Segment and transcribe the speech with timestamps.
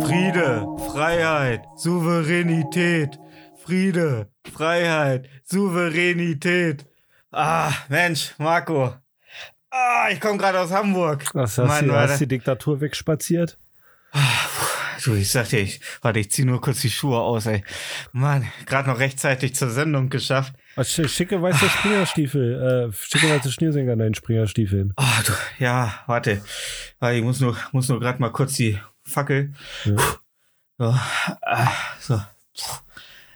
[0.00, 3.18] Friede, Freiheit, Souveränität.
[3.56, 6.86] Friede, Freiheit, Souveränität.
[7.32, 8.94] Ah, Mensch, Marco.
[9.70, 11.24] Ah, ich komme gerade aus Hamburg.
[11.34, 13.58] Was hast, Mann, du, hast die Diktatur wegspaziert?
[15.02, 17.64] Du, ich sag dir, ich, warte, ich zieh nur kurz die Schuhe aus, ey.
[18.12, 20.54] Mann, gerade noch rechtzeitig zur Sendung geschafft.
[20.82, 24.92] Schicke weiße Springerstiefel, äh, schicke weiße Schnürsenkel an deinen Springerstiefeln.
[24.96, 26.40] Ah, du, ja, warte.
[27.00, 29.52] Warte, Ich muss nur, muss nur gerade mal kurz die Fackel.
[29.84, 29.96] Ja.
[30.78, 30.94] So,
[31.42, 32.20] ah, so.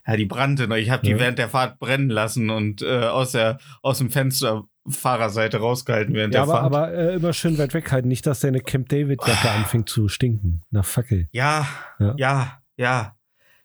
[0.08, 0.76] Ja, die brannte noch.
[0.76, 1.18] Ich habe die Ja.
[1.18, 6.32] während der Fahrt brennen lassen und äh, aus, der, aus dem Fenster Fahrerseite rausgehalten während
[6.34, 6.74] Ja, der aber, Fahrt.
[6.88, 10.62] aber äh, immer schön weit weghalten, nicht, dass deine Camp David-Jacke anfängt zu stinken.
[10.70, 11.28] Nach Fackel.
[11.32, 12.14] ja, Ja.
[12.16, 13.14] ja, ja,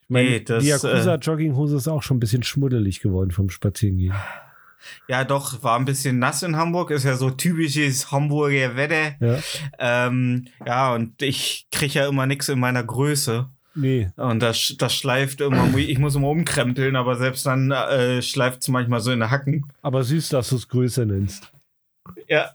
[0.02, 3.50] Ich meine, Nee, das, die äh, Yakuza-Jogginghose ist auch schon ein bisschen schmuddelig geworden vom
[3.50, 4.14] Spazierengehen.
[5.08, 6.92] ja, doch, war ein bisschen nass in Hamburg.
[6.92, 9.16] Ist ja so typisches Hamburger Wetter.
[9.22, 10.08] Ja.
[10.08, 13.48] Ähm, ja, und ich krieg ja immer nix in meiner Größe.
[13.76, 18.62] Nee, Und das, das schleift immer, ich muss immer umkrempeln, aber selbst dann äh, schleift
[18.62, 19.66] es manchmal so in den Hacken.
[19.82, 21.52] aber süß, dass du es Größe nennst.
[22.28, 22.52] Ja.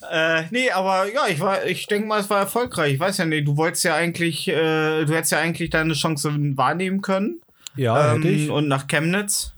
[0.10, 2.94] äh, nee, aber ja, ich war, ich denke mal, es war erfolgreich.
[2.94, 6.30] Ich weiß ja nicht, du wolltest ja eigentlich, äh, du hättest ja eigentlich deine Chance
[6.56, 7.42] wahrnehmen können.
[7.76, 8.50] Ja, ähm, hätte ich.
[8.50, 9.52] Und nach Chemnitz.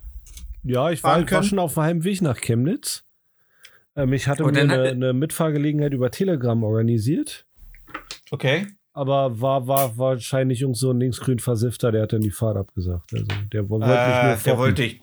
[0.64, 3.04] Ja, ich war, fahren war schon auf dem Heimweg nach Chemnitz.
[3.96, 7.44] Ähm, ich hatte Und mir eine, eine Mitfahrgelegenheit über Telegram organisiert.
[8.30, 8.66] Okay.
[8.94, 13.12] Aber war, war wahrscheinlich irgend so ein linksgrün Versifter, der hat dann die Fahrt abgesagt.
[13.14, 15.00] Also der wollte Äh, der wollte ich,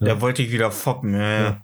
[0.00, 0.20] der Ja.
[0.20, 1.62] wollte ich wieder foppen, ja, ja.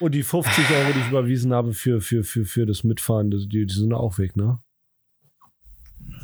[0.00, 3.66] Und die 50 Euro, die ich überwiesen habe für, für, für, für das Mitfahren, die,
[3.66, 4.58] die sind auch weg, ne?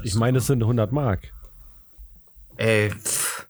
[0.04, 1.32] Ich meine, es sind 100 Mark.
[2.56, 3.46] Ey, pff.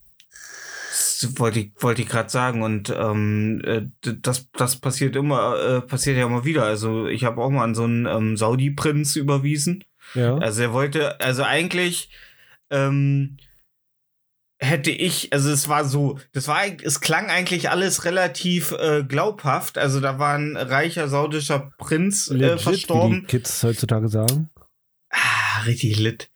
[1.21, 2.62] Das wollte ich, wollte ich gerade sagen.
[2.62, 3.87] Und ähm, äh,
[4.23, 6.62] das, das passiert immer, äh, passiert ja immer wieder.
[6.65, 9.83] Also ich habe auch mal an so einen ähm, Saudi-Prinz überwiesen.
[10.15, 10.37] Ja.
[10.39, 12.11] Also er wollte, also eigentlich
[12.71, 13.37] ähm,
[14.61, 19.79] hätte ich, also es war so, das war, es klang eigentlich alles relativ äh, glaubhaft.
[19.79, 23.27] Also da war ein reicher saudischer Prinz äh, Legit, wie die verstorben.
[23.27, 24.51] Kids heutzutage sagen.
[25.11, 26.31] Ah, richtig lit.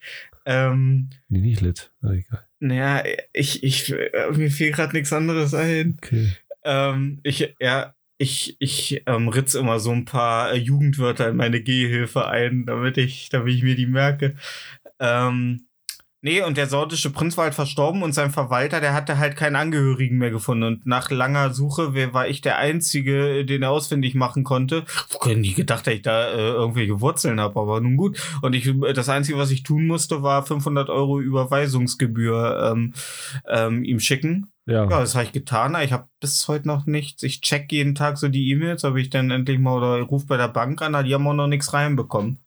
[0.47, 1.93] Ähm, Nee, nicht lit.
[2.01, 2.47] Aber egal.
[2.61, 5.99] naja, ich, ich, äh, mir fiel gerade nichts anderes ein.
[6.03, 6.33] Okay.
[6.65, 11.61] Ähm, ich, ja, ich, ich ähm, ritz immer so ein paar äh, Jugendwörter in meine
[11.61, 14.37] Gehhilfe ein, damit ich, damit ich mir die merke.
[15.01, 15.67] Ähm,
[16.21, 19.57] nee, und der saudische Prinz war halt verstorben und sein Verwalter, der hatte halt keinen
[19.57, 20.63] Angehörigen mehr gefunden.
[20.63, 24.85] Und nach langer Suche wer, war ich der Einzige, den er ausfindig machen konnte.
[25.11, 28.23] Ich hätte nie gedacht, dass ich da äh, irgendwelche Wurzeln habe, aber nun gut.
[28.41, 32.95] Und ich, das Einzige, was ich tun musste, war 500 Euro Überweisungsgebühr ähm,
[33.49, 34.52] ähm, ihm schicken.
[34.67, 34.89] Ja.
[34.89, 35.77] Ja, das habe ich getan.
[35.83, 37.23] Ich habe bis heute noch nichts.
[37.25, 40.27] Ich check jeden Tag so die E-Mails, habe ich dann endlich mal oder ich ruf
[40.27, 42.39] bei der Bank an, die haben auch noch nichts reinbekommen.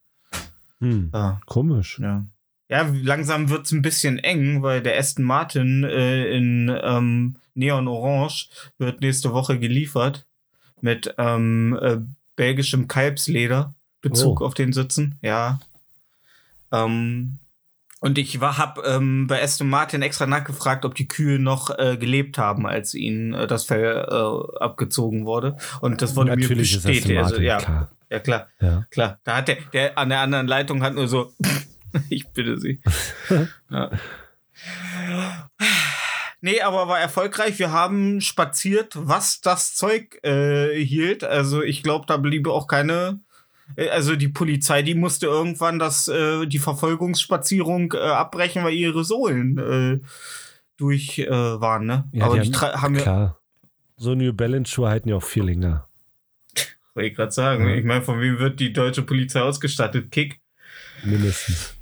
[0.80, 1.10] Hm.
[1.14, 2.00] Ja, Komisch.
[2.00, 2.26] ja.
[2.68, 8.50] Ja, langsam wird's ein bisschen eng, weil der Aston Martin äh, in ähm, Neon Orange
[8.80, 10.26] wird nächste Woche geliefert
[10.82, 11.98] mit ähm, äh,
[12.36, 13.74] belgischem Kalbsleder.
[14.02, 14.46] Bezug Oh.
[14.46, 15.60] auf den Sitzen, ja.
[16.72, 17.38] Ähm,
[18.06, 21.98] und ich war, hab ähm, bei Aston Martin extra nachgefragt, ob die Kühe noch äh,
[21.98, 25.58] gelebt haben, als ihnen äh, das Fell äh, abgezogen wurde.
[25.82, 27.18] Und das wurde Natürlich mir ist das bestätigt.
[27.18, 27.90] Also, ja, klar.
[28.12, 28.48] ja, klar.
[28.62, 28.86] Ja.
[28.92, 31.34] Klar, da hat der, der an der anderen Leitung hat nur so,
[32.10, 32.80] ich bitte Sie.
[33.72, 33.90] ja.
[36.42, 37.58] Nee, aber war erfolgreich.
[37.58, 41.24] Wir haben spaziert, was das Zeug äh, hielt.
[41.24, 43.20] Also ich glaube, da bliebe auch keine.
[43.76, 49.04] Äh, Also die Polizei, die musste irgendwann das, äh, die Verfolgungsspazierung äh, abbrechen, weil ihre
[49.04, 50.00] Sohlen äh,
[50.78, 52.10] durch äh, waren, ne?
[52.12, 53.40] Ja, aber die die haben Klar.
[53.98, 55.88] So New Balance Schuhe halten ja auch viel länger.
[56.94, 57.70] wollte ich gerade sagen.
[57.70, 57.76] Ja.
[57.76, 60.12] Ich meine, von wem wird die deutsche Polizei ausgestattet?
[60.12, 60.42] Kick.
[61.04, 61.76] Mindestens.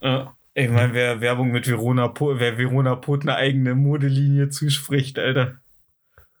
[0.00, 0.34] Ja.
[0.54, 5.58] Ich meine, wer Werbung mit Verona, Po- wer Verona Pot eine eigene Modelinie zuspricht, Alter.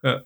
[0.02, 0.22] Ja.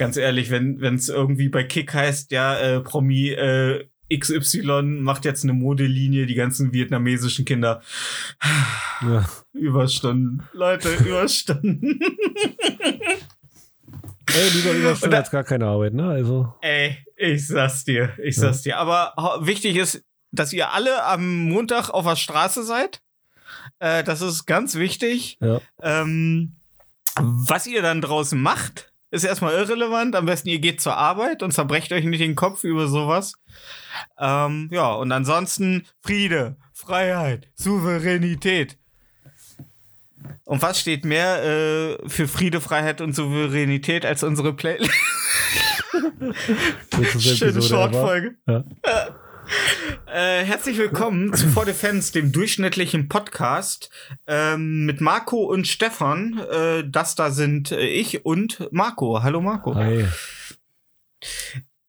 [0.00, 5.44] Ganz ehrlich, wenn es irgendwie bei Kick heißt, ja, äh, Promi äh, XY macht jetzt
[5.44, 7.82] eine Modelinie, die ganzen vietnamesischen Kinder.
[9.02, 9.28] Ja.
[9.52, 10.42] Überstunden.
[10.54, 12.00] Leute, Überstunden.
[14.26, 16.08] Ey, lieber Überstunden als gar keine Arbeit, ne?
[16.08, 16.54] Also.
[16.62, 18.78] Ey, ich sag's dir, ich sag's dir.
[18.78, 19.12] Aber
[19.42, 20.02] wichtig ist,
[20.32, 23.02] dass ihr alle am Montag auf der Straße seid.
[23.80, 25.36] Äh, das ist ganz wichtig.
[25.42, 25.60] Ja.
[25.82, 26.56] Ähm,
[27.16, 30.14] was ihr dann draußen macht, ist erstmal irrelevant.
[30.14, 33.34] Am besten ihr geht zur Arbeit und zerbrecht euch nicht den Kopf über sowas.
[34.18, 38.78] Ähm, ja, und ansonsten Friede, Freiheit, Souveränität.
[40.44, 44.92] Und was steht mehr äh, für Friede, Freiheit und Souveränität als unsere Playlist?
[47.18, 47.62] Schöne.
[47.62, 48.36] Shortfolge.
[48.46, 48.64] Ja.
[50.12, 53.90] Äh, herzlich willkommen zu For Defense, dem durchschnittlichen Podcast
[54.26, 56.40] ähm, mit Marco und Stefan.
[56.50, 59.22] Äh, das da sind äh, ich und Marco.
[59.22, 59.74] Hallo Marco.
[59.76, 60.06] Hi.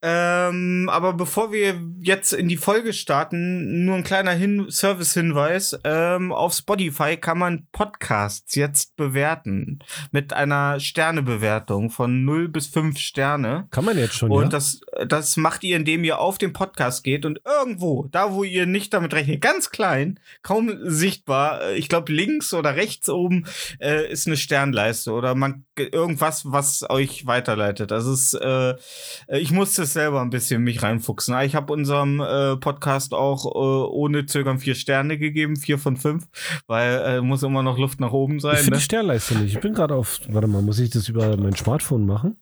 [0.04, 5.78] Ähm, aber bevor wir jetzt in die Folge starten, nur ein kleiner Hin Service-Hinweis.
[5.84, 9.78] Ähm, auf Spotify kann man Podcasts jetzt bewerten
[10.10, 13.68] mit einer Sternebewertung von 0 bis 5 Sterne.
[13.70, 14.48] Kann man jetzt schon, Und ja?
[14.48, 18.66] das, das macht ihr, indem ihr auf den Podcast geht und irgendwo, da wo ihr
[18.66, 23.46] nicht damit rechnet, ganz klein, kaum sichtbar, äh, ich glaube links oder rechts oben
[23.78, 27.92] äh, ist eine Sternleiste oder man irgendwas, was euch weiterleitet.
[27.92, 28.74] Das ist, äh,
[29.28, 31.38] ich musste es selber ein bisschen mich reinfuchsen.
[31.42, 36.26] Ich habe unserem äh, Podcast auch äh, ohne Zögern vier Sterne gegeben, vier von fünf,
[36.66, 38.54] weil äh, muss immer noch Luft nach oben sein.
[38.54, 38.78] Ich finde Ne?
[38.78, 39.54] die Sternleiste nicht.
[39.54, 40.20] Ich bin gerade auf.
[40.28, 42.36] Warte mal, muss ich das über mein Smartphone machen?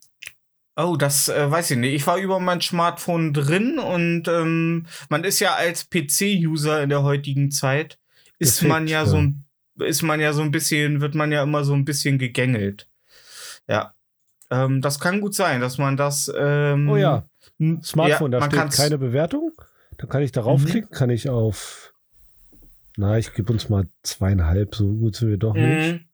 [0.77, 1.93] Oh, das äh, weiß ich nicht.
[1.93, 7.03] Ich war über mein Smartphone drin und ähm, man ist ja als PC-User in der
[7.03, 7.99] heutigen Zeit,
[8.39, 9.05] ist Gefickt, man ja, ja.
[9.05, 9.43] so ein,
[9.79, 12.87] ist man ja so ein bisschen, wird man ja immer so ein bisschen gegängelt.
[13.67, 13.93] Ja.
[14.49, 16.31] Ähm, das kann gut sein, dass man das.
[16.37, 17.25] Ähm, Oh ja,
[17.61, 19.51] n- Smartphone, ja, da steht keine Bewertung.
[19.97, 20.65] Da kann ich darauf Mhm.
[20.65, 21.93] klicken, kann ich auf.
[22.97, 25.93] Na, ich gebe uns mal zweieinhalb, so gut sind wir doch nicht.
[25.93, 26.05] Mhm.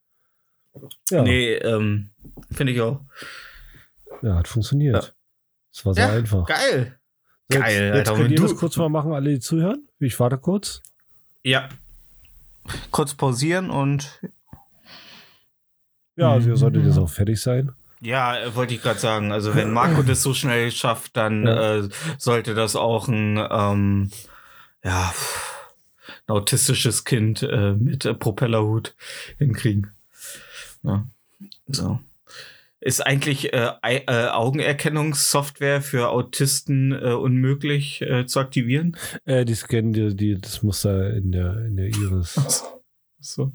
[1.09, 2.11] Ja, Nee, ähm,
[2.51, 3.01] finde ich auch.
[4.21, 5.15] ja, hat funktioniert.
[5.73, 6.45] Das war sehr Ja, einfach.
[6.45, 6.99] Geil.
[7.49, 9.87] So, geil, jetzt, jetzt Alter, könnt ihr du- das kurz mal machen, alle, die zuhören.
[9.99, 10.81] Ich warte kurz.
[11.43, 11.69] Ja.
[12.91, 14.19] Kurz pausieren und
[16.19, 16.89] Ja, also ihr solltet Mhm.
[16.89, 17.71] jetzt auch fertig sein.
[18.01, 19.31] Ja, äh, wollte ich gerade sagen.
[19.31, 21.77] Also wenn Marco das so schnell schafft, dann Ja.
[21.77, 24.11] äh, sollte das auch ein ähm,
[24.83, 25.13] ja
[26.27, 28.95] ein autistisches Kind äh, mit äh, Propellerhut
[29.37, 29.91] hinkriegen.
[30.83, 31.05] Ja.
[31.67, 31.99] So.
[32.79, 38.95] Ist eigentlich äh, äh, Augenerkennungssoftware für Autisten unmöglich zu aktivieren?
[39.25, 42.35] Äh, die scannen die, die, das Muster in der, in der Iris.
[43.19, 43.51] So.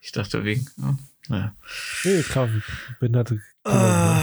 [0.00, 0.66] Ich dachte wegen.
[0.78, 0.96] Ja.
[1.28, 1.54] Naja.
[2.04, 2.48] Nee, klar,
[2.98, 3.80] behinderte Kinder.
[3.80, 4.22] Ah,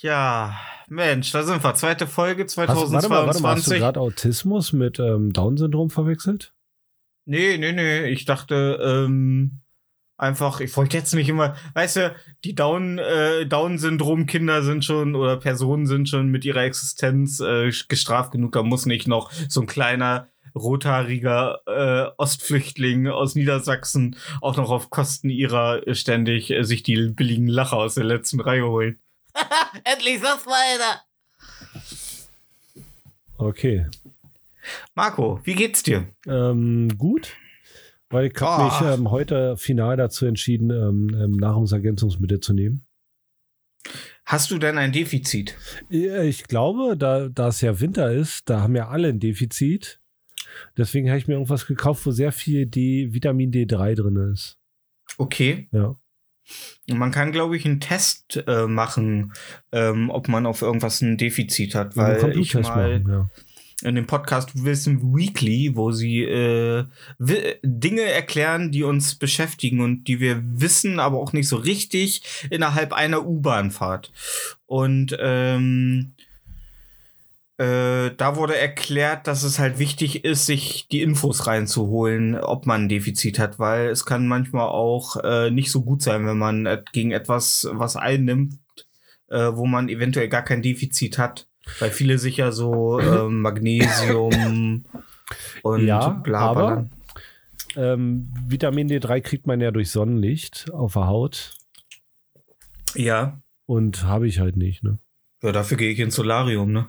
[0.00, 0.56] ja,
[0.88, 1.74] Mensch, da sind wir.
[1.74, 3.78] Zweite Folge Hast, warte mal, warte mal, hast du 2022.
[3.78, 6.52] gerade Autismus mit ähm, Down-Syndrom verwechselt?
[7.26, 8.06] nee, nee, nee.
[8.08, 9.60] Ich dachte, ähm,
[10.16, 15.38] einfach, ich wollte jetzt nicht immer, weißt du, die Down, äh, Down-Syndrom-Kinder sind schon oder
[15.38, 18.52] Personen sind schon mit ihrer Existenz äh, gestraft genug.
[18.52, 24.90] Da muss nicht noch so ein kleiner rothaariger äh, Ostflüchtling aus Niedersachsen auch noch auf
[24.90, 28.98] Kosten ihrer äh, ständig äh, sich die billigen Lacher aus der letzten Reihe holen.
[29.84, 31.02] Endlich sag's mal einer.
[33.36, 33.86] Okay.
[34.94, 36.08] Marco, wie geht's dir?
[36.26, 37.34] Ähm, gut.
[38.10, 38.80] Weil ich habe Ah.
[38.82, 42.86] mich ähm, heute final dazu entschieden, ähm, ähm, Nahrungsergänzungsmittel zu nehmen.
[44.24, 45.56] Hast du denn ein Defizit?
[45.90, 50.00] Ich glaube, da, da es ja Winter ist, da haben ja alle ein Defizit.
[50.76, 54.58] Deswegen habe ich mir irgendwas gekauft, wo sehr viel D, Vitamin D3 drin ist.
[55.18, 55.68] Okay.
[55.72, 55.96] Ja.
[56.86, 59.32] Man kann, glaube ich, einen Test äh, machen,
[59.72, 63.88] ähm, ob man auf irgendwas ein Defizit hat, weil ich Bluttest mal machen, ja.
[63.88, 66.84] in dem Podcast Wissen Weekly, wo sie äh,
[67.62, 72.92] Dinge erklären, die uns beschäftigen und die wir wissen, aber auch nicht so richtig innerhalb
[72.92, 74.12] einer U-Bahn-Fahrt.
[74.66, 76.12] Und ähm,
[77.56, 82.82] Äh, da wurde erklärt, dass es halt wichtig ist, sich die Infos reinzuholen, ob man
[82.82, 86.66] ein Defizit hat, weil es kann manchmal auch äh, nicht so gut sein, wenn man
[86.66, 88.58] äh, gegen etwas was einnimmt,
[89.28, 91.46] äh, wo man eventuell gar kein Defizit hat.
[91.78, 94.84] Weil viele sich ja so äh, Magnesium
[95.62, 96.90] und Ja, bla aber- bla.
[97.76, 101.54] Ähm, Vitamin D3 kriegt man ja durch Sonnenlicht auf der Haut
[102.94, 103.40] Ja.
[103.66, 104.98] und habe ich halt nicht, ne?
[105.42, 106.86] Ja, dafür gehe ich ins Solarium, ne?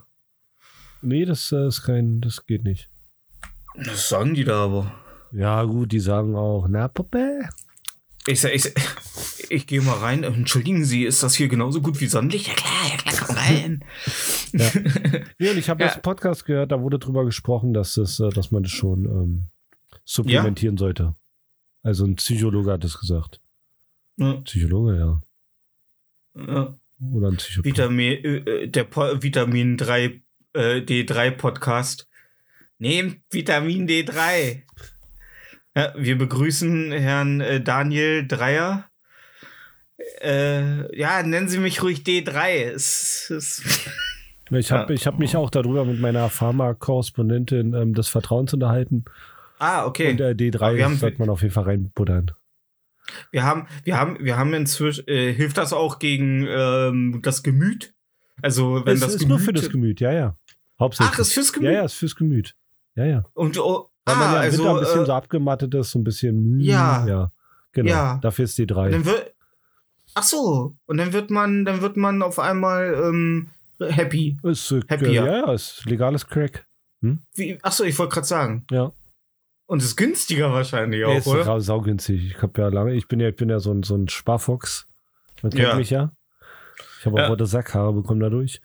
[1.05, 2.89] Nee, das äh, ist kein, das geht nicht.
[3.75, 4.91] Das sagen die da aber.
[5.31, 7.47] Ja, gut, die sagen auch, na, Puppe.
[8.27, 8.73] Ich, ich,
[9.49, 10.23] ich gehe mal rein.
[10.23, 12.47] Entschuldigen Sie, ist das hier genauso gut wie Sonnenlicht?
[12.47, 13.83] Ja klar, ja klar, komm rein.
[14.53, 14.71] Ja.
[15.37, 15.89] Nee, und ich habe Ja.
[15.89, 19.45] das Podcast gehört, da wurde drüber gesprochen, dass, das, äh, dass man das schon ähm,
[20.05, 21.13] supplementieren sollte.
[21.83, 23.41] Also ein Psychologe hat das gesagt.
[24.17, 25.21] Ja, Psychologe, ja.
[26.47, 26.77] ja.
[27.11, 27.69] Oder ein Psychologe.
[27.69, 30.21] Vitamin, äh, der po Vitamin 3,
[30.55, 32.07] äh, D3 Podcast.
[32.77, 34.63] Nehmt Vitamin D3.
[35.75, 38.89] Ja, wir begrüßen Herrn äh, Daniel Dreier.
[40.21, 42.49] Äh, ja, nennen Sie mich ruhig D3.
[42.73, 43.63] Es, es,
[44.51, 49.05] Ich habe ich hab mich auch darüber mit meiner Pharma-Korrespondentin ähm, des Vertrauens unterhalten.
[49.59, 50.11] ah, okay.
[50.11, 52.31] Und äh, Aber wir D3 haben- sollte man auf jeden Fall reinbuddern.
[53.31, 57.93] Wir haben, wir haben, wir haben inzwischen, äh, hilft das auch gegen ähm, das Gemüt?
[58.41, 59.29] Also, wenn es das ist Gemüt.
[59.29, 60.35] nur für das Gemüt, ja, ja.
[60.79, 61.13] Hauptsächlich.
[61.15, 61.65] Ach, ist fürs Gemüt?
[61.71, 62.55] Ja, ja, ist fürs Gemüt.
[62.95, 63.23] Ja, ja.
[63.33, 65.91] Und, oh, Weil man ah, ja im also, Winter ein bisschen äh, so abgemattet ist,
[65.91, 66.57] so ein bisschen.
[66.57, 67.07] mm, Ja.
[67.07, 67.31] Ja.
[67.71, 67.89] Genau.
[67.89, 68.19] Ja.
[68.21, 68.89] Dafür ist und D3.
[68.89, 69.33] dann wird,
[70.13, 73.49] ach so, und dann wird man, dann wird man auf einmal ähm,
[73.79, 74.37] happy.
[74.43, 75.11] Ist, äh, Happier.
[75.11, 76.65] ja, ja, ist legales Crack.
[77.35, 78.65] Wie, ach so, ich wollte gerade sagen.
[78.71, 78.91] Ja.
[79.67, 81.43] Und ist günstiger wahrscheinlich Ja, auch, ist oder?
[81.43, 82.31] sau- saugünstig.
[82.35, 84.87] Ich habe ja lange, ich bin ja, ich bin ja so ein, so ein Sparfuchs.
[85.41, 85.75] Man kennt Ja.
[85.75, 86.11] mich ja.
[87.05, 87.27] Ich habe auch Ja.
[87.27, 88.61] rote Sackhaare bekommen dadurch.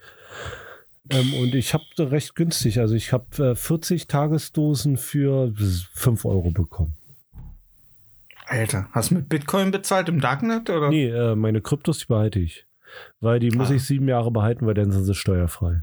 [1.11, 2.80] Ähm, und ich habe recht günstig.
[2.80, 5.52] Also ich habe äh, 40 Tagesdosen für
[5.92, 6.94] 5 Euro bekommen.
[8.47, 10.88] Alter, hast du mit Bitcoin bezahlt im Darknet oder?
[10.88, 12.64] Nee, äh, meine Kryptos, die behalte ich.
[13.20, 13.75] Weil die muss Ah.
[13.75, 15.82] ich sieben Jahre behalten, weil dann sind sie steuerfrei.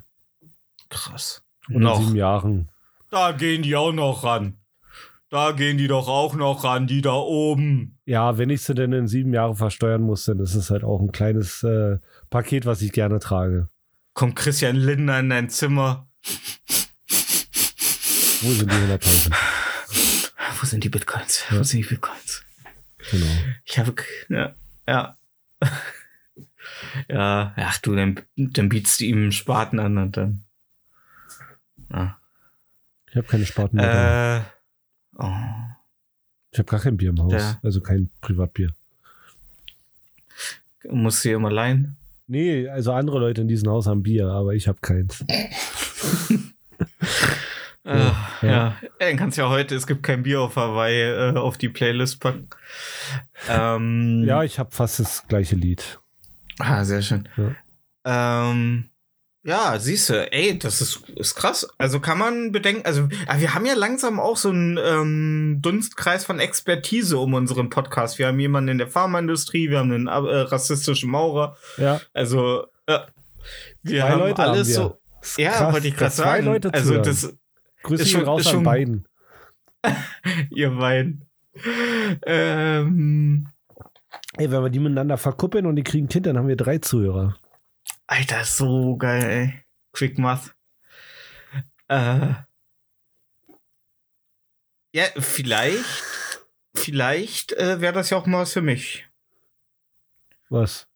[0.90, 1.44] Krass.
[1.70, 2.02] Und in Noch.
[2.02, 2.70] sieben Jahren.
[3.12, 4.56] Da gehen die auch noch ran.
[5.30, 8.00] Da gehen die doch auch noch ran, die da oben.
[8.06, 11.02] Ja, wenn ich sie denn in sieben Jahren versteuern muss, dann ist es halt auch
[11.02, 11.98] ein kleines äh,
[12.30, 13.68] Paket, was ich gerne trage.
[14.14, 16.08] Kommt Christian Lindner in dein Zimmer.
[18.42, 19.34] Wo sind die 100.000?
[20.60, 21.44] Wo sind die Bitcoins?
[21.52, 21.60] Ja.
[21.60, 22.44] Wo sind die Bitcoins?
[23.12, 23.26] Genau.
[23.66, 23.94] Ich habe,
[24.30, 24.56] ja,
[24.88, 25.18] ja.
[27.10, 30.46] ja, ach du, dann, dann bietst du ihm einen Spaten an und dann.
[31.92, 32.18] Ja.
[33.10, 34.46] Ich habe keine Spaten mehr.
[34.46, 34.57] Äh,
[35.18, 35.32] oh.
[36.52, 37.34] Ich habe gar kein Bier im Haus.
[37.34, 37.60] Ja.
[37.64, 38.72] Also kein Privatbier.
[40.90, 41.98] Musst du dir immer leihen?
[42.28, 45.24] Nee, also andere Leute in diesem Haus haben Bier, aber ich habe keins.
[47.84, 47.94] Ja,
[48.42, 48.48] Ja.
[48.50, 48.76] ja.
[49.00, 49.16] ja.
[49.16, 52.50] Kannst du ja heute, es gibt kein Bier auf Hawaii, äh, auf die Playlist packen.
[53.48, 55.98] Ähm, Ja, ich habe fast das gleiche Lied.
[56.60, 57.30] Ah, sehr schön.
[57.38, 58.50] Ja.
[58.52, 58.90] Ähm,
[59.48, 61.66] ja, siehst du, ey, das ist, ist krass.
[61.78, 66.26] Also kann man bedenken, also ah, wir haben ja langsam auch so einen ähm, Dunstkreis
[66.26, 68.20] von Expertise um unseren Podcast.
[68.20, 71.56] Wir haben jemanden in der Pharmaindustrie, wir haben einen äh, rassistischen Maurer.
[71.78, 73.00] Ja, Also äh,
[73.84, 74.90] wir Zwei haben Leute alles haben
[75.24, 75.42] so.
[75.42, 76.46] Ja, krass, wollte ich gerade dass zwei sagen.
[76.46, 77.34] Leute also das,
[77.84, 79.08] Grüße ist schon- raus ist an schon- beiden.
[80.52, 81.24] ihr beiden.
[82.26, 83.48] Ähm,
[84.38, 87.38] Ey, wenn wir die miteinander verkuppeln und die kriegen Kind, dann haben wir drei Zuhörer.
[88.08, 89.54] Alter, so geil, ey.
[89.94, 90.54] Quick Math.
[91.90, 92.34] Äh,
[94.94, 95.86] ja, vielleicht,
[96.76, 99.06] vielleicht äh, wäre das ja auch mal was für mich.
[100.50, 100.82] Was?
[100.82, 100.88] Ja,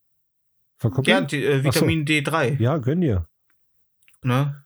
[0.78, 1.28] Verkuppeln?
[1.28, 1.82] die, äh, Ach so.
[1.82, 3.28] Vitamin D3, Ja, gönn dir.
[4.24, 4.66] ne?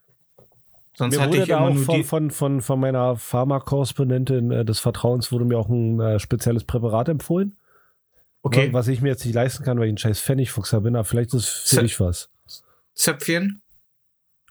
[0.96, 4.78] Sonst Mir hatte wurde ich da auch von, von, von, von meiner Pharmakorrespondentin äh, des
[4.78, 7.58] Vertrauens wurde mir auch ein äh, spezielles Präparat empfohlen.
[8.42, 11.04] Okay, Was ich mir jetzt nicht leisten kann, weil ich ein scheiß Pfennigfuchser bin, aber
[11.04, 12.30] vielleicht ist es für dich was.
[12.96, 13.62] Zäpfchen.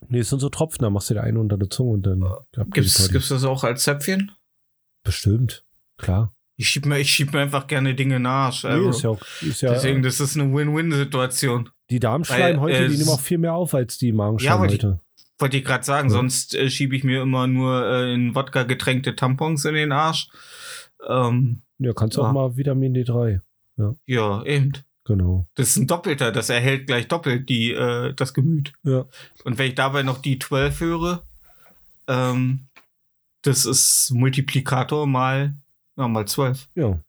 [0.08, 2.20] Nee, es sind so Tropfen, da machst du dir eine unter der Zunge und dann
[2.56, 4.32] die Gibt's, gibt's das auch als Zäpfchen?
[5.04, 5.66] Bestimmt,
[5.98, 6.34] klar.
[6.58, 8.64] Ich schieb mir, ich schieb mir einfach gerne Dinge in den Arsch.
[8.64, 8.90] Nee, Also.
[8.90, 11.70] ist ja auch, ist ja, Deswegen, das ist eine Win-Win-Situation.
[11.90, 15.00] die Darmschleimhäute, äh, die nehmen auch viel mehr auf als die Ja, aber Magenschleimhäute.
[15.38, 16.14] Wollte ich gerade sagen, Ja.
[16.16, 20.30] sonst äh, schiebe ich mir immer nur äh, in Wodka getränkte Tampons in den Arsch.
[21.08, 22.24] Ähm, Ja, kannst Ja.
[22.24, 23.42] auch mal Vitamin D3.
[24.06, 24.74] ja, eben.
[25.08, 25.46] Genau.
[25.56, 28.74] Das ist ein Doppelter, das erhält gleich doppelt die, äh, das Gemüt.
[28.84, 29.06] Ja.
[29.44, 31.24] Und wenn ich dabei noch die 12 höre,
[32.08, 32.62] ähm,
[33.44, 35.54] das ist Multiplikator mal,
[35.96, 36.68] ja, mal 12.
[36.74, 37.00] Ja.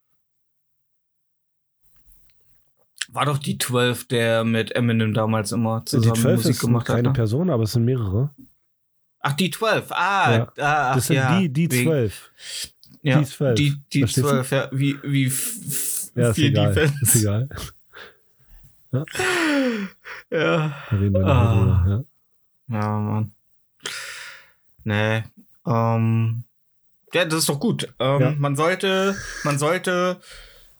[3.08, 6.88] War doch die 12, der mit Eminem damals immer Die zusammen 12 Musik ist gemacht
[6.88, 6.96] hat.
[6.96, 7.14] keine Ne?
[7.14, 8.30] Person, aber es sind mehrere.
[9.20, 9.90] Ach, die 12.
[9.92, 10.42] Ah, Ja.
[10.58, 11.38] ah ach, Das sind ja.
[11.40, 12.30] die, die Wegen- 12.
[13.02, 13.54] Ja, die 12.
[13.56, 14.30] Die, die Verstehst du?
[14.30, 14.68] 12, ja.
[14.72, 15.32] Wie, wie
[16.14, 16.74] Ja, ist egal.
[16.74, 16.98] Defense.
[17.02, 17.48] Ist egal.
[20.30, 20.74] Ja.
[20.90, 21.54] Da reden wir Ah.
[21.54, 22.04] drüber.
[22.68, 22.80] Ja.
[22.80, 23.32] Ja, Mann.
[24.84, 25.24] Nee.
[25.66, 26.44] Ähm,
[27.12, 27.88] ja, das ist doch gut.
[27.98, 28.34] Ähm, Ja.
[28.38, 30.20] Man sollte, man sollte,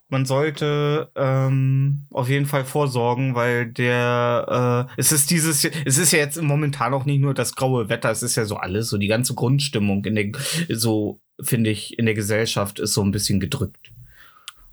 [0.09, 6.11] man sollte ähm, auf jeden Fall vorsorgen, weil der, äh, es ist dieses, es ist
[6.11, 8.97] ja jetzt momentan auch nicht nur das graue Wetter, es ist ja so alles, so
[8.97, 10.31] die ganze Grundstimmung in der,
[10.69, 13.91] so finde ich, in der Gesellschaft ist so ein bisschen gedrückt.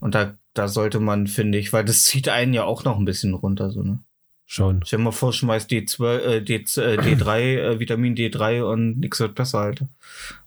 [0.01, 3.05] Und da, da sollte man, finde ich, weil das zieht einen ja auch noch ein
[3.05, 4.01] bisschen runter, so, ne?
[4.47, 4.85] Schon.
[4.85, 9.19] Stell dir mal vor, schmeißt D12, äh, D, äh, D3, äh, Vitamin D3 und nix
[9.19, 9.89] wird besser, Alter.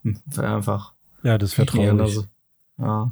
[0.04, 0.94] Hm, einfach.
[1.24, 2.14] Ja, das wäre anders.
[2.14, 2.30] traurig.
[2.78, 3.12] Ja.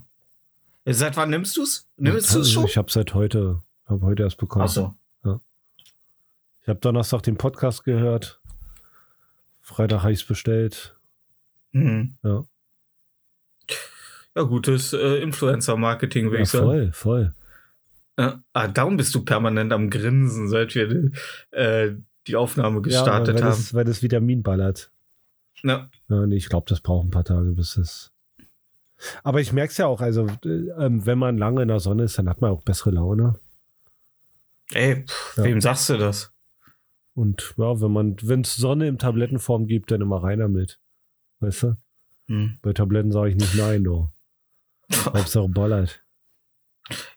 [0.85, 1.87] Äh, Seit wann nimmst du's?
[1.97, 2.65] Nimmst du's schon?
[2.65, 4.65] Ich habe seit heute, habe heute erst bekommen.
[4.65, 4.93] Ach so.
[6.65, 8.41] Ich habe Donnerstag den Podcast gehört.
[9.61, 10.95] Freitag habe ich es bestellt.
[11.73, 12.15] Hm.
[12.23, 12.45] Ja.
[14.35, 16.65] Ja, gutes äh, Influencer-Marketing, würde Ja, ich sagen.
[16.65, 17.35] voll, voll.
[18.19, 18.43] Ja.
[18.53, 21.11] Ah, darum bist du permanent am Grinsen, seit wir die,
[21.57, 21.95] äh,
[22.27, 23.57] die Aufnahme gestartet ja, weil haben.
[23.57, 24.91] Das, weil das Vitamin ballert.
[25.63, 25.89] Ja.
[26.09, 28.11] Ja, nee, ich glaube, das braucht ein paar Tage, bis es.
[29.23, 30.47] Aber ich merke es ja auch, also äh,
[30.79, 33.39] ähm, wenn man lange in der Sonne ist, dann hat man auch bessere Laune.
[34.71, 35.43] Ey, pff, Ja.
[35.43, 36.33] wem sagst du das?
[37.13, 40.79] Und ja, wenn man, wenn es Sonne in Tablettenform gibt, dann immer rein damit.
[41.39, 41.77] Weißt du?
[42.27, 42.57] Hm.
[42.61, 44.09] Bei Tabletten sage ich nicht nein, du.
[44.93, 46.03] Hauptsache ballert.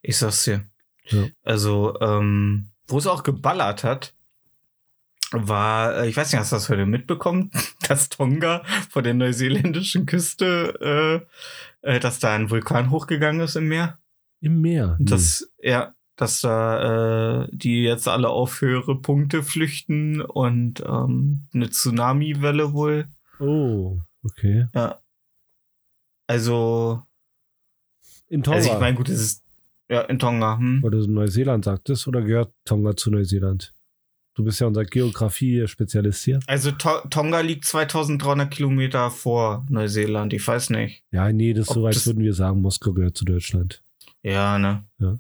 [0.03, 0.65] Ich sag's dir.
[1.07, 1.27] Ja.
[1.43, 4.15] Also, ähm, wo es auch geballert hat,
[5.33, 7.51] war, äh, ich weiß nicht, hast du das heute mitbekommen,
[7.89, 11.27] dass Tonga vor der neuseeländischen Küste,
[11.83, 13.99] äh, äh, dass da ein Vulkan hochgegangen ist im Meer?
[14.41, 14.97] Im Meer.
[15.01, 21.71] Dass, ja, dass da äh, die jetzt alle auf höhere Punkte flüchten und ähm, eine
[21.71, 23.09] Tsunami-Welle wohl.
[23.39, 23.47] Nee.
[23.47, 24.67] Oh, okay.
[24.75, 25.01] Ja.
[26.27, 27.03] Also,
[28.29, 28.57] In Tonga.
[28.59, 29.45] also ich meine, gut, es ist
[29.89, 30.59] ja in Tonga.
[30.59, 30.83] Hm?
[30.83, 33.73] Weil du Neuseeland sagtest, oder gehört Tonga zu Neuseeland?
[34.35, 36.41] Du bist ja unser Geografie-Spezialist hier.
[36.47, 40.33] Also to Tonga liegt 2300 Kilometer vor Neuseeland.
[40.33, 41.03] Ich weiß nicht.
[41.11, 43.83] Ja, nee, das ist Ob so, das- würden wir sagen, Moskau gehört zu Deutschland.
[44.23, 44.85] Ja, ne?
[44.99, 45.19] Ja.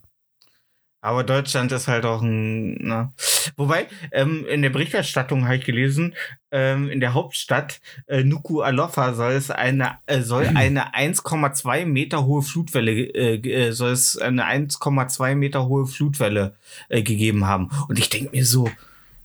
[1.00, 2.74] Aber Deutschland ist halt auch ein.
[2.74, 3.12] Ne?
[3.56, 6.14] Wobei, ähm, in der Berichterstattung habe ich gelesen,
[6.50, 12.42] ähm, in der Hauptstadt äh, Nuku'alofa soll es eine äh, soll eine 1,2 Meter hohe
[12.42, 16.56] Flutwelle äh, äh, soll es eine 1,2 Meter hohe Flutwelle
[16.88, 17.70] äh, gegeben haben.
[17.88, 18.70] Und ich denke mir so,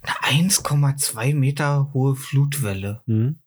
[0.02, 3.02] eine 1,2 Meter hohe Flutwelle.
[3.08, 3.40] Hm?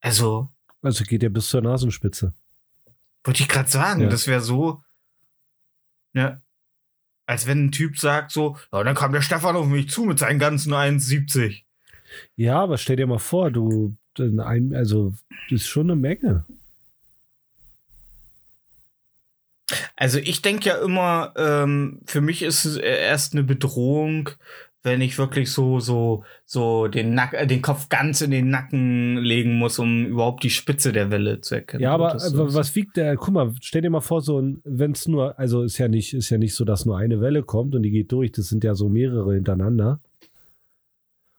[0.00, 0.50] Also
[0.82, 2.34] Also geht ja bis zur Nasenspitze.
[3.24, 4.08] Wollte ich gerade sagen, Ja.
[4.10, 4.82] das wäre so,
[6.12, 6.42] ja,
[7.26, 10.18] als wenn ein Typ sagt so, ja, dann kam der Stefan auf mich zu mit
[10.18, 11.62] seinen ganzen 1,70.
[12.36, 15.14] Ja, aber stell dir mal vor, du, also,
[15.50, 16.44] das ist schon eine Menge.
[19.96, 24.30] Also ich denke ja immer, ähm, für mich ist es erst eine Bedrohung,
[24.86, 29.16] wenn ich wirklich so, so, so den, Nack äh, den Kopf ganz in den Nacken
[29.16, 31.82] legen muss, um überhaupt die Spitze der Welle zu erkennen.
[31.82, 33.16] Ja, aber ist äh, so- was wiegt der?
[33.16, 36.12] Guck mal, stell dir mal vor, so ein, wenn es nur, also ist ja nicht,
[36.12, 38.30] ist ja nicht so, dass nur eine Welle kommt und die geht durch.
[38.32, 40.00] Das sind ja so mehrere hintereinander.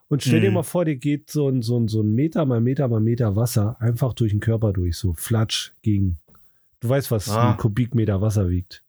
[0.08, 0.54] Und stell dir Hm.
[0.56, 3.36] mal vor, dir geht so ein, so ein, so ein Meter mal Meter mal Meter
[3.36, 6.18] Wasser einfach durch den Körper durch, so flatsch gegen.
[6.80, 7.52] Du weißt, was Ah.
[7.52, 8.84] ein Kubikmeter Wasser wiegt.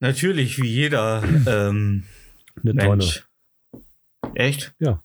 [0.00, 2.04] Natürlich, wie jeder ähm,
[2.62, 2.96] Eine Tonne.
[2.96, 3.28] Mensch.
[4.34, 4.74] Echt?
[4.78, 5.02] Ja.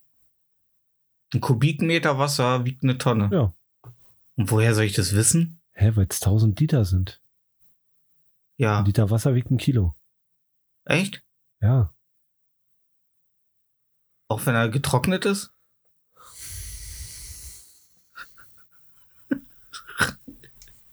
[1.34, 3.30] Ein Kubikmeter Wasser wiegt eine Tonne.
[3.32, 3.54] Ja.
[4.36, 5.60] Und woher soll ich das wissen?
[5.74, 7.22] Hä, weil es 1000 Liter sind.
[8.58, 8.80] Ja.
[8.80, 9.96] Ein Liter Wasser wiegt ein Kilo.
[10.86, 11.22] Echt?
[11.62, 11.94] Ja.
[14.28, 15.52] Auch wenn er getrocknet ist?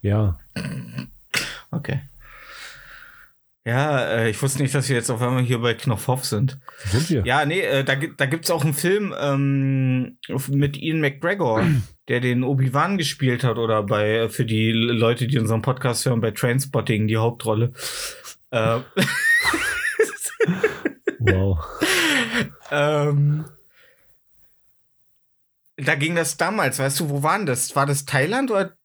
[0.01, 0.39] Ja.
[1.71, 2.09] Okay.
[3.67, 6.61] Ja, äh, ich wusste nicht, dass wir jetzt auf einmal hier bei Knopfhoff sind.
[6.85, 7.27] Sind wir?
[7.27, 11.65] Ja, nee, äh, da, da gibt's auch einen Film ähm, mit Ian McGregor,
[12.09, 16.21] der den Obi-Wan gespielt hat oder bei, äh, für die Leute, die unseren Podcast hören,
[16.21, 17.73] bei Trainspotting die Hauptrolle.
[18.53, 18.79] äh,
[21.19, 21.59] Wow.
[22.71, 23.47] ähm,
[25.77, 27.75] da ging das damals, weißt du, wo waren das?
[27.75, 28.77] War das Thailand oder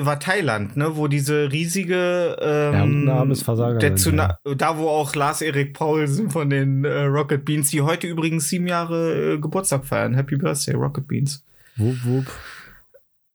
[0.00, 0.96] war Thailand, ne?
[0.96, 5.74] Wo diese riesige ähm, Ja, armes Versager der sind, Tsuna da wo auch Lars Erik
[5.74, 10.14] Paulsen von den äh, Rocket Beans, die heute übrigens sieben Jahre äh, Geburtstag feiern.
[10.14, 11.44] Happy Birthday, Rocket Beans.
[11.76, 12.26] Wupp, wupp.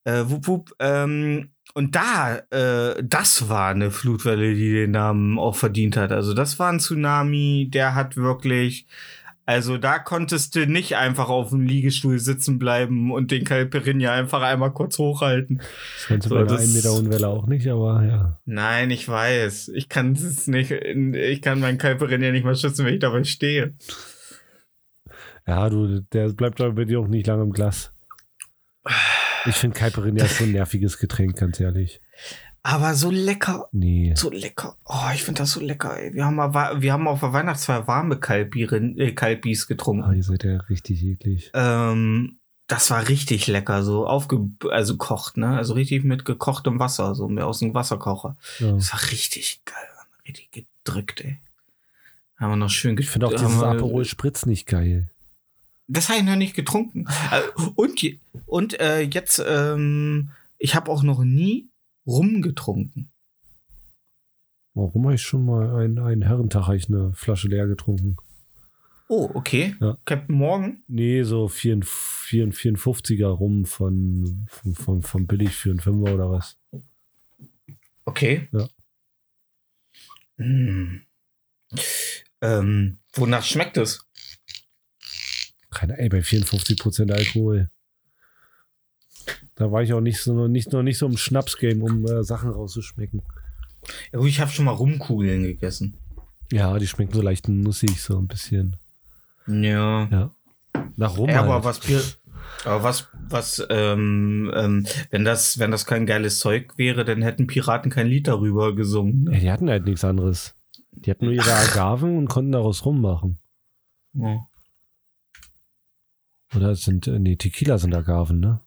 [0.04, 5.56] Äh, wup, wup, ähm, und da, äh, das war eine Flutwelle, die den Namen auch
[5.56, 6.12] verdient hat.
[6.12, 8.88] Also das war ein Tsunami, der hat wirklich
[9.50, 14.42] Also da konntest du nicht einfach auf dem Liegestuhl sitzen bleiben und den Caipirinha einfach
[14.42, 15.60] einmal kurz hochhalten.
[15.60, 18.40] Das kannst du So, bei der das- 1 Meter Hohenwelle auch nicht, aber ja.
[18.46, 19.70] Nein, ich weiß.
[19.70, 20.72] Ich kann es nicht.
[20.72, 23.74] Ich kann meinen Caipirinha nicht mal schützen, wenn ich dabei stehe.
[25.48, 27.94] Ja, du, der bleibt bei dir auch nicht lange im Glas.
[29.46, 32.02] Ich finde Caipirinha ist so ein nerviges Getränk, ganz ehrlich.
[32.64, 33.70] Aber so lecker.
[33.72, 34.14] Nee.
[34.16, 34.76] So lecker.
[34.86, 36.14] Oh, ich finde das so lecker, ey.
[36.14, 40.04] Wir haben, mal, wir haben auf der Weihnachtsfeier warme Kalbirin, äh, Kalbis getrunken.
[40.04, 41.52] Ah, ihr seid ja richtig eklig.
[41.54, 45.56] Ähm, das war richtig lecker, so aufge, also kocht, ne?
[45.56, 48.36] Also richtig mit gekochtem Wasser, so aus dem Wasserkocher.
[48.60, 48.74] Ja.
[48.74, 49.88] Das war richtig geil,
[50.28, 51.38] richtig gedrückt, ey.
[52.38, 55.10] Haben wir noch schön Ich finde auch dieses Aperol Spritz nicht geil.
[55.88, 57.06] Das habe ich noch nicht getrunken.
[57.32, 57.42] Äh,
[57.76, 58.02] und
[58.46, 61.70] und äh, jetzt, ähm, ich habe auch noch nie
[62.08, 63.12] Rum getrunken.
[64.74, 68.18] Warum habe ich schon mal einen, einen Herrentag ich eine Flasche leer getrunken?
[69.10, 69.76] Oh, okay.
[69.80, 69.98] Ja.
[70.06, 70.84] Captain Morgan.
[70.88, 76.58] Nee, so 54, 54er rum von, von, von, von billig für einen Fünfer oder was.
[78.06, 78.48] Okay.
[78.52, 78.68] Ja.
[80.38, 81.02] Hm.
[82.42, 84.06] Ähm, wonach schmeckt es?
[85.72, 87.70] Keine, ey, bei 54% Alkohol.
[89.58, 92.24] Da war ich auch nicht so, noch nicht, noch nicht so im Schnapsgame, um äh,
[92.24, 93.22] Sachen rauszuschmecken.
[94.12, 95.96] Ja, gut, ich habe schon mal Rumkugeln gegessen.
[96.52, 98.76] Ja, die schmecken so leicht nussig, so ein bisschen.
[99.48, 100.08] Ja.
[100.10, 100.32] Ja.
[100.96, 101.30] Nach Rum.
[101.30, 101.64] ja aber halt.
[101.64, 102.02] was Bier,
[102.66, 107.48] aber was, was, ähm, ähm, wenn das, wenn das kein geiles Zeug wäre, dann hätten
[107.48, 109.26] Piraten kein Lied darüber gesungen.
[109.26, 109.40] Ja, Ne?
[109.40, 110.56] die hatten halt nichts anderes.
[110.92, 113.40] Die hatten nur ihre Agaven und konnten daraus rummachen.
[114.14, 114.46] Ja.
[116.56, 118.62] Oder es sind, äh, nee, Tequila sind Agaven, ne?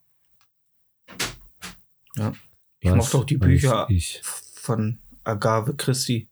[2.16, 2.32] Ja.
[2.80, 4.20] Ich Was mochte auch die Bücher Ich.
[4.22, 6.28] von Agave Christi.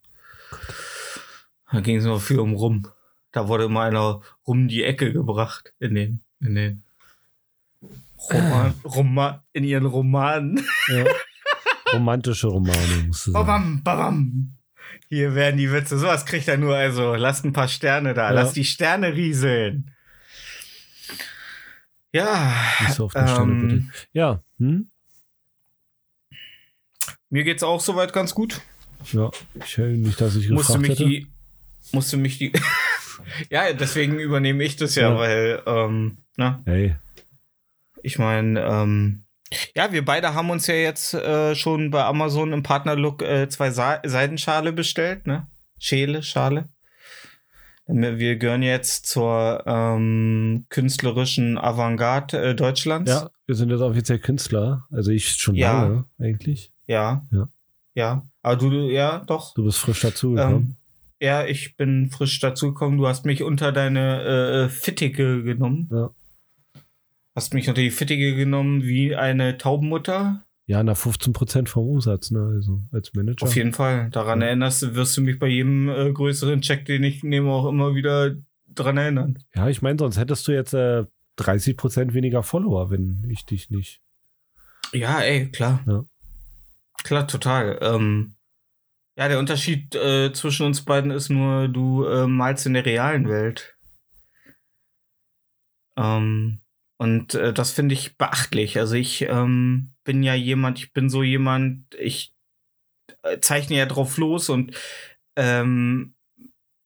[1.70, 2.88] Da ging es noch viel um Rum.
[3.32, 6.82] Da wurde immer einer rum die Ecke gebracht in den, in den
[8.30, 10.64] Roman, Roman, in ihren Romanen.
[10.88, 11.04] Ja.
[11.92, 13.46] Romantische Romane, musst du sagen.
[13.46, 14.54] Babam, babam.
[15.08, 15.98] Hier werden die Witze.
[15.98, 16.74] Sowas kriegt er nur.
[16.76, 18.24] Also lasst ein paar Sterne da.
[18.24, 18.30] Ja.
[18.30, 19.94] Lasst die Sterne rieseln.
[22.12, 22.54] Ja.
[23.14, 23.84] Ähm, bitte.
[24.12, 24.90] Ja, hm?
[27.30, 28.60] Mir geht's auch soweit ganz gut.
[29.12, 29.30] Ja,
[29.64, 31.04] ich höre nicht, dass ich musste mich hätte.
[31.04, 31.26] die.
[31.92, 32.52] Musste mich die.
[33.50, 35.18] ja, deswegen übernehme ich das ja, Ja.
[35.18, 36.96] weil, ähm, na, Hey,
[38.02, 39.24] ich meine, ähm,
[39.74, 43.70] ja, wir beide haben uns ja jetzt äh, schon bei Amazon im Partnerlook äh, zwei
[43.70, 45.46] Sa Seidenschale bestellt, ne?
[45.78, 46.68] Schäle, Schale.
[47.86, 53.10] Wir wir gehören jetzt zur ähm, künstlerischen Avantgarde äh, Deutschlands.
[53.10, 54.86] ja, wir sind jetzt offiziell Künstler.
[54.90, 55.82] Also ich schon Ja.
[55.84, 56.72] lange, eigentlich.
[56.88, 57.24] Ja.
[57.30, 57.48] Ja.
[57.94, 58.26] Ja.
[58.42, 59.54] Aber du, ja, doch.
[59.54, 60.56] Du bist frisch dazugekommen.
[60.56, 60.76] Ähm,
[61.20, 62.98] ja, ich bin frisch dazugekommen.
[62.98, 65.88] Du hast mich unter deine äh, Fittige genommen.
[65.92, 66.10] Ja.
[67.34, 70.42] Hast mich unter die Fittige genommen wie eine Taubenmutter.
[70.66, 72.40] ja, nach 15% vom Umsatz, ne?
[72.54, 73.46] Also als Manager.
[73.46, 74.10] Auf jeden Fall.
[74.10, 74.48] Daran Ja.
[74.48, 77.94] erinnerst du, wirst du mich bei jedem äh, größeren Check, den ich nehme, auch immer
[77.94, 78.34] wieder
[78.74, 79.38] dran erinnern.
[79.54, 81.04] Ja, ich meine, sonst hättest du jetzt äh,
[81.38, 84.00] 30% weniger Follower, wenn ich dich nicht.
[84.92, 85.80] Ja, ey, klar.
[85.86, 86.04] Ja.
[87.04, 87.78] Klar, total.
[87.80, 88.34] Ähm,
[89.18, 93.28] ja, der Unterschied äh, zwischen uns beiden ist nur, du äh, malst in der realen
[93.28, 93.76] Welt.
[95.96, 96.60] Ähm,
[96.98, 98.78] und äh, das finde ich beachtlich.
[98.78, 102.32] Also ich ähm, bin ja jemand, ich bin so jemand, ich
[103.22, 104.76] äh, zeichne ja drauf los und
[105.36, 106.14] ähm,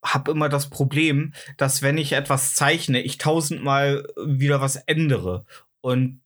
[0.05, 5.44] habe immer das Problem, dass wenn ich etwas zeichne, ich tausendmal wieder was ändere.
[5.83, 6.21] Und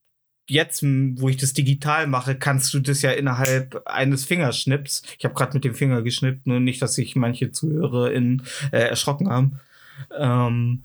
[0.47, 5.03] jetzt, wo ich das digital mache, kannst du das ja innerhalb eines Fingerschnips.
[5.19, 9.29] Ich habe gerade mit dem Finger geschnippt, nur nicht, dass sich manche ZuhörerInnen äh, erschrocken
[9.29, 9.61] haben.
[10.17, 10.83] Ähm,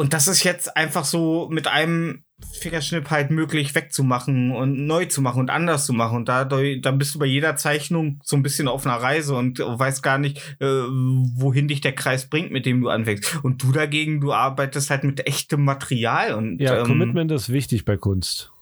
[0.00, 2.22] und das ist jetzt einfach so mit einem
[2.60, 6.18] Fingerschnipp halt möglich wegzumachen und neu zu machen und anders zu machen.
[6.18, 9.58] Und dadurch, dann bist du bei jeder Zeichnung so ein bisschen auf einer Reise und
[9.58, 13.40] weißt gar nicht, äh, wohin dich der Kreis bringt, mit dem du anfängst.
[13.42, 17.84] Und du dagegen, du arbeitest halt mit echtem Material und Ja, ähm, Commitment ist wichtig
[17.84, 18.52] bei Kunst.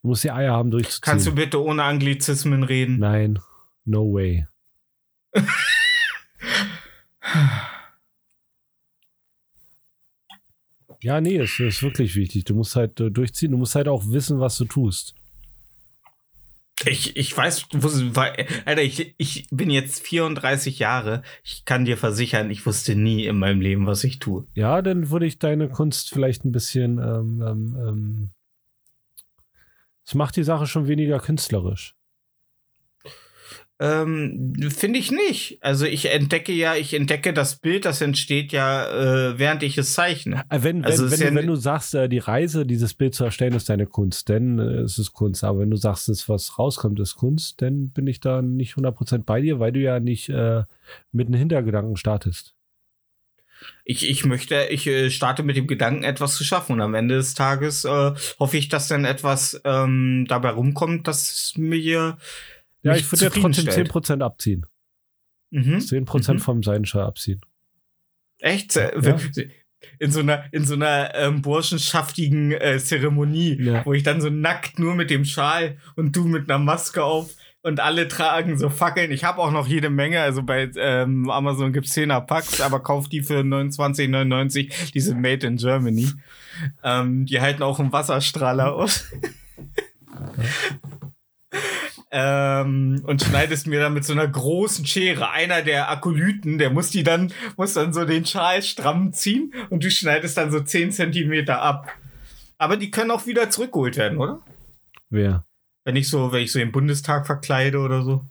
[0.00, 1.02] Du musst die Eier haben, durchzuziehen.
[1.02, 3.00] Kannst du bitte ohne Anglizismen reden?
[3.00, 3.38] Nein,
[3.84, 4.46] no way.
[11.00, 12.44] ja, nee, es ist wirklich wichtig.
[12.44, 13.52] Du musst halt äh, durchziehen.
[13.52, 15.14] Du musst halt auch wissen, was du tust.
[16.86, 17.66] Ich, ich weiß,
[18.64, 21.22] Alter, ich, ich bin jetzt 34 Jahre.
[21.44, 24.46] Ich kann dir versichern, ich wusste nie in meinem Leben, was ich tue.
[24.54, 26.98] Ja, dann würde ich deine Kunst vielleicht ein bisschen.
[26.98, 28.30] Ähm, ähm, ähm,
[30.06, 31.94] es macht die Sache schon weniger künstlerisch.
[33.82, 35.56] Ähm, Finde ich nicht.
[35.62, 39.94] Also ich entdecke ja, ich entdecke das Bild, das entsteht ja, äh, während ich es
[39.94, 40.44] zeichne.
[40.50, 42.66] Äh, Wenn, wenn, Also es wenn, ist ja du, wenn du sagst, äh, die Reise,
[42.66, 45.44] dieses Bild zu erstellen, ist deine Kunst, dann äh, ist es Kunst.
[45.44, 49.24] Aber wenn du sagst, das, was rauskommt, ist Kunst, dann bin ich da nicht 100%
[49.24, 50.64] bei dir, weil du ja nicht äh,
[51.10, 52.54] mit einem Hintergedanken startest.
[53.86, 56.74] Ich, ich möchte, ich äh, starte mit dem Gedanken, etwas zu schaffen.
[56.74, 61.54] Und am Ende des Tages äh, hoffe ich, dass dann etwas ähm, dabei rumkommt, das
[61.56, 62.18] mir
[62.82, 63.92] Ja, ich würde ja trotzdem zufriedenstellt.
[63.92, 64.66] 10% abziehen.
[65.50, 65.78] Mhm.
[65.80, 66.38] 10% Mhm.
[66.38, 67.40] vom Seidensteuer abziehen.
[68.38, 68.76] Echt?
[68.76, 69.18] Äh, Ja.
[69.98, 73.84] In so einer, in so einer ähm, burschenschaftigen äh, Zeremonie, Ja.
[73.86, 77.30] wo ich dann so nackt nur mit dem Schal und du mit einer Maske auf
[77.62, 79.10] und alle tragen so Fackeln.
[79.10, 83.08] Ich habe auch noch jede Menge, also bei ähm, Amazon gibt's 10er Packs, aber kauf
[83.08, 86.08] die für 29,99, die sind made in Germany.
[86.84, 89.06] Ähm, die halten auch einen Wasserstrahler aus.
[92.10, 95.30] ähm, und schneidest mir dann mit so einer großen Schere.
[95.30, 99.84] Einer der Akolyten, der muss die dann, muss dann so den Schal stramm ziehen und
[99.84, 101.92] du schneidest dann so 10 Zentimeter ab.
[102.58, 104.40] Aber die können auch wieder zurückgeholt werden, oder?
[105.08, 105.44] Wer?
[105.84, 108.24] Wenn ich so, wenn ich so den Bundestag verkleide oder so.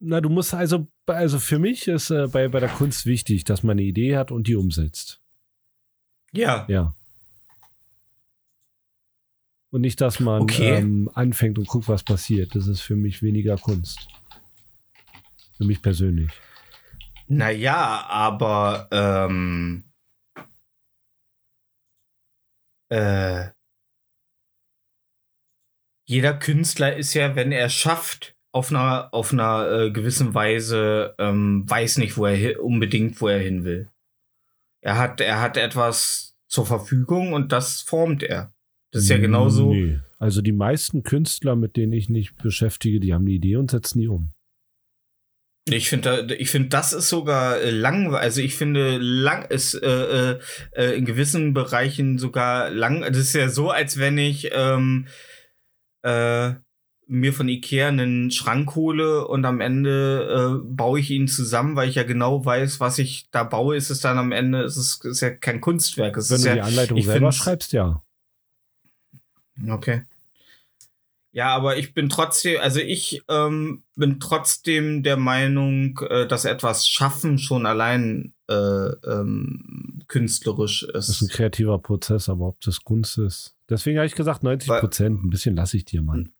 [0.00, 3.62] Na, du musst also, also für mich ist äh, bei, bei der Kunst wichtig, dass
[3.62, 5.20] man eine Idee hat und die umsetzt.
[6.32, 6.66] Ja.
[6.68, 6.94] Ja.
[9.76, 10.76] Und nicht, dass man Okay.
[10.78, 12.54] ähm, anfängt und guckt, was passiert.
[12.54, 14.08] Das ist für mich weniger Kunst.
[15.58, 16.32] Für mich persönlich.
[17.26, 19.92] Naja, aber ähm,
[22.90, 23.50] äh,
[26.08, 31.68] jeder Künstler ist ja, wenn er schafft, auf einer, auf einer äh, gewissen Weise, ähm,
[31.68, 33.90] weiß nicht, wo er unbedingt, wo er hin will.
[34.82, 38.55] Er hat, er hat etwas zur Verfügung und das formt er.
[38.92, 39.72] Das ist ja genauso.
[39.72, 39.98] Nee.
[40.18, 44.00] Also die meisten Künstler, mit denen ich nicht beschäftige, die haben eine Idee und setzen
[44.00, 44.32] die um.
[45.68, 50.34] Ich finde, ich finde, das ist sogar äh, lang, also ich finde, lang ist äh,
[50.34, 50.38] äh,
[50.76, 53.00] äh, in gewissen Bereichen sogar lang.
[53.00, 55.08] Das ist ja so, als wenn ich ähm,
[56.02, 56.52] äh,
[57.08, 61.88] mir von Ikea einen Schrank hole und am Ende äh, baue ich ihn zusammen, weil
[61.88, 63.76] ich ja genau weiß, was ich da baue.
[63.76, 66.16] Ist es dann am Ende, ist es ist ja kein Kunstwerk.
[66.16, 68.02] Es Wenn ist du ja, die Anleitung selber schreibst, ja.
[69.68, 70.02] Okay.
[71.32, 76.88] Ja, aber ich bin trotzdem, also ich ähm, bin trotzdem der Meinung, äh, dass etwas
[76.88, 81.34] schaffen schon allein äh, ähm, künstlerisch Das ist ein ist.
[81.34, 83.54] kreativer Prozess, aber ob das Kunst ist.
[83.68, 85.22] Deswegen habe ich gesagt, 90 Prozent.
[85.22, 86.32] Ein bisschen lasse ich dir, Mann.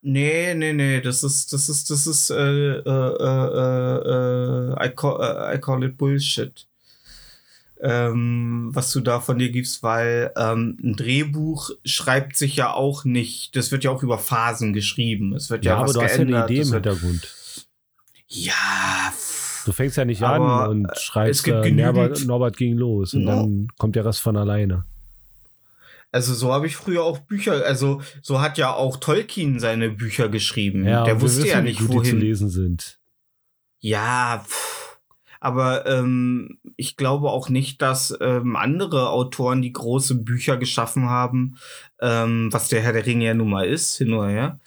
[0.00, 5.20] Nee, nee, nee, das ist, das ist, das ist, äh, äh, äh, äh, I, call,
[5.20, 6.66] äh, I call it Bullshit.
[7.80, 13.04] Ähm, was du da von dir gibst, weil ähm, ein Drehbuch schreibt sich ja auch
[13.04, 15.32] nicht, das wird ja auch über Phasen geschrieben.
[15.34, 16.50] Es wird ja, Ja, aber was du hast ja eine geändert.
[16.50, 17.34] Idee im Hintergrund.
[18.26, 19.12] Ja.
[19.64, 22.76] Du fängst ja nicht an und äh, schreibst, es gibt äh, Norbert, genügend- Norbert ging
[22.76, 23.36] los und Ja.
[23.36, 24.84] dann kommt der Rest von alleine.
[26.10, 30.28] Also so habe ich früher auch Bücher, also so hat ja auch Tolkien seine Bücher
[30.30, 30.86] geschrieben.
[30.86, 32.20] Ja, Der wusste wissen, ja wie nicht, gut die zu wohin.
[32.20, 32.98] lesen sind.
[33.80, 34.87] Ja, pff.
[35.40, 41.58] Aber ähm, ich glaube auch nicht, dass ähm, andere Autoren, die große Bücher geschaffen haben,
[42.00, 44.60] ähm, was der Herr der Ringe ja nun mal ist, hin oder her.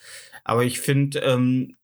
[0.44, 1.76] Aber ich finde, ähm,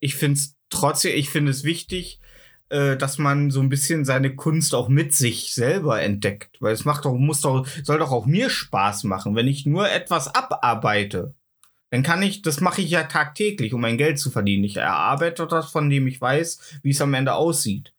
[0.00, 2.20] ich finde es trotzdem, ich finde es wichtig,
[2.68, 6.84] äh, dass man so ein bisschen seine Kunst auch mit sich selber entdeckt, weil es
[6.84, 11.34] macht doch, muss doch, soll doch auch mir Spaß machen, wenn ich nur etwas abarbeite.
[11.94, 14.64] Dann kann ich, das mache ich ja tagtäglich, um mein Geld zu verdienen.
[14.64, 17.92] Ich erarbeite das, von dem ich weiß, wie es am Ende aussieht.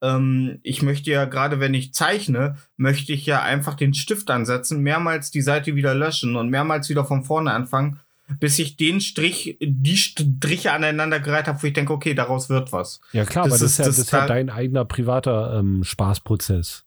[0.00, 4.80] Ähm, ich möchte ja, gerade wenn ich zeichne, möchte ich ja einfach den Stift ansetzen,
[4.80, 8.00] mehrmals die Seite wieder löschen und mehrmals wieder von vorne anfangen,
[8.40, 12.72] bis ich den Strich, die Striche aneinander gereiht habe, wo ich denke, okay, daraus wird
[12.72, 13.02] was.
[13.12, 16.85] Ja klar, Das aber das ist- ja, das ist ja dein eigener privater ähm, Spaßprozess.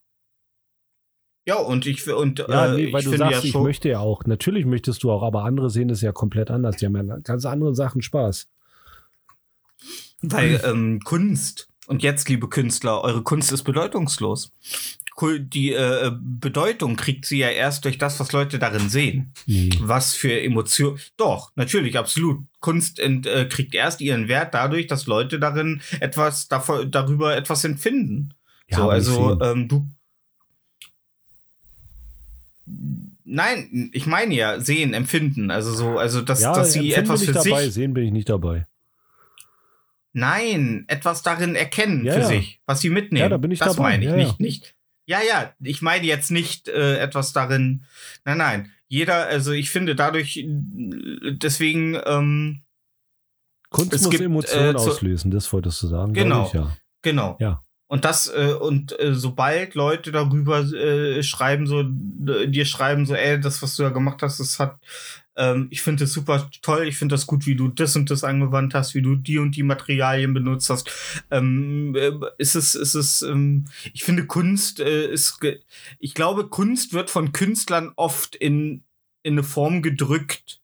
[1.49, 3.99] Ja, und ich und Ja, äh, nee, weil ich du sagst, ja ich möchte ja
[3.99, 4.23] auch.
[4.25, 6.75] Natürlich möchtest du auch, aber andere sehen es ja komplett anders.
[6.75, 8.47] Die haben ja an ganz andere Sachen Spaß.
[10.21, 14.51] weil ähm, Kunst und jetzt, liebe Künstler, eure Kunst ist bedeutungslos.
[15.39, 19.33] Die äh, Bedeutung kriegt sie ja erst durch das, was Leute darin sehen.
[19.47, 19.71] Nee.
[19.81, 20.99] Was für Emotionen.
[21.17, 22.45] Doch, natürlich, absolut.
[22.59, 27.63] Kunst ent, äh, kriegt erst ihren Wert dadurch, dass Leute darin etwas davor, darüber etwas
[27.63, 28.35] empfinden.
[28.67, 29.87] Ja, so, also ähm, du.
[33.23, 35.51] Nein, ich meine ja sehen, empfinden.
[35.51, 37.73] Also so, also dass, ja, dass sie etwas für dabei, sich.
[37.73, 38.65] sehen bin ich nicht dabei.
[40.13, 42.27] Nein, etwas darin erkennen Ja, für ja.
[42.27, 43.21] sich, was sie mitnehmen.
[43.21, 44.35] Ja, da bin ich das dabei, meine ich ja, nicht, ja.
[44.39, 44.75] nicht.
[45.05, 47.85] Ja, ja, ich meine jetzt nicht äh, etwas darin.
[48.25, 48.71] Nein, nein.
[48.87, 52.63] Jeder, also ich finde dadurch, deswegen ähm,
[53.69, 56.13] Kunst Es muss gibt, Emotionen äh, auslösen, das wolltest du sagen.
[56.13, 56.47] Genau.
[56.47, 56.75] Ich, ja.
[57.01, 57.37] Genau.
[57.39, 57.63] Ja.
[57.89, 63.39] Und das, äh, und äh, sobald Leute darüber äh, schreiben, so, dir schreiben, so, ey,
[63.39, 64.79] das, was du da gemacht hast, das hat,
[65.35, 68.23] ähm, ich finde das super toll, ich finde das gut, wie du das und das
[68.23, 70.91] angewandt hast, wie du die und die Materialien benutzt hast.
[71.31, 75.39] Ähm, äh, ist es, ist es, ähm, ich finde Kunst äh, ist,
[75.97, 78.83] ich glaube, Kunst wird von Künstlern oft in,
[79.23, 80.61] in eine Form gedrückt.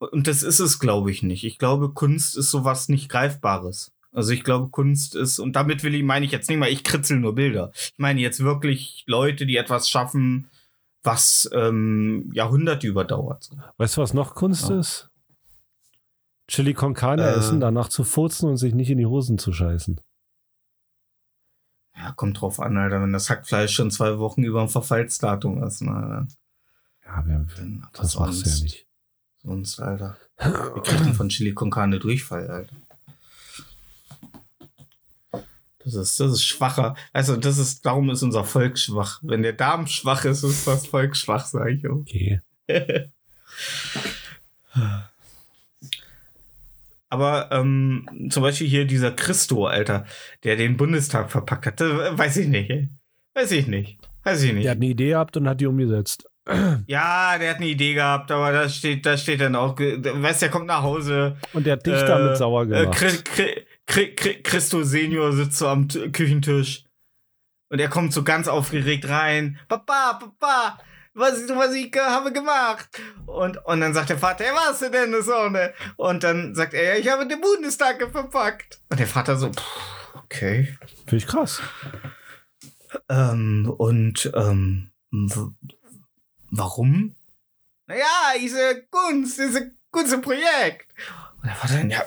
[0.00, 1.44] Und das ist es, glaube ich, nicht.
[1.44, 3.90] Ich glaube, Kunst ist sowas nicht Greifbares.
[4.18, 6.82] Also ich glaube, Kunst ist, und damit will ich, meine ich jetzt nicht mal, ich
[6.82, 7.70] kritzel nur Bilder.
[7.72, 10.50] Ich meine jetzt wirklich Leute, die etwas schaffen,
[11.04, 13.48] was ähm, Jahrhunderte überdauert.
[13.76, 14.80] Weißt du, was noch Kunst Ja.
[14.80, 15.08] ist?
[16.48, 17.36] Chili con Carne Äh.
[17.36, 20.00] essen, danach zu furzen und sich nicht in die Hosen zu scheißen.
[21.96, 23.00] Ja, kommt drauf an, Alter.
[23.00, 26.26] Wenn das Hackfleisch schon zwei Wochen über dem Verfallsdatum ist, na,
[27.04, 28.86] Ja, wir, dann, das machst du ja nicht.
[29.44, 30.16] Sonst, Alter.
[30.38, 32.74] Wir kriegen von Chili con Carne Durchfall, Alter.
[35.94, 36.94] Das ist, das ist schwacher.
[37.12, 39.20] Also, das ist, darum ist unser Volk schwach.
[39.22, 41.86] Wenn der Darm schwach ist, ist das Volk schwach, sag ich.
[41.88, 41.96] auch.
[41.96, 42.40] Okay.
[47.10, 50.04] Aber ähm, zum Beispiel hier dieser Christo, Alter,
[50.44, 52.88] der den Bundestag verpackt hat, weiß ich nicht, ey.
[53.34, 53.98] Weiß ich nicht.
[54.24, 54.64] Weiß ich nicht.
[54.64, 56.28] Der hat eine Idee gehabt und hat die umgesetzt.
[56.86, 60.44] ja, der hat eine Idee gehabt, aber da steht, da steht dann auch, weißt du,
[60.46, 61.36] der kommt nach Hause.
[61.54, 63.24] Und der hat dich äh, damit sauer Äh, gemacht.
[63.24, 66.84] Chri Christo Senior sitzt so am Küchentisch.
[67.70, 69.58] Und er kommt so ganz aufgeregt rein.
[69.68, 70.78] Papa, Papa,
[71.14, 72.88] was, was ich habe gemacht.
[73.26, 75.74] Und, und dann sagt der Vater, ja, was denn, das Sonne?
[75.96, 78.80] Und dann sagt er, ja, ich habe den Bundestag verpackt.
[78.90, 80.78] Und der Vater so, pff, okay.
[81.06, 81.60] Finde ich krass.
[83.08, 84.90] Ähm, und ähm,
[86.50, 87.14] warum?
[87.86, 88.04] Naja,
[88.40, 90.94] diese Kunst, diese Kunstprojekt.
[91.36, 92.02] Und der Vater ja,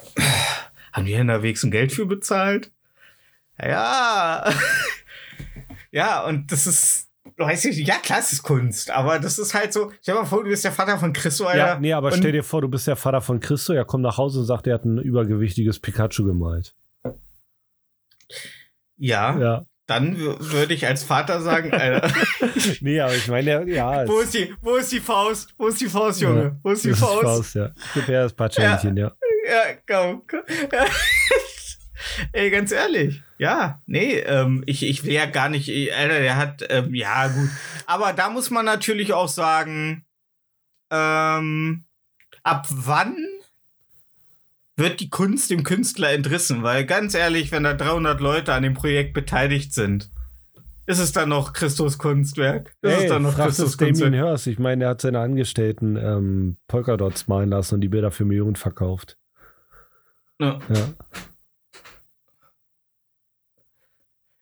[0.94, 2.72] haben die unterwegs ein Geld für bezahlt?
[3.62, 4.52] Ja.
[5.92, 9.72] ja, und das ist, weiß ich ja klar, es ist Kunst, aber das ist halt
[9.74, 11.58] so, stell dir mal vor, du bist der Vater von Christo, Alter.
[11.74, 14.18] Ja, nee, aber stell dir vor, du bist der Vater von Christo, er kommt nach
[14.18, 16.76] Hause und sagt, er hat ein übergewichtiges Pikachu gemalt.
[18.98, 19.66] Ja, Ja.
[19.88, 22.12] dann würde ich als Vater sagen, Alter,
[22.82, 24.08] Nee, aber ich meine, ja.
[24.08, 25.54] wo ist die, wo ist die Faust?
[25.58, 26.44] Wo ist die Faust, Junge?
[26.44, 27.22] Ja, Wo ist die Faust?
[27.24, 27.72] Faust, ja.
[27.94, 29.08] Gib her das Patschhändchen, ja.
[29.08, 29.14] Ja,
[29.88, 30.24] komm.
[30.28, 30.42] komm.
[30.72, 30.86] Ja.
[32.34, 33.22] Ey, ganz ehrlich.
[33.38, 37.28] Ja, nee, ähm, ich, ich will ja gar nicht, ey, Alter, der hat, ähm, ja,
[37.28, 37.50] gut.
[37.86, 40.06] Aber da muss man natürlich auch sagen,
[40.92, 41.86] ähm,
[42.44, 43.16] ab wann
[44.78, 46.64] wird die Kunst dem Künstler entrissen?
[46.64, 50.10] Weil ganz ehrlich, wenn da 300 Leute an dem Projekt beteiligt sind,
[50.88, 52.76] ist es dann noch Christus Kunstwerk?
[52.82, 54.14] Ist Ey, es dann noch Christus Kunstwerk?
[54.14, 54.48] Hirst.
[54.48, 58.56] Ich meine, er hat seine Angestellten ähm, Polkadots malen lassen und die Bilder für Millionen
[58.56, 59.18] verkauft.
[60.42, 60.60] Ja.
[60.74, 60.94] Ja.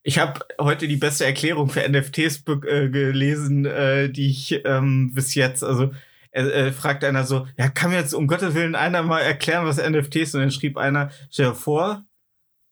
[0.02, 5.36] Ich habe heute die beste Erklärung für NFTs äh, gelesen, äh, die ich ähm, bis
[5.36, 5.92] jetzt, also
[6.32, 9.78] äh, fragt einer so, ja, kann mir jetzt um Gottes Willen einer mal erklären, was
[9.78, 12.06] NFTs Und dann schrieb einer, stell dir vor,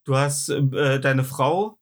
[0.04, 1.78] du hast äh, deine Frau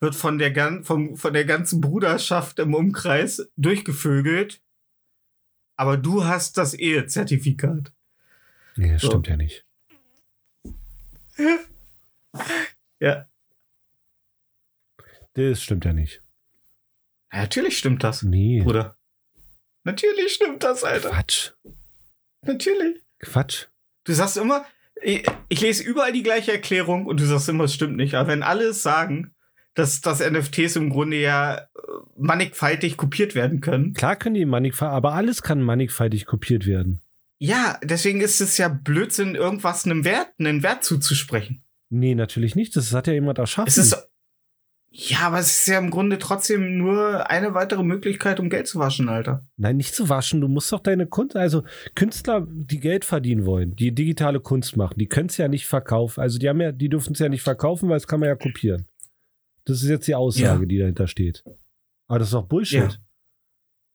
[0.00, 4.62] wird von der, gan vom, von der ganzen Bruderschaft im Umkreis durchgevögelt,
[5.76, 7.92] aber du hast das Ehezertifikat.
[8.76, 9.08] Nee, das So.
[9.08, 9.64] stimmt ja nicht.
[13.00, 13.26] Ja.
[15.34, 16.20] Das stimmt ja nicht.
[17.32, 18.62] ja, natürlich stimmt das, Nee.
[18.62, 18.96] Bruder.
[19.84, 21.10] Natürlich stimmt das, Alter.
[21.10, 21.52] Quatsch.
[22.42, 23.02] Natürlich.
[23.20, 23.66] Quatsch.
[24.04, 24.66] Du sagst immer,
[25.00, 28.14] ich, ich lese überall die gleiche Erklärung und du sagst immer, es stimmt nicht.
[28.14, 29.34] Aber wenn alle sagen,
[29.74, 31.66] dass, dass NFTs im Grunde ja äh,
[32.16, 33.94] mannigfaltig kopiert werden können.
[33.94, 37.00] Klar können die mannigfaltig, aber alles kann mannigfaltig kopiert werden.
[37.38, 41.62] Ja, deswegen ist es ja Blödsinn, irgendwas einem Wert, einen Wert zuzusprechen.
[41.88, 42.74] Nee, natürlich nicht.
[42.76, 43.68] Das hat ja jemand erschaffen.
[43.68, 43.96] Es ist.
[44.90, 48.78] Ja, aber es ist ja im Grunde trotzdem nur eine weitere Möglichkeit, um Geld zu
[48.78, 49.46] waschen, Alter.
[49.58, 50.40] Nein, nicht zu waschen.
[50.40, 51.62] Du musst doch deine Kunst, also
[51.94, 56.20] Künstler, die Geld verdienen wollen, die digitale Kunst machen, die können es ja nicht verkaufen.
[56.20, 58.34] Also die haben ja, die dürfen es ja nicht verkaufen, weil es kann man ja
[58.34, 58.88] kopieren.
[59.66, 60.66] Das ist jetzt die Aussage, Ja.
[60.66, 61.44] die dahinter steht.
[62.08, 62.80] Aber das ist doch Bullshit.
[62.80, 62.88] Ja.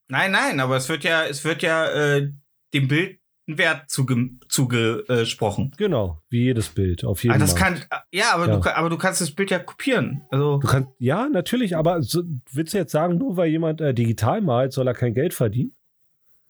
[0.09, 2.31] Nein, nein, aber es wird ja, es wird ja äh,
[2.75, 5.71] dem Bild einen Wert zuge, zugesprochen.
[5.77, 7.55] Genau, wie jedes Bild auf jeden Ah, Markt.
[7.55, 7.79] kann,
[8.11, 8.57] ja, aber, Ja.
[8.57, 10.21] Du, aber du kannst das Bild ja kopieren.
[10.31, 13.93] Also, Du kannst, ja, natürlich, aber so, willst du jetzt sagen, nur weil jemand äh,
[13.93, 15.75] digital malt, soll er kein Geld verdienen?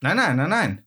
[0.01, 0.83] nein, nein, nein, nein.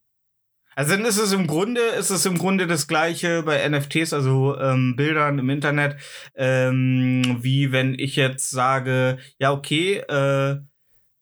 [0.79, 4.59] Also dann ist es im Grunde, ist es im Grunde das gleiche bei NFTs, also
[4.59, 5.97] ähm, Bildern im Internet,
[6.35, 10.59] ähm, wie wenn ich jetzt sage, ja, okay, äh,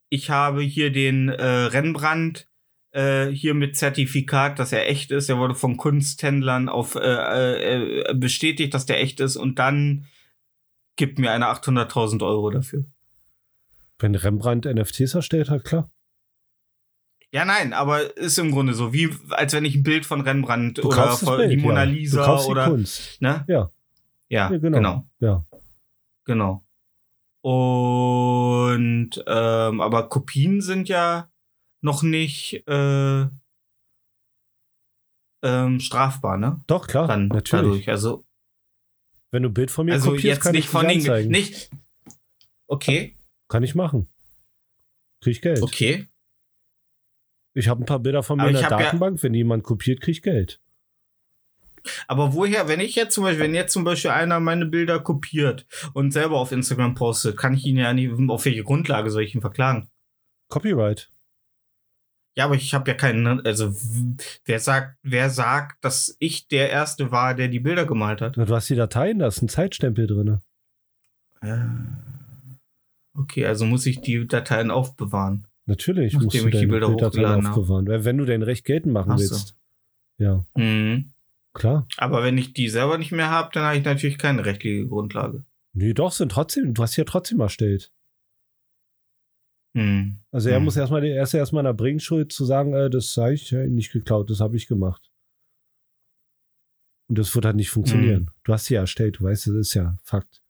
[0.09, 2.49] ich habe hier den äh, Rembrandt
[2.95, 5.29] äh, hier mit Zertifikat, dass er echt ist.
[5.29, 10.07] Er wurde von Kunsthändlern auf äh, äh, bestätigt, dass der echt ist und dann
[10.97, 12.85] gibt mir einer 800.000 Euro dafür.
[13.99, 15.91] Wenn Rembrandt NFTs erstellt hat, klar.
[17.33, 20.79] Ja, nein, aber ist im Grunde so, wie als wenn ich ein Bild von Rembrandt
[20.79, 21.91] Du oder von Bild, die Mona ja.
[21.91, 23.21] Lisa du kaufst oder die Kunst.
[23.21, 23.45] ne?
[23.49, 23.71] Ja,
[24.29, 24.77] Ja, ja genau.
[24.79, 25.05] genau.
[25.19, 25.45] Ja.
[26.27, 26.65] Genau.
[27.41, 31.29] Und ähm, aber Kopien sind ja
[31.85, 33.27] noch nicht äh,
[35.43, 36.63] ähm, strafbar, ne?
[36.67, 37.85] Doch, klar, Dann natürlich.
[37.85, 37.89] dadurch.
[37.91, 38.25] Also,
[39.31, 41.31] Wenn du ein Bild von mir also kopierst, jetzt kann nicht ich von anzeigen.
[41.31, 41.71] nicht.
[42.67, 43.17] Okay,
[43.49, 44.09] Kann ich machen.
[45.21, 45.63] Krieg ich Geld.
[45.63, 46.09] okay.
[47.57, 49.23] Ich habe ein paar Bilder von mir in der hab ja- Datenbank.
[49.23, 50.61] Wenn jemand kopiert, krieg ich Geld.
[52.09, 55.67] Aber woher, wenn ich jetzt zum Beispiel, wenn jetzt zum Beispiel einer meine Bilder kopiert
[55.93, 59.35] und selber auf Instagram postet, kann ich ihn ja nicht, auf welche Grundlage soll ich
[59.35, 59.91] ihn verklagen?
[60.49, 61.13] Copyright.
[62.37, 66.69] Ja, aber ich habe ja keinen, also w- wer sagt, wer sagt, dass ich der
[66.71, 68.37] Erste war, der die Bilder gemalt hat?
[68.37, 70.41] Du hast die Dateien, da ist ein Zeitstempel drin.
[71.41, 71.57] Äh,
[73.17, 75.47] Okay, also muss ich die Dateien aufbewahren.
[75.67, 77.49] Natürlich musst du ich die Bilder Bilddateien habe.
[77.61, 77.87] aufbewahren.
[77.87, 79.31] Weil Wenn du dein Recht geltend machen Ach so.
[79.37, 79.55] willst.
[80.19, 81.13] Ja, Mhm.
[81.53, 81.87] klar.
[81.97, 85.45] Aber wenn ich die selber nicht mehr habe, dann habe ich natürlich keine rechtliche Grundlage.
[85.75, 87.93] Nee, doch, sind trotzdem, du hast sie ja trotzdem erstellt.
[89.75, 90.19] Mhm.
[90.31, 90.65] Also er Hm.
[90.65, 93.53] muss erstmal, er ist ja erstmal in der Bringschuld zu sagen, äh, das habe ich
[93.53, 95.11] äh, nicht geklaut, das habe ich gemacht.
[97.09, 98.27] Und das wird halt nicht funktionieren.
[98.27, 98.31] Hm.
[98.45, 100.41] Du hast sie ja erstellt, du weißt, das ist ja Fakt.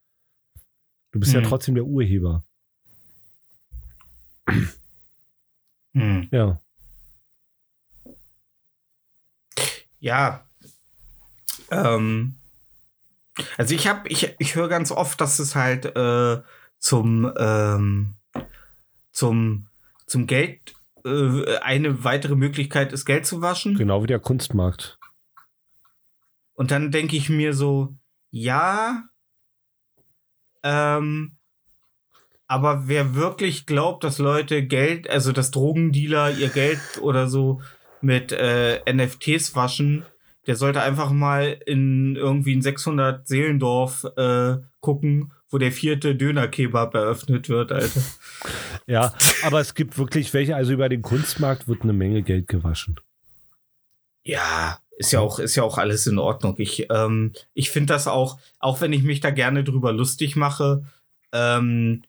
[1.11, 1.49] Du bist ja Hm.
[1.49, 2.45] trotzdem der Urheber.
[5.93, 6.29] Mhm.
[6.31, 6.61] Ja.
[10.01, 10.45] Ja.
[11.70, 12.35] Ähm,
[13.57, 16.43] also ich habe, ich, ich höre ganz oft, dass es halt äh,
[16.79, 18.14] zum ähm,
[19.15, 19.69] zum
[20.07, 23.77] zum Geld äh, eine weitere Möglichkeit ist, Geld zu waschen.
[23.77, 24.99] Genau wie der Kunstmarkt.
[26.55, 27.97] Und dann denke ich mir so,
[28.31, 29.05] ja,
[30.62, 31.37] ähm,
[32.47, 37.61] aber wer wirklich glaubt, dass Leute Geld, also dass Drogendealer ihr Geld oder so
[38.01, 40.05] mit äh, NFTs waschen,
[40.47, 46.95] der sollte einfach mal in irgendwie ein 600 Seelendorf äh, gucken, wo der vierte Dönerkebab
[46.97, 48.01] eröffnet wird, Alter.
[48.87, 52.97] Ja, aber es gibt wirklich welche, also über den Kunstmarkt wird eine Menge Geld gewaschen.
[54.25, 56.57] Ja, ist ja auch, ist ja auch alles in Ordnung.
[56.59, 60.85] Ich, ähm, ich finde das auch, auch wenn ich mich da gerne drüber lustig mache,
[61.33, 62.03] ähm,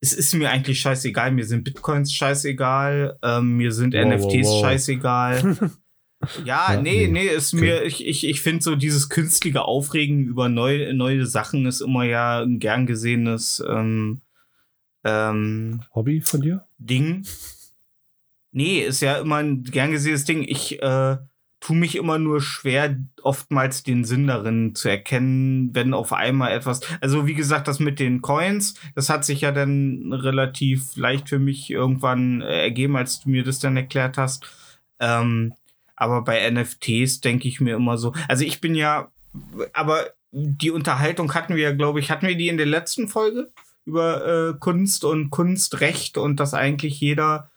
[0.00, 1.32] es ist mir eigentlich scheißegal.
[1.32, 4.60] Mir sind Bitcoins scheißegal, ähm, mir sind Wow, wow, NFTs wow.
[4.60, 5.70] scheißegal.
[6.44, 7.26] Ja, Ja, nee, nee.
[7.26, 11.80] ist mir, ich, ich, ich finde so dieses künstliche Aufregen über neue, neue Sachen ist
[11.80, 14.20] immer ja ein gern gesehenes ähm,
[15.04, 16.64] ähm, Hobby von dir?
[16.78, 17.26] Ding.
[18.52, 20.42] Nee, ist ja immer ein gern gesehenes Ding.
[20.42, 21.18] Ich äh,
[21.60, 26.80] tue mich immer nur schwer, oftmals den Sinn darin zu erkennen, wenn auf einmal etwas.
[27.00, 31.38] Also, wie gesagt, das mit den Coins, das hat sich ja dann relativ leicht für
[31.38, 34.46] mich irgendwann äh, ergeben, als du mir das dann erklärt hast.
[35.00, 35.54] Ähm,
[35.96, 38.12] aber bei NFTs denke ich mir immer so.
[38.28, 39.08] Also, ich bin ja.
[39.72, 43.50] Aber die Unterhaltung hatten wir ja, glaube ich, hatten wir die in der letzten Folge?
[43.86, 47.50] über äh, Kunst und Kunstrecht und dass eigentlich jeder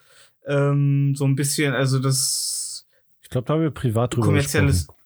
[0.45, 2.85] ähm, so ein bisschen, also das
[3.21, 4.99] Ich glaube, da haben wir privat drüber kommerzielles, gesprochen.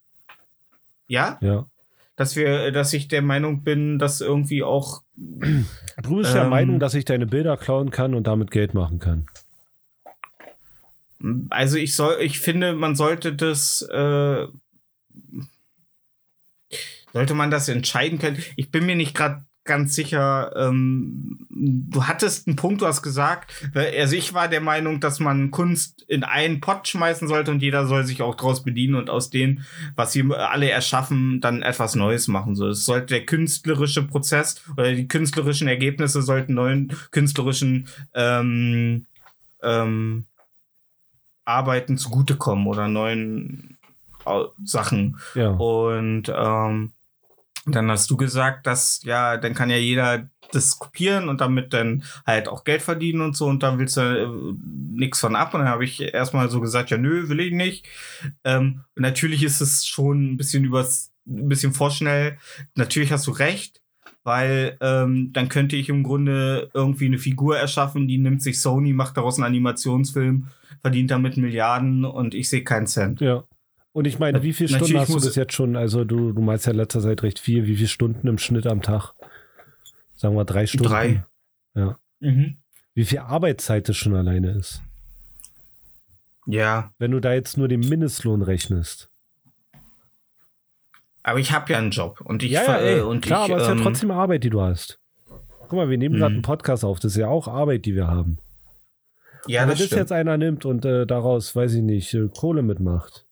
[1.08, 1.68] ja, Ja.
[2.16, 6.80] dass wir, dass ich der Meinung bin, dass irgendwie auch, Du bist der Ähm, Meinung,
[6.80, 9.28] dass ich deine Bilder klauen kann und damit Geld machen kann.
[11.49, 14.47] Also ich soll, ich finde, man sollte das, äh,
[17.13, 18.41] sollte man das entscheiden können.
[18.55, 23.51] Ich bin mir nicht gerade ganz sicher, ähm, du hattest einen Punkt, du hast gesagt,
[23.76, 27.86] also ich war der Meinung, dass man Kunst in einen Pott schmeißen sollte und jeder
[27.86, 29.61] soll sich auch draus bedienen und aus dem,
[29.95, 32.55] was sie alle erschaffen, dann etwas Neues machen.
[32.55, 39.05] So, es sollte der künstlerische Prozess oder die künstlerischen Ergebnisse sollten neuen künstlerischen ähm,
[39.61, 40.26] ähm,
[41.46, 43.78] Arbeiten zugutekommen oder neuen
[44.64, 45.20] Sachen.
[45.36, 45.50] Ja.
[45.50, 46.94] Und ähm,
[47.66, 52.04] dann hast du gesagt, dass ja, dann kann ja jeder das kopieren und damit dann
[52.26, 54.28] halt auch Geld verdienen und so und da willst du äh,
[54.94, 55.54] nichts von ab.
[55.54, 57.88] Und dann habe ich erstmal so gesagt, ja, nö, will ich nicht.
[58.44, 62.38] Ähm, natürlich ist es schon ein bisschen übers, ein bisschen vorschnell.
[62.76, 63.81] Natürlich hast du recht,
[64.24, 68.93] weil ähm, dann könnte ich im Grunde irgendwie eine Figur erschaffen, die nimmt sich Sony,
[68.93, 70.47] macht daraus einen Animationsfilm,
[70.82, 73.22] verdient damit Milliarden und ich sehe keinen Cent.
[73.22, 73.43] Ja.
[73.93, 75.76] Und ich meine, wie viele Natürlich Stunden hast du bis jetzt schon?
[75.76, 77.67] Also du, du meinst ja in letzter Zeit recht viel.
[77.67, 79.13] Wie viele Stunden im Schnitt am Tag?
[80.15, 80.88] Sagen wir drei Stunden.
[80.88, 81.24] Drei.
[82.22, 82.57] Mhm.
[82.93, 84.82] Wie viel Arbeitszeit das schon alleine ist.
[86.45, 89.11] Ja, Wenn du da jetzt nur den Mindestlohn rechnest.
[91.24, 93.51] Aber ich habe ja einen Job und ich ja, ja, ey, äh, und klar, ich,
[93.51, 94.99] aber es ist ja ähm, trotzdem Arbeit, die du hast.
[95.61, 96.38] Guck mal, wir nehmen gerade Mhm.
[96.38, 96.99] einen Podcast auf.
[96.99, 98.38] Das ist ja auch Arbeit, die wir haben.
[99.47, 99.99] ja, Und das wenn das stimmt.
[100.01, 103.26] jetzt einer nimmt und äh, daraus, weiß ich nicht, äh, Kohle mitmacht,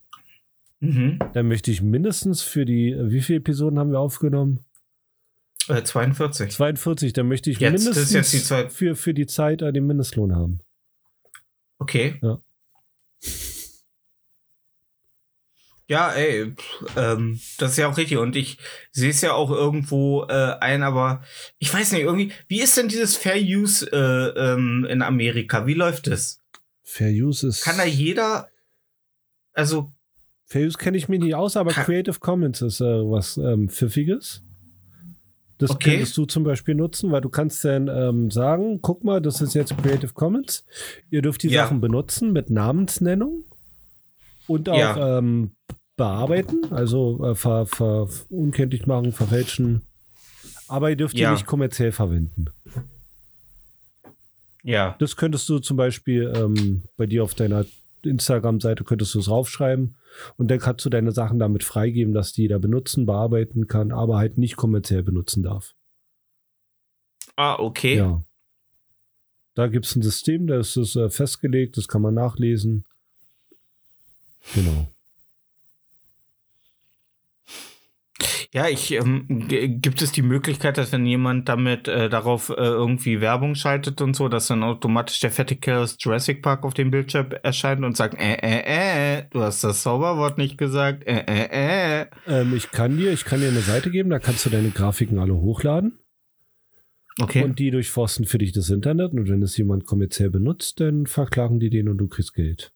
[0.80, 1.20] mhm.
[1.34, 4.66] dann möchte ich mindestens für die, äh, wie viele Episoden haben wir aufgenommen?
[5.68, 6.52] äh, 42.
[6.52, 9.72] 42, dann möchte ich Jetzt, das ist mindestens jetzt die für, für die Zeit äh,
[9.74, 10.62] den Mindestlohn haben.
[11.78, 12.18] Okay.
[12.24, 12.40] Ja.
[15.90, 18.20] Ja, ey, pff, ähm, das ist ja auch richtig.
[18.20, 18.60] Und ich
[18.92, 21.24] sehe es ja auch irgendwo äh, ein, aber
[21.58, 25.66] ich weiß nicht, irgendwie, wie ist denn dieses Fair Use äh, ähm, in Amerika?
[25.66, 26.40] Wie läuft es?
[26.84, 27.64] Fair Use ist.
[27.64, 28.50] Kann da jeder,
[29.54, 29.92] also,
[30.46, 33.68] Fair Use kenne ich mich nicht aus, aber Kann- Creative Commons ist äh, was ähm,
[33.68, 34.44] Pfiffiges.
[35.58, 35.92] Das Okay.
[35.92, 39.56] könntest du zum Beispiel nutzen, weil du kannst dann ähm, sagen, guck mal, das ist
[39.56, 40.66] jetzt Creative Commons.
[41.10, 41.64] Ihr dürft die Ja.
[41.64, 43.44] Sachen benutzen mit Namensnennung
[44.48, 45.18] und auch Ja.
[45.18, 45.52] ähm,
[46.00, 49.84] bearbeiten, also äh, ver, ver, unkenntlich machen, verfälschen.
[50.68, 51.32] Aber ihr dürft die Ja.
[51.34, 52.46] nicht kommerziell verwenden.
[54.64, 54.96] ja.
[55.00, 57.66] Das könntest du zum Beispiel ähm, bei dir auf deiner
[58.04, 59.96] Instagram-Seite könntest du es raufschreiben
[60.38, 64.18] und dann kannst du deine Sachen damit freigeben, dass die jeder benutzen, bearbeiten kann, aber
[64.18, 65.74] halt nicht kommerziell benutzen darf.
[67.36, 67.98] Ah, okay.
[67.98, 68.24] Ja.
[69.56, 72.86] Da gibt es ein System, da ist es äh, festgelegt, das kann man nachlesen.
[74.56, 74.90] Genau.
[78.52, 83.22] Ja, ich ähm, gibt es die Möglichkeit, dass wenn jemand damit äh, darauf äh, irgendwie
[83.22, 85.32] Werbung schaltet und so, dass dann automatisch der
[85.80, 89.84] aus Jurassic Park auf dem Bildschirm erscheint und sagt, äh, äh, äh, du hast das
[89.84, 92.06] Zauberwort nicht gesagt, äh, äh, äh.
[92.26, 95.20] Ähm, ich kann dir, ich kann dir eine Seite geben, da kannst du deine Grafiken
[95.20, 96.00] alle hochladen
[97.22, 97.44] Okay.
[97.44, 101.60] und die durchforsten für dich das Internet und wenn es jemand kommerziell benutzt, dann verklagen
[101.60, 102.74] die den und du kriegst Geld.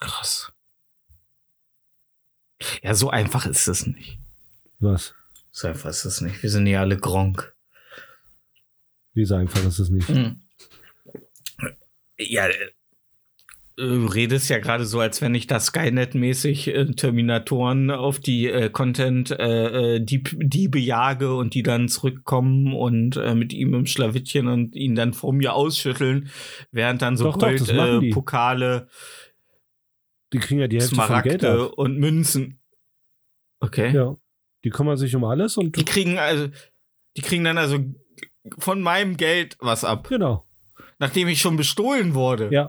[0.00, 0.55] Krass.
[2.82, 4.18] Ja, so einfach ist es nicht.
[4.78, 5.14] Was?
[5.50, 6.42] So einfach ist es nicht.
[6.42, 7.54] Wir sind ja alle Gronk.
[9.14, 10.08] Wie so einfach ist es nicht.
[10.08, 10.42] Hm.
[12.18, 12.54] Ja, äh,
[13.76, 18.70] du redest ja gerade so, als wenn ich da Skynet-mäßig äh, Terminatoren auf die äh,
[18.70, 23.86] Content äh, äh, Dieb, Diebe jage und die dann zurückkommen und äh, mit ihm im
[23.86, 26.30] Schlawittchen und ihn dann vor mir ausschütteln,
[26.72, 28.88] während dann so Doch, doch, Gold, äh, Pokale,
[30.32, 31.72] Die kriegen ja die Hälfte vom Geld Smaragde ab.
[31.76, 32.60] und Münzen.
[33.60, 33.94] Okay.
[33.94, 34.16] Ja.
[34.64, 36.48] Die kümmern sich um alles und Die kriegen also,
[37.16, 37.78] die kriegen dann also
[38.58, 40.08] von meinem Geld was ab.
[40.08, 40.46] genau.
[40.98, 42.48] Nachdem ich schon bestohlen wurde.
[42.50, 42.68] Ja.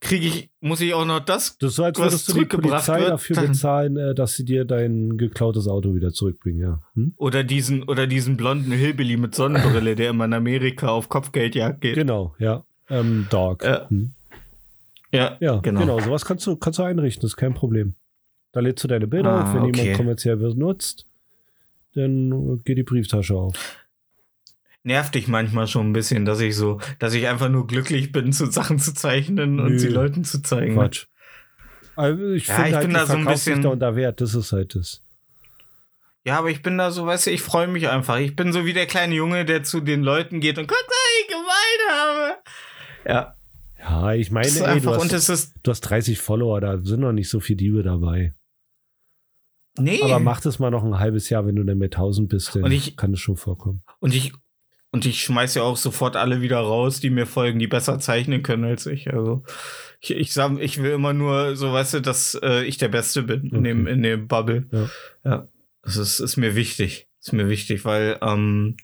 [0.00, 1.58] Kriege ich, muss ich auch noch das?
[1.58, 4.44] Das ist so, als würdest du die zurückgebracht Polizei wird, dafür bezahlen, äh, dass sie
[4.44, 6.80] dir dein geklautes Auto wieder zurückbringen, ja.
[6.94, 7.14] Hm?
[7.16, 11.96] Oder diesen, oder diesen blonden Hillbilly mit Sonnenbrille, der immer in Amerika auf Kopfgeldjagd geht.
[11.96, 12.64] Genau, ja.
[12.88, 13.64] Ähm, Dog.
[13.64, 13.88] Ja.
[13.88, 14.12] Hm?
[15.12, 15.80] Ja, Ja, genau.
[15.80, 16.00] genau.
[16.00, 17.94] Sowas kannst du, kannst du einrichten, das ist kein Problem.
[18.52, 19.80] Da lädst du deine Bilder Ah, auf, wenn okay.
[19.80, 21.06] jemand kommerziell benutzt,
[21.94, 23.54] dann geht die Brieftasche auf.
[24.84, 28.32] Nervt dich manchmal schon ein bisschen, dass ich so, dass ich einfach nur glücklich bin,
[28.32, 29.78] so Sachen zu zeichnen und Nö.
[29.78, 30.74] sie Leuten zu zeigen.
[30.74, 31.06] Quatsch.
[31.96, 34.34] Also ich Ja, finde ich halt, bin da so ein bisschen- da unter Wert, das
[34.34, 35.02] ist halt das.
[36.24, 38.18] Ja, aber ich bin da so, weißt du, ich freue mich einfach.
[38.18, 41.20] Ich bin so wie der kleine Junge, der zu den Leuten geht und guck, was
[41.22, 42.36] ich gemeint habe.
[43.06, 43.34] Ja,
[43.88, 46.18] Ja, ich meine, das ist ey, du, einfach, und hast, es ist, du hast 30
[46.18, 48.34] Follower, da sind noch nicht so viele Diebe dabei.
[49.78, 50.02] nee.
[50.02, 52.64] Aber mach das mal noch ein halbes Jahr, wenn du dann mit 1000 bist, dann
[52.64, 53.82] Und ich- kann es schon vorkommen.
[54.00, 54.32] Und ich,
[54.90, 58.42] und ich schmeiß ja auch sofort alle wieder raus, die mir folgen, die besser zeichnen
[58.42, 59.12] können als ich.
[59.12, 59.44] Also
[60.00, 63.22] ich, ich sag, ich will immer nur so, weißt du, dass äh, ich der Beste
[63.22, 63.92] bin in dem, Okay.
[63.92, 64.66] in dem Bubble.
[64.72, 64.90] Ja.
[65.24, 65.48] ja.
[65.82, 67.06] Das ist, ist mir wichtig.
[67.20, 68.76] Ist mir wichtig, weil ähm,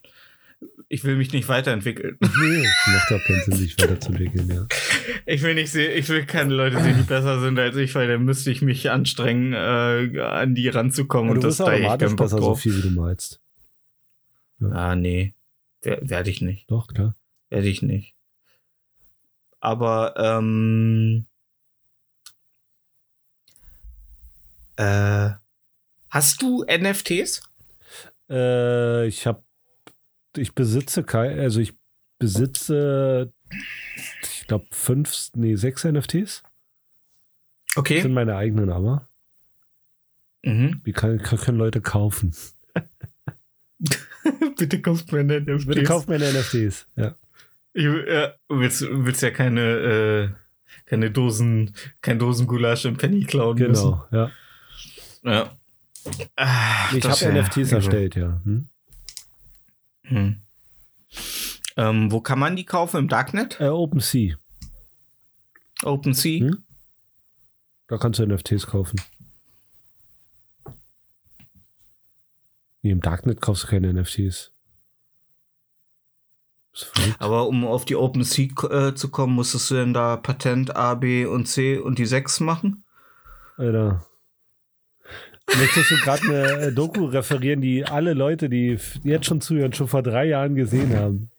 [0.88, 2.16] ich will mich nicht weiterentwickeln.
[2.20, 4.66] Nee, macht auch keinen Sinn, sich weiterzuentwickeln, ja.
[5.26, 8.08] Ich will nicht sehen, ich will keine Leute sehen, die besser sind als ich, weil
[8.08, 11.30] dann müsste ich mich anstrengen, äh, an die ranzukommen.
[11.30, 13.40] Aber und das da echt automatisch keinen Bock so viel wie du malst.
[14.60, 15.34] Ah, nee.
[15.82, 16.70] Wer- Werde ich nicht.
[16.70, 17.14] Doch, klar.
[17.50, 18.14] Werde ich nicht.
[19.60, 21.26] Aber, ähm.
[24.76, 25.30] Äh.
[26.10, 27.42] Hast du NFTs?
[28.30, 29.43] Äh, ich habe,
[30.36, 31.74] ich besitze kein, also ich
[32.18, 33.32] besitze,
[34.22, 36.42] ich glaube, fünf, nee, sechs NFTs.
[36.42, 38.00] Das Okay.
[38.00, 39.08] sind meine eigenen, aber
[40.44, 40.82] Mhm.
[40.84, 42.34] die kann, können Leute kaufen.
[44.58, 45.66] Bitte kauft mir NFTs.
[45.66, 46.86] Bitte kauft meine NFTs.
[46.96, 47.14] Ja.
[47.72, 50.28] Ich, äh, willst, willst ja keine, äh,
[50.86, 53.92] keine Dosen, kein Dosengulasch im Penny klauen müssen.
[53.92, 54.30] Genau, ja.
[55.24, 55.56] Ja.
[56.36, 58.40] Ah, Ich das habe NFTs erstellt, ja.
[58.44, 58.68] Hm?
[60.04, 60.40] Hm.
[61.76, 62.98] Ähm, wo kann man die kaufen?
[62.98, 63.60] Im Darknet?
[63.60, 64.36] Äh, OpenSea.
[65.82, 66.40] OpenSea?
[66.40, 66.64] Hm?
[67.88, 69.00] Da kannst du NFTs kaufen.
[72.82, 74.52] Nee, im Darknet kaufst du keine NFTs.
[77.18, 81.24] Aber um auf die OpenSea äh, zu kommen, musstest du denn da Patent A, B
[81.24, 82.84] und C und die 6 machen?
[83.56, 84.04] Alter.
[85.58, 89.88] Möchtest du gerade eine äh, Doku referieren, die alle Leute, die jetzt schon zuhören, schon
[89.88, 91.30] vor drei Jahren gesehen haben?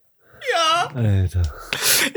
[0.54, 0.90] Ja.
[0.94, 1.42] Alter.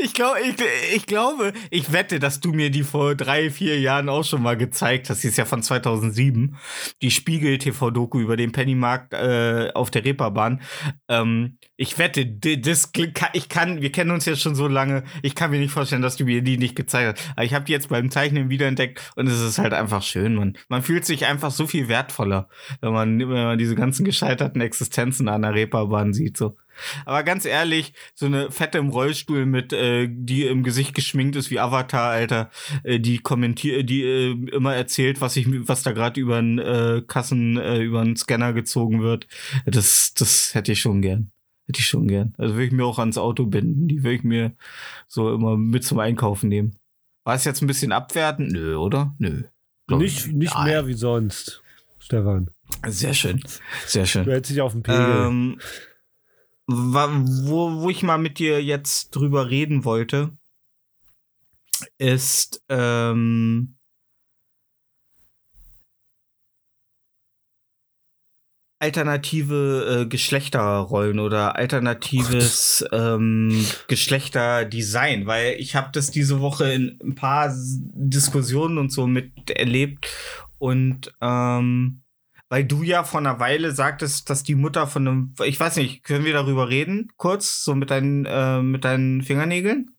[0.01, 0.55] Ich, glaub, ich,
[0.95, 4.55] ich glaube, ich wette, dass du mir die vor drei, vier Jahren auch schon mal
[4.55, 5.23] gezeigt hast.
[5.23, 6.55] Die ist ja von 2007.
[7.01, 10.61] Die Spiegel-TV-Doku über den Pennymarkt äh, auf der Reeperbahn.
[11.09, 12.91] Ähm, ich wette, das,
[13.33, 15.03] ich kann, wir kennen uns jetzt schon so lange.
[15.21, 17.29] Ich kann mir nicht vorstellen, dass du mir die nicht gezeigt hast.
[17.31, 20.57] Aber ich habe die jetzt beim Zeichnen wiederentdeckt und es ist halt einfach schön, man.
[20.69, 22.47] Man fühlt sich einfach so viel wertvoller,
[22.79, 26.55] wenn man, wenn man diese ganzen gescheiterten Existenzen an der Reeperbahn sieht, so.
[27.05, 31.51] Aber ganz ehrlich, so eine Fette im Rollstuhl mit, äh, die im Gesicht geschminkt ist
[31.51, 32.49] wie Avatar, Alter,
[32.83, 37.01] äh, die kommentiert, die äh, immer erzählt, was ich, was da gerade über einen äh,
[37.07, 39.27] Kassen, äh, über einen Scanner gezogen wird.
[39.65, 41.31] Das, das hätte ich schon gern.
[41.67, 42.33] Hätte ich schon gern.
[42.37, 43.87] Also würde ich mir auch ans Auto binden.
[43.87, 44.53] Die würde ich mir
[45.07, 46.75] so immer mit zum Einkaufen nehmen.
[47.23, 48.51] War es jetzt ein bisschen abwertend?
[48.51, 49.13] Nö, oder?
[49.19, 49.43] Nö.
[49.85, 50.65] Glaub Nicht, ich nicht Nein.
[50.65, 51.61] mehr wie sonst,
[51.99, 52.49] Stefan.
[52.87, 53.41] Sehr schön.
[53.85, 54.25] Sehr schön.
[54.25, 55.27] Du hältst dich auf den Pegel.
[55.27, 55.59] Ähm,
[56.71, 60.37] wo, wo ich mal mit dir jetzt drüber reden wollte,
[61.97, 63.79] ist ähm,
[68.79, 77.15] alternative äh, Geschlechterrollen oder alternatives ähm, Geschlechterdesign, weil ich habe das diese Woche in ein
[77.15, 80.07] paar Diskussionen und so miterlebt
[80.59, 82.03] und ähm,
[82.49, 86.03] weil du ja vor einer Weile sagtest, dass die Mutter von einem, ich weiß nicht,
[86.03, 87.09] können wir darüber reden?
[87.17, 89.91] Kurz, so mit deinen, äh, mit deinen Fingernägeln?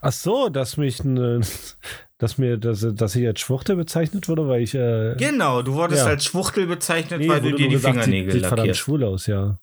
[0.00, 1.40] Ach so, dass mich, ne,
[2.18, 4.74] dass mir, dass, dass ich als Schwuchte bezeichnet wurde, weil ich.
[4.74, 6.10] Äh, Genau, du wurdest Ja.
[6.12, 8.80] als Schwuchtel bezeichnet, nee, weil du dir die gesagt, Fingernägel sieht, sieht verdammt lackierst.
[8.80, 9.58] schwul aus, ja.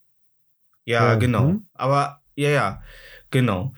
[0.86, 1.47] Ja, Ja, genau.
[1.47, 1.67] hm.
[1.73, 2.82] Aber ja, ja,
[3.36, 3.74] genau.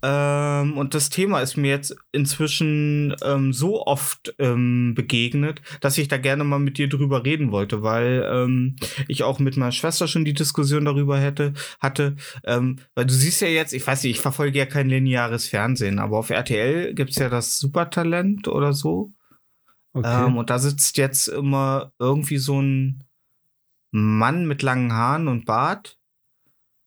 [0.00, 6.08] Ähm, und das Thema ist mir jetzt inzwischen ähm, so oft ähm, begegnet, dass ich
[6.08, 8.76] da gerne mal mit dir drüber reden wollte, weil ähm,
[9.06, 12.16] ich auch mit meiner Schwester schon die Diskussion darüber hätte, hatte.
[12.44, 15.98] Ähm, weil du siehst ja jetzt, ich weiß nicht, ich verfolge ja kein lineares Fernsehen,
[15.98, 19.12] aber auf RTL gibt's ja das Supertalent oder so.
[19.92, 20.28] Okay.
[20.28, 23.04] Ähm, und da sitzt jetzt immer irgendwie so ein
[23.90, 25.98] Mann mit langen Haaren und Bart,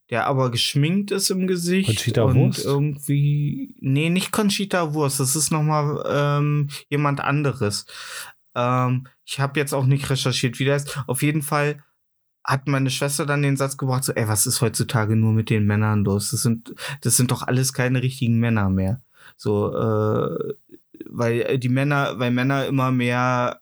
[0.10, 1.88] der aber geschminkt ist im Gesicht.
[1.88, 2.66] Conchita und Wurst?
[2.66, 3.76] irgendwie.
[3.80, 7.86] Nee, nicht Conchita Wurst, das ist nochmal ähm, jemand anderes.
[8.56, 10.98] Ähm, ich habe jetzt auch nicht recherchiert, wie der ist.
[11.08, 11.84] Auf jeden Fall
[12.44, 15.66] hat meine Schwester dann den Satz gebracht, so, ey, was ist heutzutage nur mit den
[15.66, 16.32] Männern los?
[16.32, 19.02] Das sind, das sind doch alles keine richtigen Männer mehr.
[19.36, 20.54] So, äh,
[21.10, 23.60] weil äh, die Männer, weil Männer immer mehr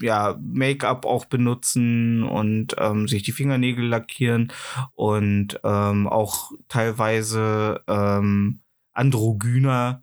[0.00, 4.52] ja, Make-up auch benutzen und ähm, sich die Fingernägel lackieren
[4.94, 8.60] und ähm, auch teilweise ähm,
[8.92, 10.02] androgyner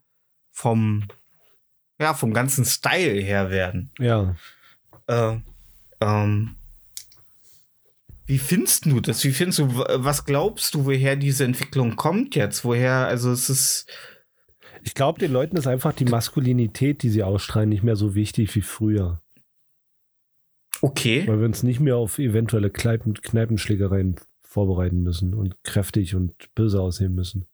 [0.52, 1.04] vom
[2.00, 3.92] ja vom ganzen Style her werden.
[4.00, 4.36] ja.
[5.08, 5.38] Äh,
[6.02, 6.56] ähm,
[8.28, 9.24] wie findest du das?
[9.24, 12.66] Wie findest du, was glaubst du, woher diese Entwicklung kommt jetzt?
[12.66, 13.88] Woher, also es ist,
[14.88, 18.56] Ich glaube, den Leuten ist einfach die Maskulinität, die sie ausstrahlen, nicht mehr so wichtig
[18.56, 19.22] wie früher.
[20.82, 21.28] okay.
[21.28, 26.80] Weil wir uns nicht mehr auf eventuelle Kneipen, Kneipenschlägereien vorbereiten müssen und kräftig und böse
[26.80, 27.48] aussehen müssen.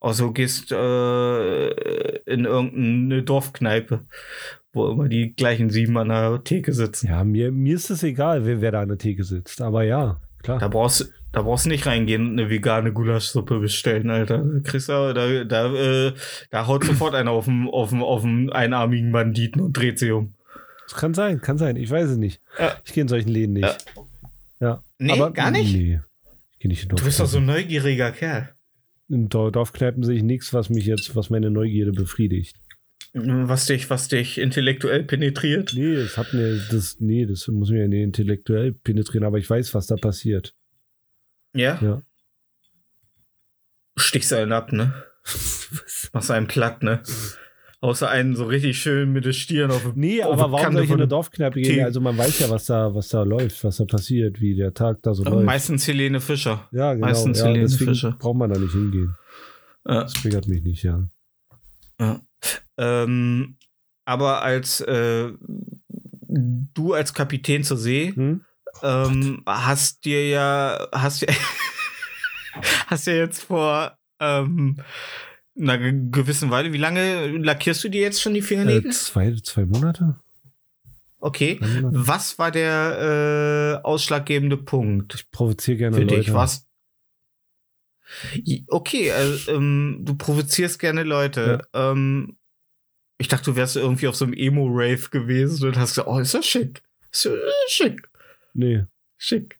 [0.00, 4.06] Also gehst äh, in irgendeine Dorfkneipe,
[4.72, 7.08] wo immer die gleichen sieben an der Theke sitzen.
[7.08, 9.60] Ja, mir, mir ist es egal, wer, wer da an der Theke sitzt.
[9.60, 10.58] Aber ja, klar.
[10.58, 14.38] Da brauchst da brauchst du nicht reingehen und eine vegane Gulaschsuppe bestellen, Alter.
[14.38, 16.12] Da kriegst du, da, da, äh,
[16.50, 20.12] da haut sofort einer auf den, auf den, auf den einarmigen Banditen und dreht sie
[20.12, 20.34] um.
[20.88, 21.76] Das kann sein, kann sein.
[21.76, 22.40] Ich weiß es nicht.
[22.58, 22.72] Ja.
[22.84, 23.76] Ich gehe in solchen Läden nicht.
[24.60, 24.82] Ja.
[24.98, 25.74] Nee, gar nicht?
[25.74, 26.00] Nee.
[26.52, 28.50] Ich gehe nicht in Du bist doch so ein neugieriger Kerl.
[29.08, 32.56] In Dor- Dorfkneipen sehe ich nichts, was mich jetzt, was meine Neugierde befriedigt.
[33.18, 35.72] Was dich, was dich intellektuell penetriert.
[35.74, 39.72] Nee, das hat mir, das, nee, das muss mir nicht intellektuell penetrieren, aber ich weiß,
[39.72, 40.54] was da passiert.
[41.54, 41.78] Ja?
[41.80, 42.02] Ja.
[43.96, 44.92] Stichst einen ab, ne?
[46.12, 47.02] Machst einen platt, ne?
[47.80, 50.76] Außer einen so richtig schön mit der Stirn auf dem Nee, auf aber warum Kante
[50.78, 51.84] soll ich in eine Dorfkneipe gehen?
[51.84, 55.02] Also man weiß ja, was da, was da läuft, was da passiert, wie der Tag
[55.02, 55.44] da so Äh, läuft.
[55.46, 56.68] Meistens Helene Fischer.
[56.72, 57.06] ja, genau.
[57.06, 58.16] meistens ja, Helene Fischer.
[58.18, 59.14] braucht man da nicht hingehen.
[59.86, 60.02] Ja.
[60.02, 61.02] Das triggert mich nicht, ja.
[62.78, 63.56] Ähm,
[64.04, 65.32] aber als äh,
[66.28, 68.42] du als Kapitän zur See Hm?
[68.82, 71.28] ähm, hast dir ja hast ja
[72.86, 74.76] hast ja jetzt vor ähm,
[75.58, 76.72] einer ge- gewissen Weile.
[76.72, 78.92] Wie lange lackierst du dir jetzt schon die Äh, Fingernägel?
[78.92, 80.16] zwei, zwei Monate?
[81.18, 81.58] Okay.
[81.60, 82.06] Monate?
[82.06, 86.16] Was war der äh, ausschlaggebende Punkt Ich provoziere gerne für Leute.
[86.16, 86.32] dich?
[86.34, 86.66] Was?
[88.68, 91.66] Okay, also, ähm, du provozierst gerne Leute.
[91.74, 92.36] Ähm,
[93.18, 96.34] ich dachte, du wärst irgendwie auf so einem Emo-Rave gewesen und hast gesagt, oh, ist
[96.34, 96.82] das schick.
[97.12, 97.32] Ist ja
[97.68, 98.08] schick.
[98.54, 98.84] Nee.
[99.16, 99.58] Schick.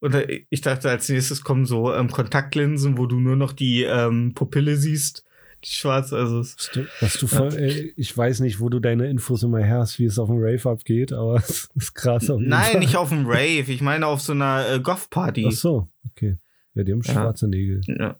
[0.00, 0.16] Und
[0.50, 4.76] ich dachte, als nächstes kommen so ähm, Kontaktlinsen, wo du nur noch die ähm, Pupille
[4.76, 5.24] siehst.
[5.64, 6.38] Die schwarz, also.
[6.38, 9.78] Was du, was du voll, äh, ich weiß nicht, wo du deine Infos immer her
[9.78, 12.78] hast, wie es auf dem Rave abgeht, aber es ist krass auf jeden Nein, Fall.
[12.78, 13.72] nicht auf dem Rave.
[13.72, 15.46] Ich meine auf so einer äh, Goth-Party.
[15.48, 16.36] Ach so, okay.
[16.74, 17.12] Ja, die haben Ja.
[17.12, 17.80] schwarze Nägel.
[17.86, 18.16] Ja.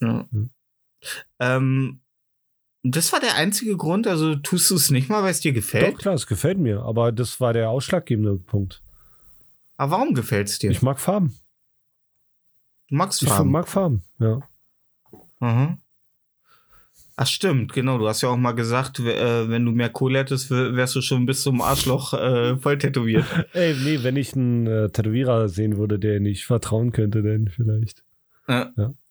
[0.00, 0.28] ja.
[0.30, 0.50] Hm.
[1.40, 2.00] Ähm,
[2.82, 5.56] das war der einzige Grund, also tust du es nicht mal, weil es dir Doch,
[5.56, 5.98] gefällt?
[5.98, 8.82] klar, es gefällt mir, aber das war der ausschlaggebende Punkt.
[9.76, 10.70] Aber warum gefällt es dir?
[10.70, 11.34] Ich mag Farben.
[12.88, 13.50] du magst Ich Farben.
[13.50, 14.40] mag Farben, ja.
[15.40, 15.78] Mhm.
[17.16, 17.98] Ach stimmt, genau.
[17.98, 21.00] Du hast ja auch mal gesagt, äh, wenn du mehr Kohle hättest, wär- wärst du
[21.00, 23.24] schon bis zum Arschloch äh, voll tätowiert.
[23.52, 28.02] Ey, nee, wenn ich einen äh, Tätowierer sehen würde, der nicht vertrauen könnte, dann vielleicht.
[28.48, 28.66] äh,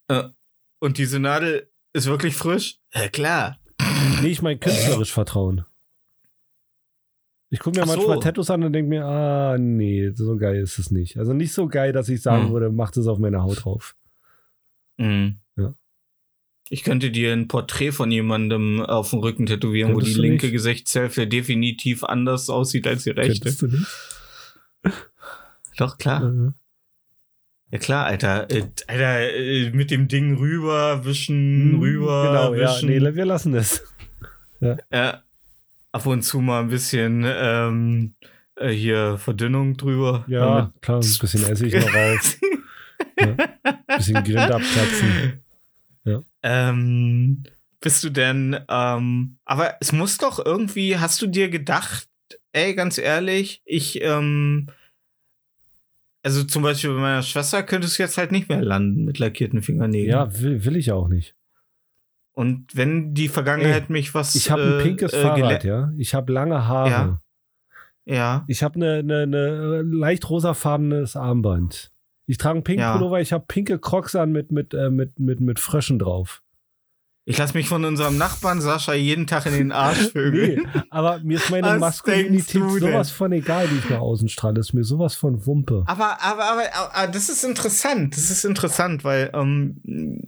[0.10, 0.34] Ja.
[0.80, 2.80] und diese Nadel ist wirklich frisch?
[2.93, 3.58] Ja, klar.
[4.22, 5.64] Nee, ich mein künstlerisch vertrauen.
[7.51, 7.95] Ich gucke mir so.
[7.95, 11.18] manchmal Tattoos an und denke mir, ah, nee, so geil ist es nicht.
[11.18, 12.51] Also nicht so geil, dass ich sagen Hm.
[12.54, 13.95] würde, mach das auf meine Haut drauf.
[14.97, 15.38] Mhm.
[16.70, 16.70] Ja.
[16.70, 20.28] Ich könnte dir ein Porträt von jemandem auf dem Rücken tätowieren, wo Könntest die du
[20.28, 20.51] linke?
[20.51, 23.39] Gesichtshälfte definitiv anders aussieht als die rechte.
[23.41, 23.88] Könntest du nicht?
[25.78, 26.24] Doch, klar.
[26.24, 26.51] Äh,
[27.72, 28.49] Ja, klar, Alter.
[28.51, 32.89] Äh, Alter, äh, mit dem Ding rüber, wischen, hm, rüber, Genau, ja, wischen.
[32.89, 33.84] nee, wir lassen das.
[34.91, 35.24] Ja,
[35.91, 38.16] ab und zu mal ein bisschen ähm,
[38.55, 40.24] äh, hier Verdünnung drüber.
[40.28, 42.38] Ja, klar, ein bisschen Essig noch rauf.
[43.20, 43.36] Ja.
[43.97, 45.43] Bisschen Grind abkratzen.
[46.44, 47.44] Ähm,
[47.82, 52.08] bist du denn, ähm, aber es muss doch irgendwie, hast du dir gedacht,
[52.54, 54.70] ey, ganz ehrlich, ich, ähm,
[56.24, 59.62] also zum Beispiel bei meiner Schwester könntest du jetzt halt nicht mehr landen mit lackierten
[59.62, 60.12] Fingernägeln.
[60.12, 61.36] Ja, will, will ich auch nicht.
[62.32, 64.34] Und wenn die Vergangenheit mich was.
[64.34, 65.91] Ich habe ein äh, pinkes äh, Fahrrad, ja.
[65.98, 66.89] Ich habe lange Haare.
[66.89, 67.20] Ja.
[68.06, 68.46] Ja.
[68.48, 71.93] Ich habe eine ne, ne leicht rosafarbenes Armband.
[72.26, 72.93] Ich trage einen pinken Ja.
[72.97, 76.41] Pullover, ich habe pinke Crocs an mit, mit, äh, mit, mit, mit Fröschen drauf.
[77.26, 80.67] Ich lasse mich von unserem Nachbarn Sascha jeden Tag in den Arsch vögeln.
[80.74, 84.59] Nee, aber mir ist meine Maskulinität sowas von egal, die ich nach außen strahle.
[84.59, 85.84] Ist mir sowas von Wumpe.
[85.88, 88.17] Aber, aber, aber, aber, das ist interessant.
[88.17, 89.82] Das ist interessant, weil ähm,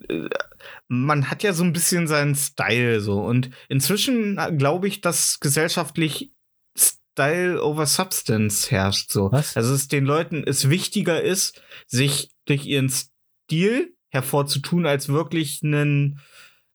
[0.08, 0.30] äh,
[0.88, 3.22] man hat ja so ein bisschen seinen Style so.
[3.22, 6.32] Und inzwischen äh, glaube ich, dass gesellschaftlich
[7.16, 9.32] Style over Substance herrscht so.
[9.32, 9.56] Was?
[9.56, 16.20] Also es den Leuten es wichtiger ist, sich durch ihren Stil hervorzutun, als wirklich einen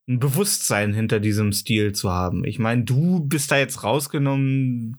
[0.09, 2.45] ein Bewusstsein hinter diesem Stil zu haben.
[2.45, 4.99] Ich meine, du bist da jetzt rausgenommen,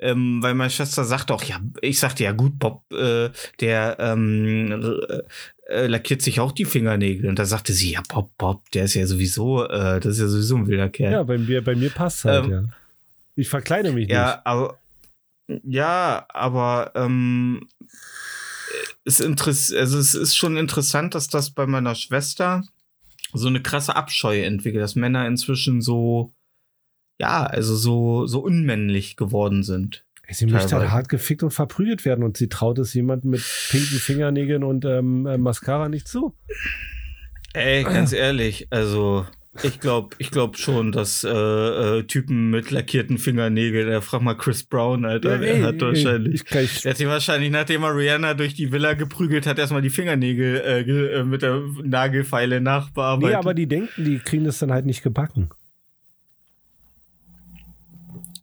[0.00, 5.22] ähm, weil meine Schwester sagt auch, ja, ich sagte ja gut, Bob, äh, der ähm,
[5.68, 7.28] äh, lackiert sich auch die Fingernägel.
[7.28, 10.28] Und da sagte sie, ja, Bob, Bob, der ist ja sowieso, äh, das ist ja
[10.28, 11.12] sowieso ein wilder Kerl.
[11.12, 12.64] Ja, bei mir, bei mir passt halt, Ähm, ja.
[13.34, 14.78] Ich verkleide mich Ja, aber
[15.64, 17.68] ja, aber ähm,
[19.04, 22.64] es, interess also es ist schon interessant, dass das bei meiner Schwester
[23.32, 26.32] so eine krasse Abscheu entwickelt, dass Männer inzwischen so
[27.18, 30.04] ja, also so so unmännlich geworden sind.
[30.28, 30.38] nicht.
[30.38, 33.98] Sie möchte halt hart gefickt und verprügelt werden und sie traut es jemandem mit pinken
[33.98, 36.34] Fingernägeln und ähm, äh, Mascara nicht zu.
[37.52, 39.26] Ey, ganz ehrlich, also
[39.62, 44.34] ich glaube, ich glaube schon, dass äh, äh, Typen mit lackierten Fingernägeln, der frag mal
[44.34, 48.32] Chris Brown, Alter, der ey, hat wahrscheinlich Ich, Der hat sich wahrscheinlich, nachdem er Rihanna
[48.34, 53.30] durch die Villa geprügelt hat, erstmal die Fingernägel äh, äh, mit der Nagelfeile nachbearbeitet.
[53.30, 55.50] nee, aber die denken, die kriegen das dann halt nicht gebacken.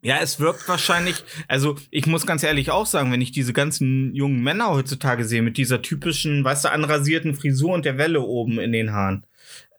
[0.02, 4.14] ja, es wirkt wahrscheinlich, also ich muss ganz ehrlich auch sagen, wenn ich diese ganzen
[4.16, 8.60] jungen Männer heutzutage sehe, mit dieser typischen, weißt du, anrasierten Frisur und der Welle oben
[8.60, 9.26] in den Haaren.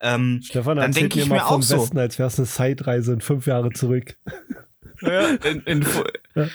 [0.01, 1.83] Ähm, Stefan Dann erzählt denk mir ich mal mir vom auch so.
[1.83, 4.17] Westen, als wäre es eine Zeitreise in fünf Jahre zurück.
[5.03, 5.87] ja, in, in,
[6.35, 6.49] Ja.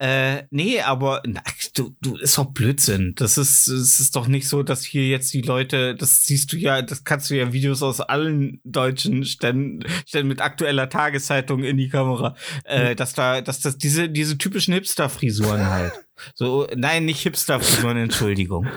[0.00, 1.42] Äh, nee, aber na,
[1.74, 3.12] du, du ist doch Blödsinn.
[3.16, 6.56] Das ist, es ist doch nicht so, dass hier jetzt die Leute, das siehst du
[6.56, 11.76] ja, das kannst du ja Videos aus allen deutschen Ständen, Ständen mit aktueller Tageszeitung in
[11.76, 15.92] die Kamera, äh, dass da, dass das diese, diese typischen Hipster-Frisuren halt.
[16.34, 18.68] So, nein, nicht Hipster-Frisuren, Entschuldigung.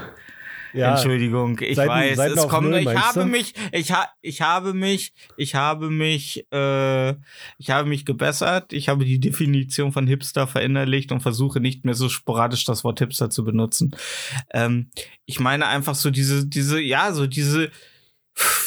[0.74, 3.26] Entschuldigung, ich Seiten- weiß, Seiten es kommt, Null, ich habe du?
[3.28, 7.12] mich, ich, ha, ich habe mich, ich habe mich, äh,
[7.58, 11.94] ich habe mich gebessert, ich habe die Definition von Hipster verinnerlicht und versuche nicht mehr
[11.94, 13.96] so sporadisch das Wort Hipster zu benutzen.
[14.52, 14.90] Ähm,
[15.26, 17.70] ich meine einfach so diese, diese, ja, so diese,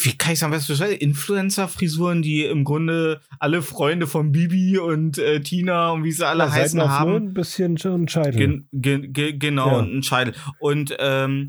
[0.03, 0.93] wie kann ich sagen, was beschreiben?
[1.01, 6.45] Influencer-Frisuren, die im Grunde alle Freunde von Bibi und äh, Tina und wie sie alle
[6.45, 7.11] Ja, heißen Seiten haben.
[7.11, 8.37] Null, ein bisschen schon Scheitel.
[8.37, 9.79] Gen, gen, ge- genau, Ja.
[9.79, 10.35] und ein Scheitel.
[10.61, 11.49] Und ähm,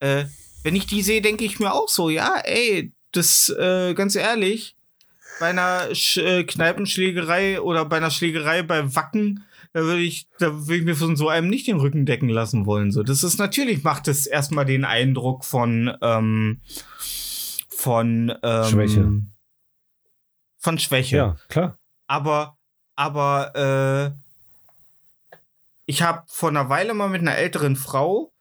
[0.00, 0.24] äh,
[0.62, 4.76] wenn ich die sehe, denke ich mir auch so, ja, ey, das, äh, ganz ehrlich,
[5.40, 10.52] bei einer Sch äh, Kneipenschlägerei oder bei einer Schlägerei bei Wacken, da würde ich, da
[10.52, 12.92] würde ich mir von so einem nicht den Rücken decken lassen wollen.
[12.92, 16.60] So, das ist natürlich, macht es erstmal den Eindruck von, ähm,
[17.68, 19.12] von ähm, Schwäche.
[20.58, 21.78] Von Schwäche ja, klar.
[22.06, 22.56] aber
[22.96, 24.24] aber äh,
[25.86, 28.32] ich habe vor einer Weile mal mit einer älteren Frau,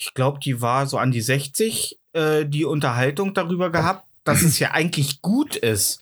[0.00, 4.58] ich glaube, die war so an die 60, äh, die Unterhaltung darüber gehabt, dass es
[4.58, 6.00] ja eigentlich gut ist,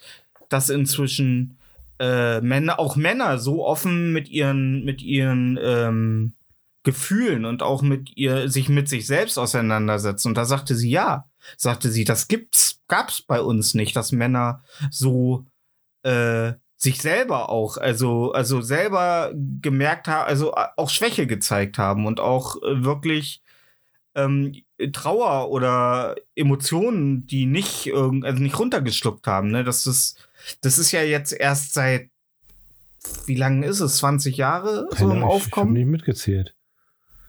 [0.48, 1.58] dass inzwischen
[1.98, 6.32] äh, Männer, auch Männer so offen mit ihren mit ihren ähm,
[6.84, 10.28] Gefühlen und auch mit ihr sich mit sich selbst auseinandersetzen.
[10.28, 11.26] Und da sagte sie ja,
[11.56, 15.44] sagte sie, das gibt's gab's bei uns nicht, dass Männer so
[16.04, 22.06] äh, sich selber auch, also, also selber gemerkt haben, also äh, auch Schwäche gezeigt haben
[22.06, 23.42] und auch äh, wirklich
[24.18, 24.52] ähm,
[24.92, 29.50] Trauer oder Emotionen, die nicht, also nicht runtergeschluckt haben.
[29.50, 29.64] Ne?
[29.64, 30.28] Das ist,
[30.60, 32.10] das ist ja jetzt erst seit,
[33.26, 33.96] wie lange ist es?
[33.98, 35.72] 20 Jahre so Keine im Ahnung, ich- Ich habe Aufkommen?
[35.72, 36.54] nicht mitgezählt.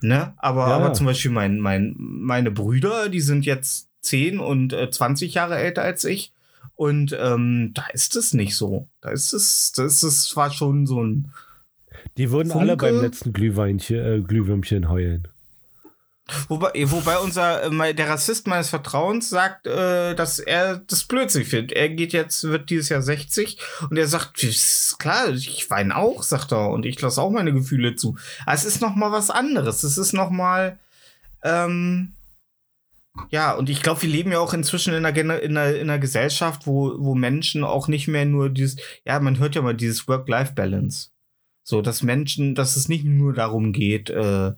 [0.01, 0.33] Ne?
[0.37, 4.89] Aber, Ja, aber zum Beispiel mein, mein, meine Brüder, die sind jetzt 10 und äh,
[4.89, 6.31] 20 Jahre älter als ich.
[6.75, 8.87] Und ähm, da ist es nicht so.
[9.01, 11.31] Da ist es, das ist es zwar schon so ein.
[12.17, 12.85] Die würden alle Funke?
[12.85, 15.27] beim letzten Glühweinchen, äh, Glühwürmchen heulen.
[16.47, 21.71] Wobei, wobei unser, äh, der Rassist meines Vertrauens sagt, äh, dass er das Blödsinn findet.
[21.73, 23.57] Er geht jetzt, wird dieses Jahr 60
[23.89, 24.45] und er sagt,
[24.99, 28.17] klar, ich weine auch, sagt er, und ich lasse auch meine Gefühle zu.
[28.45, 29.83] Aber es ist noch mal was anderes.
[29.83, 30.77] Es ist noch mal,
[31.43, 32.13] ähm,
[33.31, 35.99] ja, und ich glaube, wir leben ja auch inzwischen in einer, in einer, in einer
[35.99, 40.07] Gesellschaft, wo, wo Menschen auch nicht mehr nur dieses, ja, man hört ja mal dieses
[40.07, 41.09] Work-Life-Balance.
[41.63, 44.53] So, dass Menschen, dass es nicht nur darum geht, äh,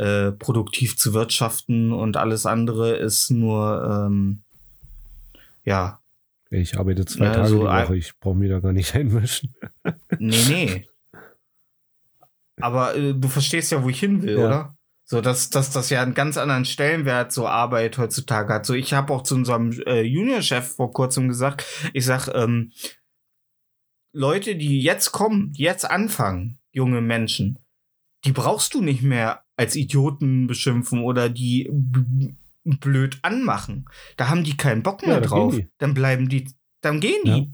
[0.00, 4.42] äh, produktiv zu wirtschaften und alles andere ist nur, ähm,
[5.64, 6.00] ja,
[6.50, 9.54] Ich arbeite zwei Ja, Tage so die Woche, ich brauche mich da gar nicht einmischen.
[10.18, 10.86] nee, nee.
[12.60, 14.46] Aber äh, du verstehst ja, wo ich hin will, Ja.
[14.46, 14.76] oder?
[15.04, 18.64] So, dass, dass das ja einen ganz anderen Stellenwert so Arbeit heutzutage hat.
[18.64, 22.70] So, ich habe auch zu unserem äh, Juniorchef vor kurzem gesagt, ich sag, ähm,
[24.12, 27.58] Leute, die jetzt kommen, jetzt anfangen, junge Menschen,
[28.24, 31.70] die brauchst du nicht mehr als Idioten beschimpfen oder die
[32.64, 33.86] blöd anmachen.
[34.16, 35.56] Da haben die keinen Bock mehr Ja, drauf.
[35.78, 36.50] Dann bleiben die,
[36.80, 37.30] dann gehen die.
[37.30, 37.46] Ja.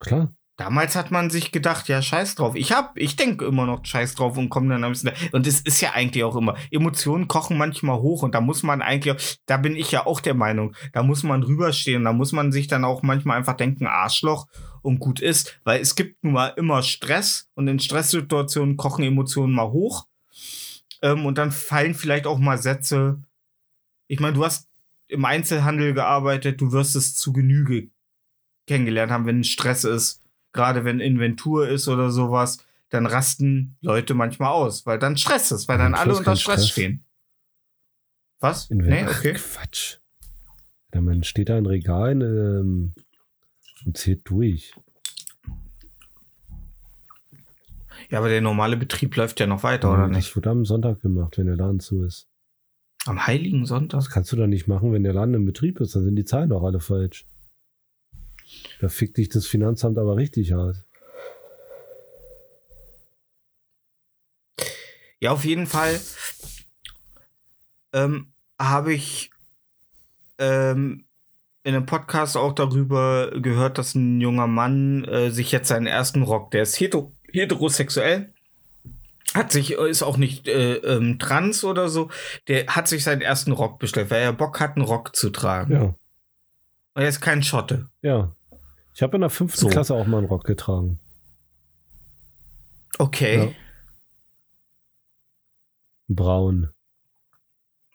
[0.00, 0.34] Klar.
[0.60, 2.54] Damals hat man sich gedacht, ja, scheiß drauf.
[2.54, 5.10] Ich hab, ich denke immer noch scheiß drauf und komme dann ein bisschen.
[5.32, 6.54] Und es ist ja eigentlich auch immer.
[6.70, 10.34] Emotionen kochen manchmal hoch und da muss man eigentlich, da bin ich ja auch der
[10.34, 12.04] Meinung, da muss man drüberstehen.
[12.04, 14.48] Da muss man sich dann auch manchmal einfach denken, Arschloch
[14.82, 15.58] und gut ist.
[15.64, 20.08] Weil es gibt nun mal immer Stress und in Stresssituationen kochen Emotionen mal hoch.
[21.00, 23.18] Ähm, und dann fallen vielleicht auch mal Sätze.
[24.08, 24.68] Ich meine, du hast
[25.08, 27.88] im Einzelhandel gearbeitet, du wirst es zu Genüge
[28.66, 30.20] kennengelernt haben, wenn Stress ist
[30.52, 35.68] gerade wenn Inventur ist oder sowas, dann rasten Leute manchmal aus, weil dann Stress ist,
[35.68, 36.68] weil dann Inventur alle unter Stress, Stress.
[36.70, 37.04] stehen.
[38.40, 38.70] Was?
[38.70, 39.34] In nee, Ach, okay.
[39.34, 39.98] Quatsch.
[40.94, 42.92] Ja, man steht da in Regalen ähm,
[43.84, 44.74] und zählt durch.
[48.10, 50.34] Ja, aber der normale Betrieb läuft ja noch weiter, oder das nicht?
[50.34, 52.28] wird am Sonntag gemacht, wenn der Laden zu ist.
[53.06, 54.00] Am Heiligen Sonntag?
[54.00, 55.94] Das kannst du doch nicht machen, wenn der Laden im Betrieb ist.
[55.94, 57.26] Dann sind die Zahlen doch alle falsch.
[58.80, 60.84] Da fickt dich das Finanzamt aber richtig aus.
[65.20, 66.00] Ja, auf jeden Fall
[67.92, 69.30] ähm, habe ich
[70.38, 71.04] ähm,
[71.62, 76.22] in einem Podcast auch darüber gehört, dass ein junger Mann äh, sich jetzt seinen ersten
[76.22, 78.32] Rock, der ist hetero heterosexuell,
[79.34, 82.10] hat sich, ist auch nicht äh, ähm, trans oder so,
[82.48, 85.72] der hat sich seinen ersten Rock bestellt, weil er Bock hat, einen Rock zu tragen.
[85.72, 85.96] Ja, Und
[86.94, 87.88] er ist kein Schotte.
[88.02, 88.34] ja.
[89.00, 89.68] Ich habe in der fünften So.
[89.68, 91.00] Klasse auch mal einen Rock getragen.
[92.98, 93.46] Okay.
[93.46, 93.50] Ja.
[96.14, 96.68] Braun.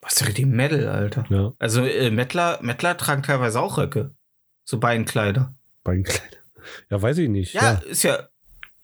[0.01, 1.25] Was ist richtig Metal, Alter?
[1.29, 4.15] Ja, Also äh, Mettler, Mettler tragen teilweise auch Röcke.
[4.63, 5.53] So Beinkleider.
[5.83, 6.37] Beinkleider.
[6.89, 7.53] Ja, weiß ich nicht.
[7.53, 8.27] Ja, Ja, ist ja.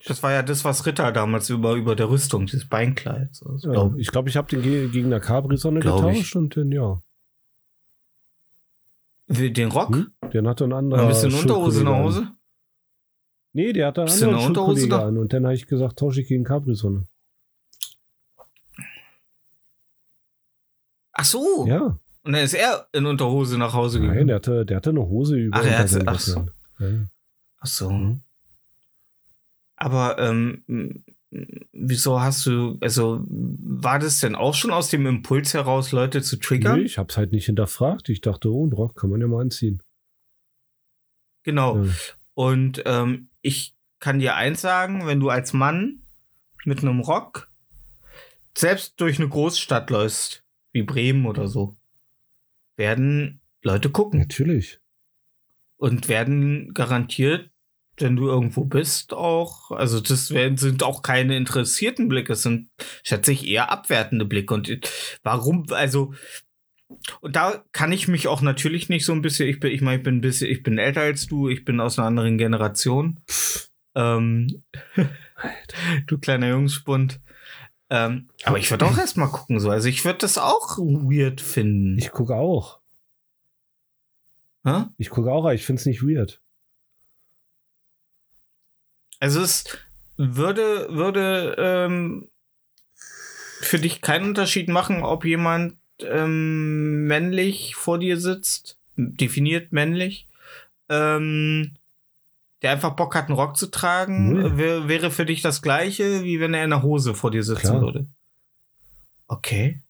[0.05, 3.35] Das war ja das, was Ritter damals über, über der Rüstung, dieses Beinkleid.
[3.35, 3.73] So, so ja.
[3.73, 4.11] glaub ich.
[4.11, 6.17] Glaube, ich habe den ge- gegen eine Capri-Sonne Glaub ich.
[6.17, 7.01] getauscht und den, ja.
[9.31, 9.95] Den Rock?
[9.95, 10.11] Hm?
[10.33, 11.01] Den hatte ein anderer.
[11.03, 12.03] ein bisschen Unterhose nach Schulkollege an.
[12.03, 12.31] Hause?
[13.53, 15.07] Nee, der hatte einen anderen eine Unterhose da?
[15.07, 15.17] an.
[15.17, 17.05] Und dann habe ich gesagt, tausche ich gegen Capri-Sonne.
[21.13, 21.65] Ach so.
[21.67, 24.27] Ja, Und dann ist er in Unterhose nach Hause Nein, gegangen.
[24.27, 25.57] der hatte, der hatte eine Hose über.
[25.57, 26.45] Ach, er hatte- ach so.
[26.79, 26.87] Ja.
[27.59, 27.89] Ach so.
[27.91, 28.21] Mhm.
[29.75, 30.63] Aber ähm,
[31.71, 36.37] wieso hast du, also war das denn auch schon aus dem Impuls heraus, Leute zu
[36.37, 36.79] triggern?
[36.79, 38.09] Nee, ich hab's halt nicht hinterfragt.
[38.09, 39.81] Ich dachte, oh, ein Rock kann man ja mal anziehen.
[41.43, 41.83] Genau.
[41.83, 41.91] Ja.
[42.33, 46.03] Und ähm, ich kann dir eins sagen, wenn du als Mann
[46.65, 47.49] mit einem Rock
[48.55, 51.77] selbst durch eine Großstadt läufst, wie Bremen oder so,
[52.75, 54.79] werden Leute gucken Natürlich.
[55.77, 57.50] und werden garantiert,
[58.01, 62.69] wenn du irgendwo bist, auch, also das werden, sind auch keine interessierten Blicke, es sind,
[63.03, 64.53] schätze ich, eher abwertende Blicke.
[64.53, 64.79] Und
[65.23, 66.13] warum, also,
[67.21, 69.97] und da kann ich mich auch natürlich nicht so ein bisschen, ich bin, ich meine,
[69.97, 73.19] ich bin ein bisschen, ich bin älter als du, ich bin aus einer anderen Generation.
[73.95, 74.63] Ähm,
[76.07, 77.21] du kleiner Jungsspund.
[77.89, 79.69] Ähm, aber ich würde auch erst mal gucken, so.
[79.69, 81.97] Also ich würde das auch weird finden.
[81.97, 82.79] Ich gucke auch.
[84.63, 84.85] Hä?
[84.97, 86.41] Ich gucke auch, aber ich find's nicht weird.
[89.21, 89.65] Also es
[90.17, 92.27] würde, würde ähm,
[93.61, 100.27] für dich keinen Unterschied machen, ob jemand ähm, männlich vor dir sitzt, definiert männlich,
[100.89, 101.75] ähm,
[102.63, 106.39] der einfach Bock hat, einen Rock zu tragen, wär, wäre für dich das gleiche, wie
[106.39, 107.81] wenn er in einer Hose vor dir sitzen Klar.
[107.81, 108.07] würde.
[109.27, 109.83] Okay.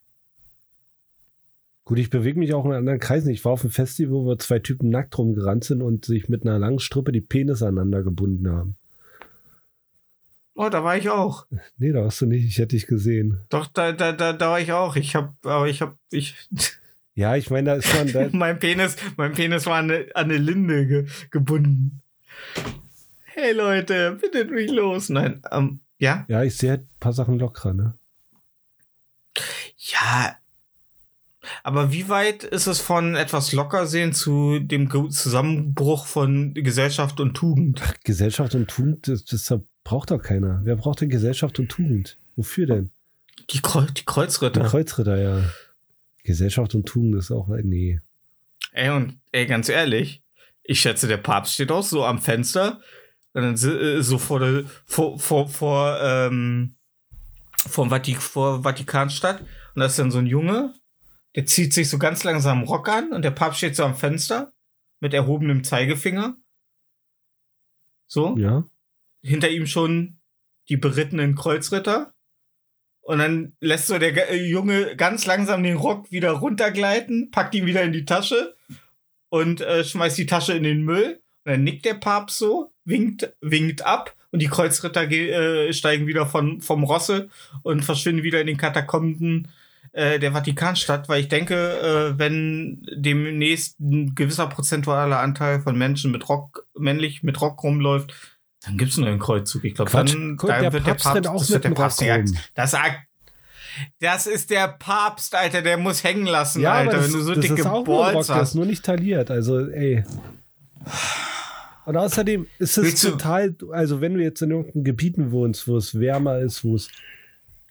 [1.85, 3.31] Gut, ich bewege mich auch in anderen Kreisen.
[3.31, 6.59] Ich war auf einem Festival, wo zwei Typen nackt rumgerannt sind und sich mit einer
[6.59, 8.77] langen Strippe die Penisse aneinander gebunden haben.
[10.63, 11.47] Oh, da war ich auch.
[11.79, 12.45] Nee, da hast du nicht.
[12.45, 13.41] Ich hätte dich gesehen.
[13.49, 14.95] Doch, da, da, da, da war ich auch.
[14.95, 16.35] Ich hab, aber ich hab, ich,
[17.15, 18.29] Ja, ich meine, da ist man da.
[18.37, 22.03] mein Penis, mein Penis war an eine, an eine Linde ge, gebunden.
[23.23, 25.09] Hey Leute, bittet mich los.
[25.09, 26.25] Nein, ähm, ja?
[26.27, 27.97] Ja, ich sehe halt ein paar Sachen lockerer, ne?
[29.77, 30.35] Ja.
[31.63, 37.81] Aber wie weit ist es von etwas Lockersehen zu dem Zusammenbruch von Gesellschaft und Tugend?
[38.03, 39.51] Gesellschaft und Tugend, das, das
[39.83, 40.61] braucht doch keiner.
[40.63, 42.17] Wer braucht denn Gesellschaft und Tugend?
[42.35, 42.91] Wofür denn?
[43.49, 44.63] Die, Kreu die Kreuzritter.
[44.63, 45.43] Kreuzritter, ja.
[46.23, 47.99] Gesellschaft und Tugend ist auch, äh, nee.
[48.71, 50.23] Ey, und ey, ganz ehrlich,
[50.63, 52.79] ich schätze, der Papst steht auch so am Fenster
[53.33, 56.75] und dann äh, so vor der, vor, vor, vor, ähm,
[57.55, 60.73] vor, Vatik, vor Vatikanstadt und da ist dann so ein Junge,
[61.35, 63.95] der zieht sich so ganz langsam einen Rock an und der Papst steht so am
[63.95, 64.53] Fenster
[64.99, 66.37] mit erhobenem Zeigefinger.
[68.07, 68.65] So, Ja?
[69.21, 70.17] Hinter ihm schon
[70.69, 72.13] die berittenen Kreuzritter.
[73.01, 77.65] Und dann lässt so der äh, Junge ganz langsam den Rock wieder runtergleiten, packt ihn
[77.65, 78.55] wieder in die Tasche
[79.29, 81.21] und äh, schmeißt die Tasche in den Müll.
[81.43, 86.25] Und dann nickt der Papst so, winkt, winkt ab und die Kreuzritter äh, steigen wieder
[86.25, 87.29] von, vom Rosse
[87.63, 89.47] und verschwinden wieder in den Katakomben
[89.93, 96.11] äh, der Vatikanstadt, weil ich denke, äh, wenn demnächst ein gewisser prozentualer Anteil von Menschen
[96.11, 98.13] mit Rock, männlich mit Rock rumläuft,
[98.63, 99.63] dann gibt's einen neuen Kreuzzug.
[99.63, 102.01] Ich glaube, dann, dann der wird Papst der Papst, auch das mit wird der Papst
[102.01, 102.37] ja, rum.
[102.53, 102.75] das,
[103.99, 107.21] das ist der Papst, Alter, der muss hängen lassen, Ja, Alter, aber wenn das, du
[107.21, 108.55] so das dicke ist auch ein Rock, Balls der ist hast.
[108.55, 109.31] nur nicht tailliert.
[109.31, 110.03] Also, ey.
[111.85, 115.77] Und außerdem ist es Willst total, also wenn du jetzt in irgendeinem Gebieten wohnst, wo
[115.77, 116.89] es wärmer ist, wo es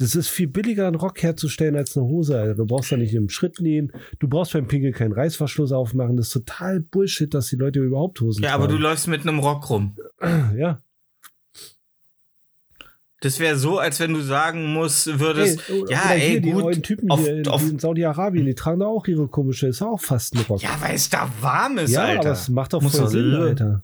[0.00, 2.38] das ist viel billiger, einen Rock herzustellen als eine Hose.
[2.38, 2.54] Alter.
[2.54, 3.92] Du brauchst da nicht im Schritt nähen.
[4.18, 6.16] Du brauchst beim Pinkel keinen Reißverschluss aufmachen.
[6.16, 8.82] Das ist total Bullshit, dass die Leute überhaupt Hosen Ja, aber du tragen.
[8.82, 9.96] läufst mit einem Rock rum.
[10.56, 10.80] ja.
[13.22, 16.40] Das wäre so, als wenn du sagen musst, würdest, Ey, oder- ja, oder ey, hier,
[16.40, 19.06] die gut, neuen Typen auf- hier in, auf- die in Saudi-Arabien, die tragen da auch
[19.06, 20.62] ihre komische, ist auch fast ein Rock.
[20.62, 22.20] ja, weil es da warm ist, Ja, Alter.
[22.20, 23.82] aber es macht doch Muss voll Sinn, l- Alter.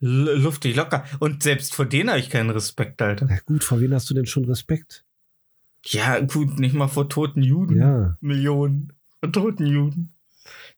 [0.00, 0.08] L
[0.40, 1.04] luftig locker.
[1.20, 3.26] Und selbst vor denen habe ich keinen Respekt, Alter.
[3.30, 5.04] Na gut, vor wen hast du denn schon Respekt?
[5.92, 7.78] Ja, gut, nicht mal vor toten Juden.
[7.78, 8.16] Ja.
[8.20, 10.14] Millionen von toten Juden.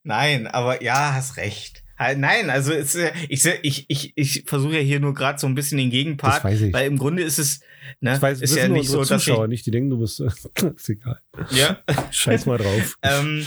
[0.03, 1.83] Nein, aber ja, hast recht.
[2.17, 5.53] Nein, also es, äh, ich, ich, ich, ich versuche ja hier nur gerade so ein
[5.53, 6.73] bisschen den Gegenpart, ich.
[6.73, 7.59] weil im Grunde ist es,
[7.99, 10.19] ne, Das weiß, ist ja nicht so, dass ich, Zuschauer nicht, die denken, du bist.
[10.75, 11.19] ist egal.
[11.51, 11.77] ja,
[12.09, 12.97] Scheiß mal drauf.
[13.03, 13.45] ähm,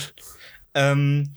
[0.75, 1.35] ähm,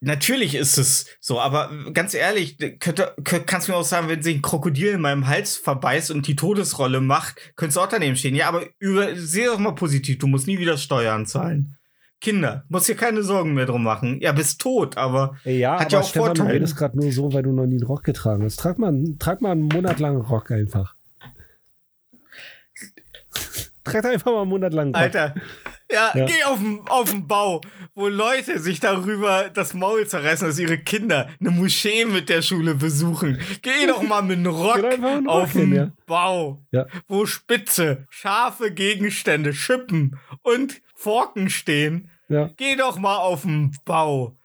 [0.00, 4.22] natürlich ist es so, aber ganz ehrlich, könnte, könnt, kannst du mir auch sagen, wenn
[4.22, 8.16] sich ein Krokodil in meinem Hals verbeißt und die Todesrolle macht, könntest du auch daneben
[8.16, 8.34] stehen.
[8.34, 11.76] Ja, aber über, seh doch mal positiv, du musst nie wieder Steuern zahlen.
[12.22, 14.20] Kinder, musst dir keine Sorgen mehr drum machen.
[14.20, 16.54] Ja, bist tot, aber ja, Hat aber ja auch Stefan, du Vorteile.
[16.56, 18.56] redest gerade nur so, weil du noch nie einen Rock getragen hast.
[18.60, 20.94] Trag mal, trag mal einen Monat lang Rock einfach.
[23.84, 24.96] Trag einfach mal einen Monat lang Rock.
[24.96, 25.34] Alter,
[25.90, 26.26] ja, Ja.
[26.26, 27.60] geh auf den Bau,
[27.94, 32.74] wo Leute sich darüber das Maul zerreißen, dass ihre Kinder eine Moschee mit der Schule
[32.74, 33.38] besuchen.
[33.62, 34.84] Geh doch mal mit einem Rock
[35.26, 35.90] auf den ja.
[36.06, 36.86] Bau, Ja.
[37.08, 42.10] wo spitze, scharfe Gegenstände, Schippen und Forken stehen.
[42.28, 42.50] Ja.
[42.56, 44.36] Geh doch mal auf den Bau.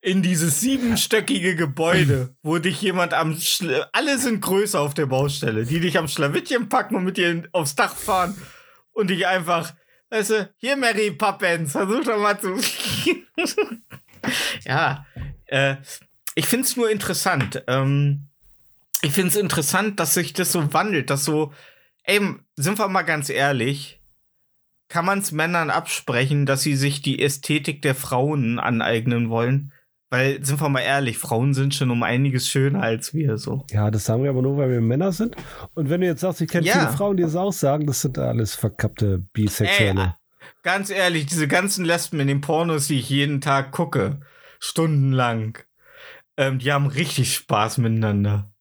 [0.00, 3.38] In dieses siebenstöckige Gebäude, wo dich jemand am.
[3.38, 7.44] Schl Alle sind größer auf der Baustelle, die dich am Schlawittchen packen und mit dir
[7.52, 8.36] aufs Dach fahren
[8.92, 9.74] und dich einfach.
[10.12, 12.54] Weißt du, hier Mary Poppins, versuch doch mal zu.
[14.66, 15.06] ja,
[15.46, 15.76] äh,
[16.34, 17.64] ich finde es nur interessant.
[17.66, 18.28] Ähm,
[19.00, 21.54] ich finde es interessant, dass sich das so wandelt, dass so,
[22.02, 22.20] ey,
[22.56, 24.02] sind wir mal ganz ehrlich,
[24.90, 29.72] kann man es Männern absprechen, dass sie sich die Ästhetik der Frauen aneignen wollen?
[30.12, 33.64] Weil, sind wir mal ehrlich, Frauen sind schon um einiges schöner als wir so.
[33.70, 35.36] Ja, das sagen wir aber nur, weil wir Männer sind.
[35.72, 36.74] Und wenn du jetzt sagst, ich kenne Ja.
[36.74, 40.16] viele Frauen, die das auch sagen, das sind alles verkappte Bisexuelle.
[40.62, 44.20] Ganz ehrlich, diese ganzen Lesben in den Pornos, die ich jeden Tag gucke,
[44.60, 45.56] stundenlang,
[46.36, 48.52] ähm, die haben richtig Spaß miteinander.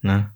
[0.00, 0.30] Ne?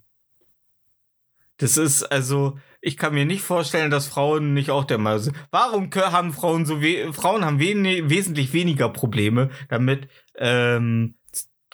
[1.58, 5.36] Das ist also, ich kann mir nicht vorstellen, dass Frauen nicht auch der Meinung sind.
[5.50, 11.14] Warum haben Frauen so we Frauen haben wen wesentlich weniger Probleme damit, ähm,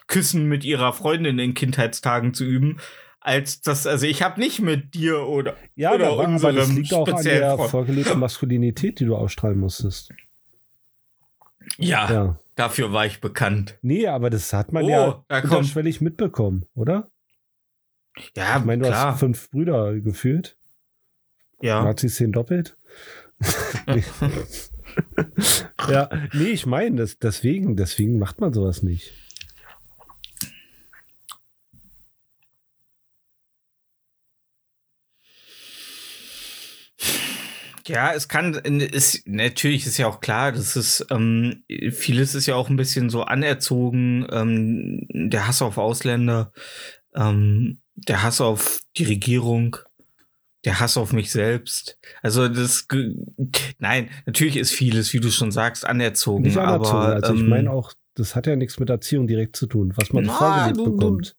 [0.07, 2.79] Küssen mit ihrer Freundin in Kindheitstagen zu üben,
[3.21, 6.77] als das, also ich habe nicht mit dir oder Ja, oder aber, aber das unserem
[6.77, 7.71] liegt auch an der Freund.
[7.71, 10.13] vorgelebten Maskulinität, die du ausstrahlen musstest.
[11.77, 12.39] Ja, Ja.
[12.57, 13.79] dafür war ich bekannt.
[13.83, 17.09] Nee, aber das hat man Oh, ja unterschwellig mitbekommen, oder?
[18.37, 19.13] Ja, Ich meine, du klar.
[19.13, 20.57] hast fünf Brüder gefühlt.
[21.63, 21.83] Ja.
[21.83, 22.77] Nazis sehen doppelt.
[25.89, 29.13] ja, nee, ich meine, das, deswegen, deswegen macht man sowas nicht.
[37.91, 42.55] Ja, es kann, ist, natürlich ist ja auch klar, das ist, ähm, vieles ist ja
[42.55, 46.53] auch ein bisschen so anerzogen, ähm, der Hass auf Ausländer,
[47.17, 49.77] ähm, der Hass auf die Regierung,
[50.65, 51.99] der Hass auf mich selbst.
[52.23, 52.87] Also das,
[53.79, 56.43] nein, natürlich ist vieles, wie du schon sagst, anerzogen.
[56.45, 56.97] Nicht anerzogen.
[56.99, 59.93] aber, also ich ähm, meine auch, das hat ja nichts mit Erziehung direkt zu tun,
[59.97, 61.37] was man Na, du- du- bekommt.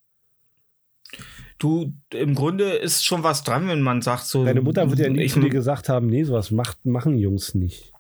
[1.60, 4.46] Du, im Grunde ist schon was dran, wenn man sagt so.
[4.46, 7.54] Deine Mutter wird ja nie ich, zu dir gesagt haben, nee, sowas macht, machen Jungs
[7.54, 7.94] nicht.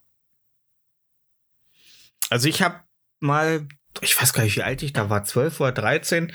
[2.31, 2.79] Also ich habe
[3.19, 3.67] mal,
[4.01, 6.31] ich weiß gar nicht, wie alt ich da war, 12 oder 13,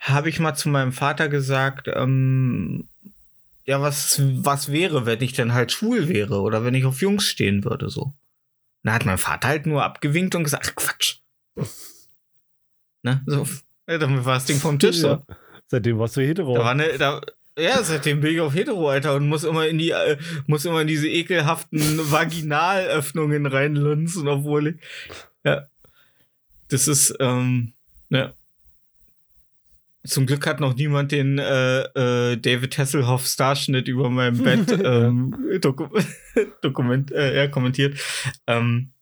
[0.00, 2.88] habe ich mal zu meinem Vater gesagt, ähm,
[3.66, 7.24] ja, was, was wäre, wenn ich denn halt schwul wäre oder wenn ich auf Jungs
[7.24, 8.14] stehen würde, so.
[8.82, 11.18] Da hat mein Vater halt nur abgewinkt und gesagt, ach Quatsch.
[13.02, 13.46] Ne, so,
[13.88, 15.08] ja, damit war das Ding vom Tisch, so.
[15.08, 15.22] Ja.
[15.66, 16.54] Seitdem warst du hetero.
[16.54, 17.20] Da war eine, da,
[17.58, 20.82] ja, seitdem bin ich auf hetero, Alter, und muss immer in die, äh, muss immer
[20.82, 24.76] in diese ekelhaften Vaginalöffnungen reinlunzen, obwohl ich,
[25.44, 25.66] ja.
[26.68, 27.72] Das ist, ähm,
[28.10, 28.32] ja.
[30.06, 35.34] Zum Glück hat noch niemand den äh, äh, David Hasselhoff Starschnitt über meinem Bett ähm,
[35.60, 35.88] doku
[36.62, 37.98] Dokument, äh, ja, kommentiert.
[38.46, 38.92] Ähm,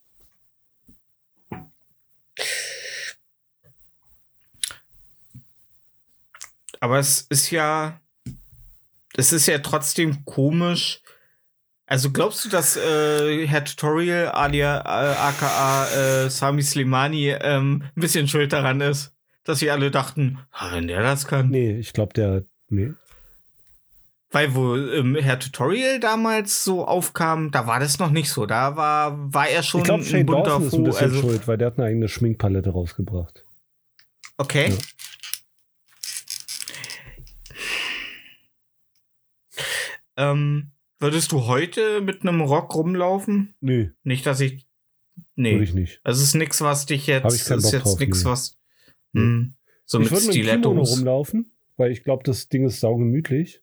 [6.80, 8.00] aber es ist ja,
[9.16, 11.00] es ist ja trotzdem komisch.
[11.86, 15.86] Also glaubst du, dass äh, Herr Tutorial alia, äh, aka
[16.24, 19.13] äh, Sami Slimani ähm, ein bisschen schuld daran ist,
[19.44, 20.38] dass sie alle dachten,
[20.72, 21.50] wenn der das kann.
[21.50, 22.44] Nee, ich glaube, der.
[22.68, 22.92] Nee.
[24.30, 28.46] Weil wo ähm, Herr Tutorial damals so aufkam, da war das noch nicht so.
[28.46, 31.56] Da war, war er schon Ich glaube, Shane Dawson ist ein bisschen also, schuld, weil
[31.56, 33.44] der hat eine eigene Schminkpalette rausgebracht.
[34.36, 34.70] Okay.
[34.70, 34.76] Ja.
[40.16, 43.54] Ähm, würdest du heute mit einem Rock rumlaufen?
[43.60, 44.66] Nö, Nicht, dass ich.
[45.36, 45.62] würde Nee.
[45.62, 46.00] ich nicht.
[46.02, 47.24] Also es ist nix, was dich jetzt.
[47.24, 48.30] Hab ich keinen ist Bock jetzt drauf, nix, nee.
[48.30, 48.56] was.
[49.14, 49.54] Hm,
[49.86, 50.98] so ich mit würde mit einem Kimono Stilettos.
[50.98, 53.60] rumlaufen, weil ich glaube, das Ding ist saugemütlich.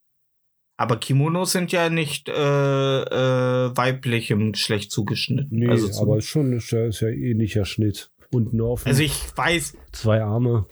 [0.78, 5.48] Aber Kimonos sind ja nicht äh, äh, weiblich im Geschlecht zugeschnitten.
[5.52, 8.12] Nee, also, zu- aber ist schon ist ja, ist ja ähnlicher Schnitt.
[8.32, 10.66] Unten offen, also ich weiß, zwei Arme.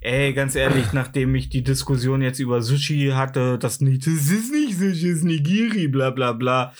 [0.00, 4.50] ey, ganz ehrlich, nachdem ich die Diskussion jetzt über Sushi hatte, das nicht, das ist
[4.52, 6.72] nicht Sushi, das ist Nigiri, bla bla bla.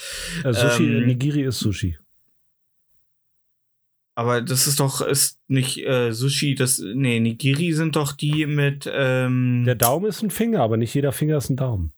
[0.44, 1.96] Äh, Sushi, Ähm, Nigiri ist Sushi.
[4.18, 8.90] Aber das ist doch, ist nicht äh, Sushi, das, nee, Nigiri sind doch die mit,
[8.92, 11.92] ähm, Der Daumen ist ein Finger, aber nicht jeder Finger ist ein Daumen.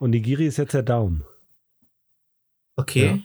[0.00, 1.24] Und Nigiri ist jetzt der Daumen.
[2.74, 3.06] okay.
[3.06, 3.18] Ja.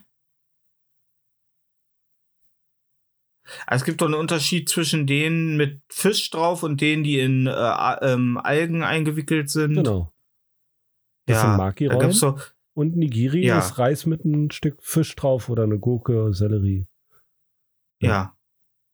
[3.66, 7.48] Also es gibt doch einen Unterschied zwischen denen mit Fisch drauf und denen, die in
[7.48, 9.74] äh, ähm, Algen eingewickelt sind.
[9.74, 10.12] Genau.
[11.26, 12.00] Das sind Ja, da Maki-Rollen.
[12.02, 13.58] gab's doch, Und Nigiri Ja.
[13.58, 16.86] ist Reis mit einem Stück Fisch drauf oder eine Gurke, Sellerie.
[18.00, 18.36] ja.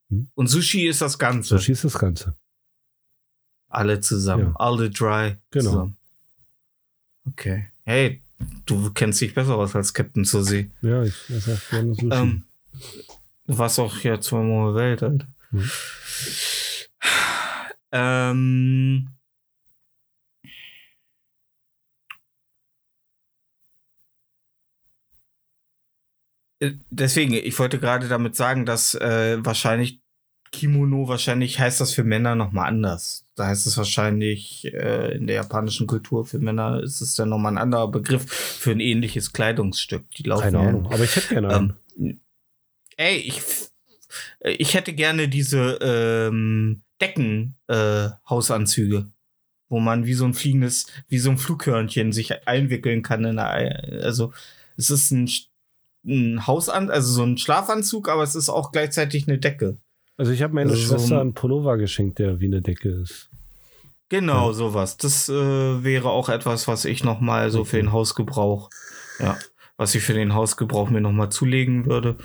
[0.10, 0.30] Hm?
[0.36, 1.58] Und Sushi ist das Ganze.
[1.58, 2.34] Sushi ist das Ganze.
[3.68, 4.46] Alle zusammen.
[4.46, 4.56] Ja.
[4.56, 5.70] Alle dry Genau.
[5.70, 5.98] zusammen.
[7.26, 7.66] Okay.
[7.84, 8.22] Hey,
[8.66, 10.70] du kennst dich besser aus als Captain See.
[10.82, 12.10] Ja, ich esse auch gerne Sushi.
[12.10, 12.44] Ähm,
[13.48, 15.28] du warst auch ja zweimal Welt, Alter.
[15.52, 15.70] Mhm.
[17.92, 19.08] Ähm,
[26.90, 30.00] deswegen, ich wollte gerade damit sagen, dass äh, wahrscheinlich
[30.52, 33.26] Kimono, wahrscheinlich heißt das für Männer nochmal anders.
[33.36, 37.54] Da heißt es wahrscheinlich äh, in der japanischen Kultur für Männer ist es dann nochmal
[37.54, 40.12] ein anderer Begriff für ein ähnliches Kleidungsstück.
[40.12, 40.86] Die laufen Keine Ahnung.
[40.92, 41.74] Aber ich hätte gerne einen.
[41.98, 42.20] ähm,
[42.98, 43.72] ey, ich, f-
[44.44, 49.08] ich hätte gerne diese ähm, Decken-Hausanzüge,
[49.70, 53.26] wo man wie so ein fliegendes, wie so ein Flughörnchen sich einwickeln kann.
[53.26, 54.32] In eine, also
[54.78, 55.28] es ist ein,
[56.06, 59.78] ein Hausan, also so ein Schlafanzug, aber es ist auch gleichzeitig eine Decke.
[60.18, 62.90] Also ich habe meiner also so Schwester ein- einen Pullover geschenkt, der wie eine Decke
[62.90, 63.30] ist.
[64.10, 64.98] Genau, sowas.
[64.98, 65.34] Das äh,
[65.84, 68.70] wäre auch etwas, was ich noch mal so für den Hausgebrauch,
[69.20, 69.38] ja,
[69.78, 72.18] was ich für den Hausgebrauch mir noch mal zulegen würde.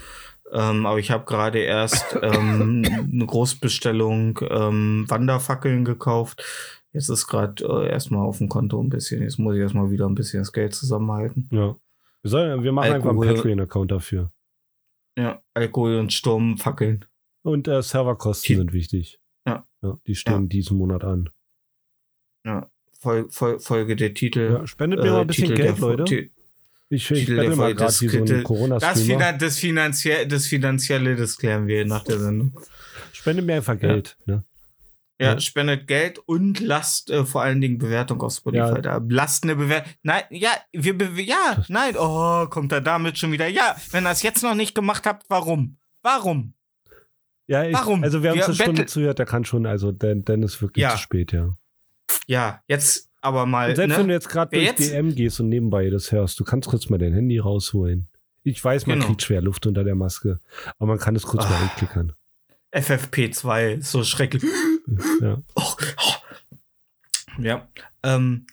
[0.52, 6.44] Ähm, aber ich habe gerade erst ähm, eine Großbestellung ähm, Wanderfackeln gekauft.
[6.92, 9.22] Jetzt ist gerade äh, erstmal auf dem Konto ein bisschen.
[9.22, 11.48] Jetzt muss ich erstmal wieder ein bisschen das Geld zusammenhalten.
[11.52, 11.76] Ja.
[12.22, 13.34] Wir, sollen, wir machen einfach einen Alkohol.
[13.36, 14.32] Patreon-Account dafür.
[15.16, 17.04] Ja, Alkohol und Sturmfackeln.
[17.42, 19.20] Und äh, Serverkosten Die- sind wichtig.
[19.46, 19.66] Ja.
[20.06, 20.48] Die stehen Ja.
[20.48, 21.30] diesen Monat an.
[22.44, 22.70] Ja,
[23.00, 24.50] Fol Fol Folge der Titel.
[24.52, 26.04] Ja, spendet mir mal ein bisschen Titel Geld, Leute.
[26.04, 26.30] Ti-
[26.90, 29.02] Ich, ich spende der mal gerade so Das.
[29.02, 32.58] Finan das, Finanzie das Finanzielle, das klären wir nach der Sendung.
[33.12, 34.16] Spende mir einfach Geld.
[34.26, 34.42] Ne?
[35.20, 35.40] Ja, Ja.
[35.40, 38.74] spendet Geld und lasst äh, vor allen Dingen Bewertung auf Spotify Ja.
[38.80, 39.00] da.
[39.08, 39.92] Lasst eine Bewertung.
[40.02, 43.48] Nein, ja, wir be ja, nein, oh, kommt er damit schon wieder.
[43.48, 45.78] Ja, wenn ihr es jetzt noch nicht gemacht habt, warum?
[46.02, 46.54] Warum?
[47.48, 48.04] Ja, ich, Warum?
[48.04, 50.82] Also wer uns Wir eine Stunde zuhört, der kann schon, also dann, dann ist wirklich
[50.82, 50.90] Ja.
[50.90, 51.56] zu spät, ja.
[52.26, 53.70] Ja, jetzt aber mal.
[53.70, 54.12] Und selbst wenn du Ne?
[54.12, 57.12] jetzt gerade durch jetzt- DM gehst und nebenbei das hörst, du kannst kurz mal dein
[57.14, 58.06] Handy rausholen.
[58.44, 59.06] Ich weiß, man Genau.
[59.08, 60.38] kriegt schwer Luft unter der Maske,
[60.78, 61.62] aber man kann es kurz mal Ah.
[61.62, 62.12] anklickern.
[62.70, 64.44] FFP2 ist so schrecklich.
[65.20, 65.42] Ja.
[65.54, 66.14] Oh, oh.
[67.38, 67.68] Ja,
[68.02, 68.46] ähm,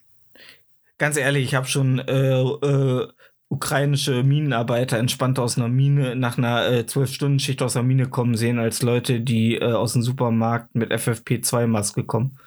[0.98, 3.08] ganz ehrlich, ich habe schon äh, äh,
[3.50, 8.60] ukrainische Minenarbeiter entspannt aus einer Mine nach einer äh, 12-Stunden-Schicht aus der Mine kommen sehen,
[8.60, 12.38] als Leute, die äh, aus dem Supermarkt mit FFP2-Maske kommen.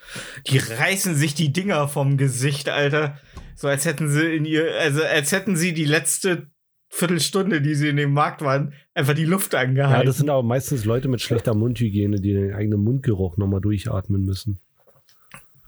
[0.47, 3.19] Die reißen sich die Dinger vom Gesicht, Alter.
[3.55, 6.49] So als hätten sie in ihr, also als hätten sie die letzte
[6.91, 10.07] Viertelstunde, die sie in dem Markt waren, einfach die Luft ja, angehalten.
[10.07, 14.59] das sind aber meistens Leute mit schlechter Mundhygiene, die den eigenen Mundgeruch nochmal durchatmen müssen.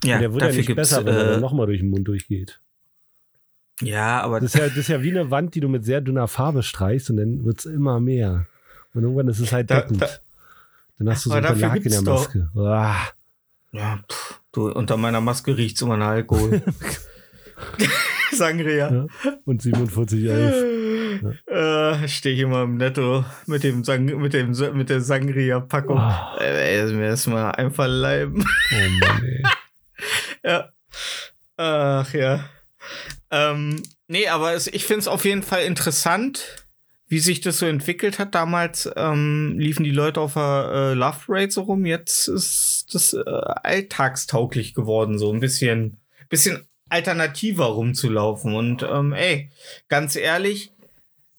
[0.02, 2.09] ja, Und der wird ja nicht besser, wenn er äh, dann nochmal durch den Mund
[2.09, 2.60] durchgeht.
[3.82, 6.01] ja, aber Das ist, ja, das ist ja wie eine Wand, die du mit sehr
[6.01, 8.47] dünner Farbe streichst und dann wird es immer mehr.
[8.94, 10.02] Und irgendwann ist es halt Da- deckend.
[10.02, 10.09] da-
[10.98, 12.51] dann hast du so Aber ein dafür Belag in der Maske.
[12.56, 12.97] Ah.
[13.72, 16.60] Ja, pff, du, unter meiner Maske riecht's immer nach Alkohol.
[18.32, 18.90] Sangria.
[18.90, 19.06] Ja.
[19.44, 20.80] Und 47,11.
[21.47, 25.98] Äh, stehe ich immer im Netto mit dem Sang mit dem mit der Sangria-Packung.
[25.98, 26.36] Ah.
[26.40, 28.44] Äh, mir das mal einfach leiben.
[28.72, 29.42] Oh Mann, ey.
[30.44, 30.68] ja.
[31.56, 32.44] Ach ja.
[33.30, 36.66] Ähm, nee, aber es, ich finde es auf jeden Fall interessant,
[37.06, 38.34] wie sich das so entwickelt hat.
[38.34, 41.84] Damals ähm, liefen die Leute auf der äh, Love Parade so rum.
[41.84, 45.98] Jetzt ist das äh, alltagstauglich geworden, so ein bisschen,
[46.28, 48.55] bisschen alternativer rumzulaufen.
[48.55, 49.51] Und ähm, ey,
[49.88, 50.72] ganz ehrlich,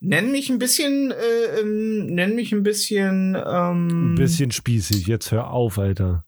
[0.02, 5.08] nenn mich ein bisschen, äh, ähm, nenn mich ein bisschen, ähm, Ein bisschen spießig.
[5.08, 6.26] Jetzt hör auf, Alter.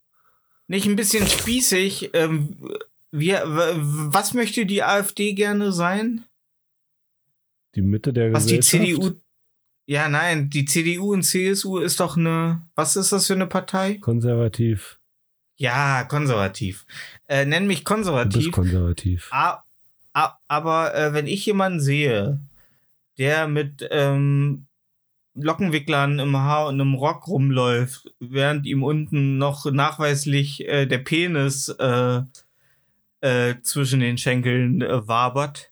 [0.68, 2.12] nicht ein bisschen spießig.
[2.14, 2.56] Ähm,
[3.12, 6.24] wir, was möchte die AfD gerne sein?
[7.76, 8.94] Die Mitte der Was die Gesellschaft.
[9.02, 9.20] CDU.
[9.86, 12.62] Ja, nein, die CDU und CSU ist doch eine.
[12.76, 13.96] Was ist das für eine Partei?
[13.96, 15.00] Konservativ.
[15.58, 16.86] Ja, konservativ.
[17.28, 18.52] Äh, nenn mich Du bist konservativ.
[18.52, 19.28] konservativ.
[19.32, 19.64] A-
[20.14, 22.40] a- aber äh, wenn ich jemanden sehe,
[23.18, 24.68] der mit ähm,
[25.36, 31.70] Lockenwicklern im Haar und einem Rock rumläuft, während ihm unten noch nachweislich äh, der Penis
[31.70, 32.22] äh,
[33.22, 35.72] äh, zwischen den Schenkeln äh, wabert,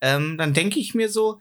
[0.00, 1.40] ähm, dann denke ich mir so,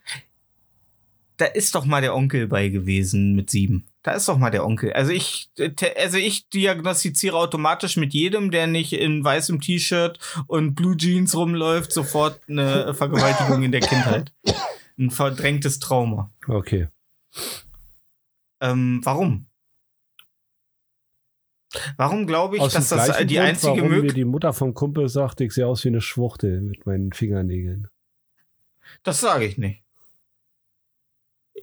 [1.37, 3.87] da ist doch mal der Onkel bei gewesen mit sieben.
[4.03, 4.93] Da ist doch mal der Onkel.
[4.93, 10.75] Also ich, äh, also ich diagnostiziere automatisch mit jedem, der nicht in weißem T-Shirt und
[10.75, 14.31] Blue Jeans rumläuft, sofort eine Vergewaltigung in der Kindheit.
[14.99, 16.29] Ein verdrängtes Trauma.
[16.45, 16.89] Okay.
[18.59, 19.47] Ähm, warum?
[21.95, 24.73] Warum glaube ich, Aus dass das die Grund, einzige warum mir Möglichkeit die Mutter vom
[24.73, 27.87] Kumpel sagt, ich sehe aus wie eine Schwuchtel mit meinen Fingernägeln.
[29.03, 29.83] Das sage ich nicht.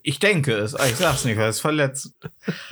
[0.02, 2.14] Ich denke es, aber ich sag's nicht, weil es verletzt.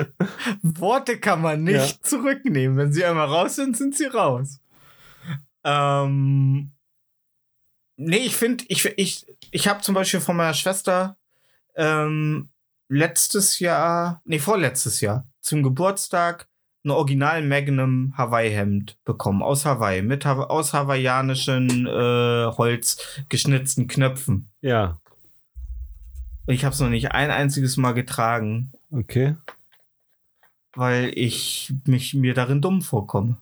[0.62, 2.78] Worte kann man nicht zurücknehmen.
[2.78, 4.60] Wenn sie einmal raus sind, sind sie raus.
[5.64, 6.74] Ähm,
[7.96, 11.16] Nee, ich finde, ich, ich, ich habe zum Beispiel von meiner Schwester
[11.76, 12.48] ähm,
[12.88, 16.48] letztes Jahr, nee, vorletztes Jahr, zum Geburtstag
[16.84, 24.48] ein Original Magnum Hawaii-Hemd bekommen, aus Hawaii, mit Hawa aus hawaiianischen äh, Holz geschnitzten Knöpfen.
[24.60, 24.98] Ja,
[26.46, 29.36] Und ich habe es noch nicht ein einziges Mal getragen, okay.
[30.74, 33.36] weil ich mich mir darin dumm vorkomme.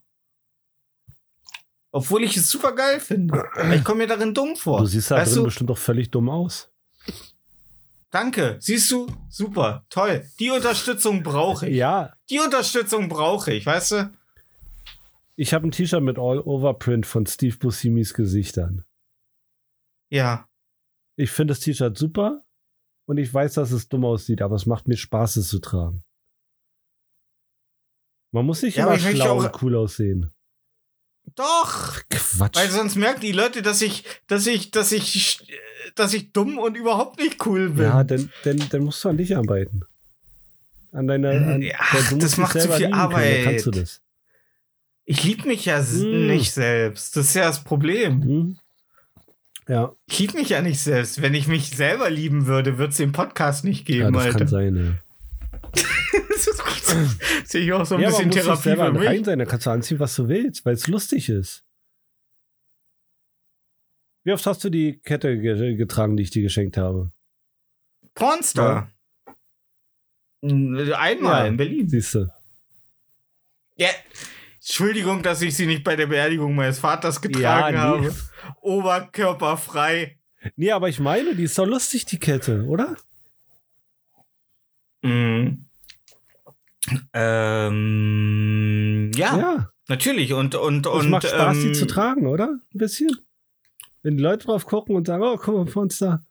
[1.95, 3.45] Obwohl ich es super geil finde.
[3.75, 4.81] Ich komme mir darin dumm vor.
[4.81, 6.71] Du siehst da weißt drin du, bestimmt doch völlig dumm aus.
[8.11, 8.57] danke.
[8.61, 9.07] Siehst du?
[9.29, 9.85] Super.
[9.91, 10.27] Toll.
[10.41, 11.77] Die Unterstützung brauche ich.
[11.77, 14.11] Ja, Die Unterstützung brauche ich, weißt du?
[15.37, 18.85] ich habe ein T-Shirt mit All-Over-Print von Steve Buscemi's Gesichtern.
[20.09, 20.47] Ja.
[21.17, 22.43] Ich finde das T-Shirt super
[23.07, 26.05] und ich weiß, dass es dumm aussieht, aber es macht mir Spaß, es zu tragen.
[28.31, 30.31] Man muss nicht Ja, immer schlau und cool aussehen.
[31.35, 31.99] Doch.
[32.11, 32.57] Quatsch.
[32.57, 35.39] Weil sonst merken die Leute, dass ich, dass ich, dass ich,
[35.95, 37.85] dass ich dumm und überhaupt nicht cool bin.
[37.85, 39.81] ja, dann, dann, dann musst du an dich arbeiten.
[40.93, 41.31] An deiner.
[41.31, 41.79] An, Ja,
[42.19, 43.45] das macht zu viel Arbeit.
[43.45, 44.01] Kannst du das?
[45.05, 46.27] Ich liebe mich ja Hm.
[46.29, 47.17] nicht selbst.
[47.17, 48.23] Das ist ja das Problem.
[48.23, 48.59] Hm?
[49.69, 51.23] Ja, Ich liebe mich ja nicht selbst.
[51.23, 54.39] Wenn ich mich selber lieben würde, würde es den Podcast nicht ja, geben, das Alter.
[54.41, 55.01] kann sein.
[55.77, 55.83] Ja.
[57.45, 59.27] Sehe ich auch so ein ja, aber bisschen muss nicht Therapie selber für rein mich.
[59.27, 61.65] sein, dann kannst du anziehen, was du willst, weil es lustig ist.
[64.25, 67.11] Wie oft hast du die Kette ge getragen, die ich dir geschenkt habe?
[68.15, 68.91] Pornstar.
[70.43, 71.47] Einmal Ja.
[71.47, 71.89] in Berlin.
[71.89, 72.33] Siehst du?
[73.77, 73.89] Ja.
[74.57, 77.43] Entschuldigung, dass ich sie nicht bei der Beerdigung meines Vaters getragen
[77.77, 78.07] Ja, nee.
[78.07, 78.15] habe.
[78.61, 80.19] Oberkörperfrei.
[80.57, 82.97] Nee, aber ich meine, die ist doch lustig, die Kette, oder?
[85.03, 85.67] Mhm.
[87.13, 89.71] Ähm, ja, Ja.
[89.89, 90.33] natürlich.
[90.33, 91.11] Und, und, Es und.
[91.11, 92.49] macht Spaß, ähm, die zu tragen, oder?
[92.49, 93.11] Ein bisschen.
[94.03, 96.23] Wenn die Leute drauf gucken und sagen, oh, guck mal, vor uns da.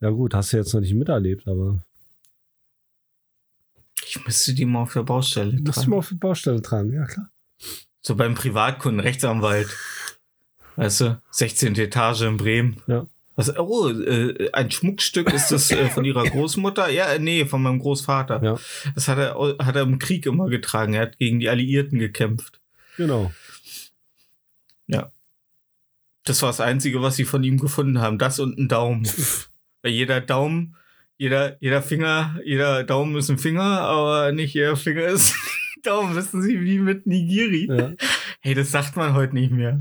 [0.00, 1.82] Ja gut, hast du jetzt noch nicht miterlebt, aber
[4.06, 5.90] Ich müsste die mal auf der Baustelle tragen.
[5.90, 7.30] mal auf die Baustelle tragen, ja klar.
[8.00, 9.68] So beim Privatkunden, Rechtsanwalt.
[10.76, 11.74] Weißt du, 16.
[11.76, 12.80] Etage in Bremen.
[12.86, 13.06] Ja.
[13.38, 16.90] Was, oh, äh, ein Schmuckstück ist das äh, von ihrer Großmutter?
[16.90, 18.42] Ja, äh, nee, von meinem Großvater.
[18.42, 18.58] Ja.
[18.94, 20.94] Das hat er, hat er im Krieg immer getragen.
[20.94, 22.60] Er hat gegen die Alliierten gekämpft.
[22.96, 23.30] Genau.
[26.28, 28.18] Das war das Einzige, was sie von ihm gefunden haben.
[28.18, 29.08] Das und ein Daumen.
[29.82, 30.76] Weil jeder Daumen,
[31.16, 35.32] jeder, jeder Finger, jeder Daumen ist ein Finger, aber nicht jeder Finger ist
[35.76, 36.14] ein Daumen.
[36.14, 37.68] Wissen Sie, wie mit Nigiri?
[37.70, 37.92] Ja.
[38.40, 39.80] Hey, das sagt man heute nicht mehr.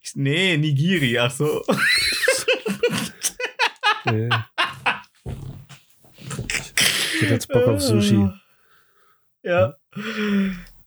[0.00, 1.64] Ich, nee, Nigiri, ach so.
[4.06, 4.28] Nee.
[7.14, 8.28] Ich hätte jetzt Bock auf Sushi.
[9.44, 9.74] Ja.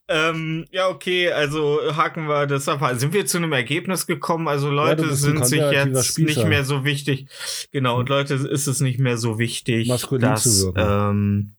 [0.07, 2.79] Ähm, ja, okay, also haken wir das ab.
[2.93, 4.47] Sind wir zu einem Ergebnis gekommen?
[4.47, 6.39] Also Leute ein sind sich jetzt Spießer.
[6.39, 7.27] nicht mehr so wichtig.
[7.71, 10.71] Genau, und Leute ist es nicht mehr so wichtig, Maskulin dass.
[10.77, 11.55] Ähm,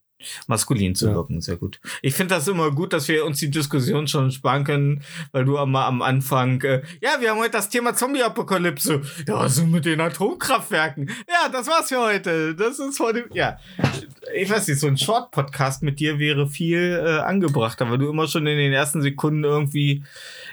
[0.47, 1.14] maskulin zu Ja.
[1.14, 1.80] wirken, sehr gut.
[2.02, 5.02] Ich finde das immer gut, dass wir uns die Diskussion schon sparen können,
[5.32, 9.02] weil du mal am Anfang, äh, ja, wir haben heute das Thema Zombie-Apokalypse.
[9.26, 11.10] Ja, ist mit den Atomkraftwerken?
[11.28, 12.55] Ja, das war's für heute.
[12.55, 13.59] Das ist heute, ja.
[14.34, 18.26] Ich weiß nicht, so ein Short-Podcast mit dir wäre viel äh, angebrachter, weil du immer
[18.28, 20.05] schon in den ersten Sekunden irgendwie,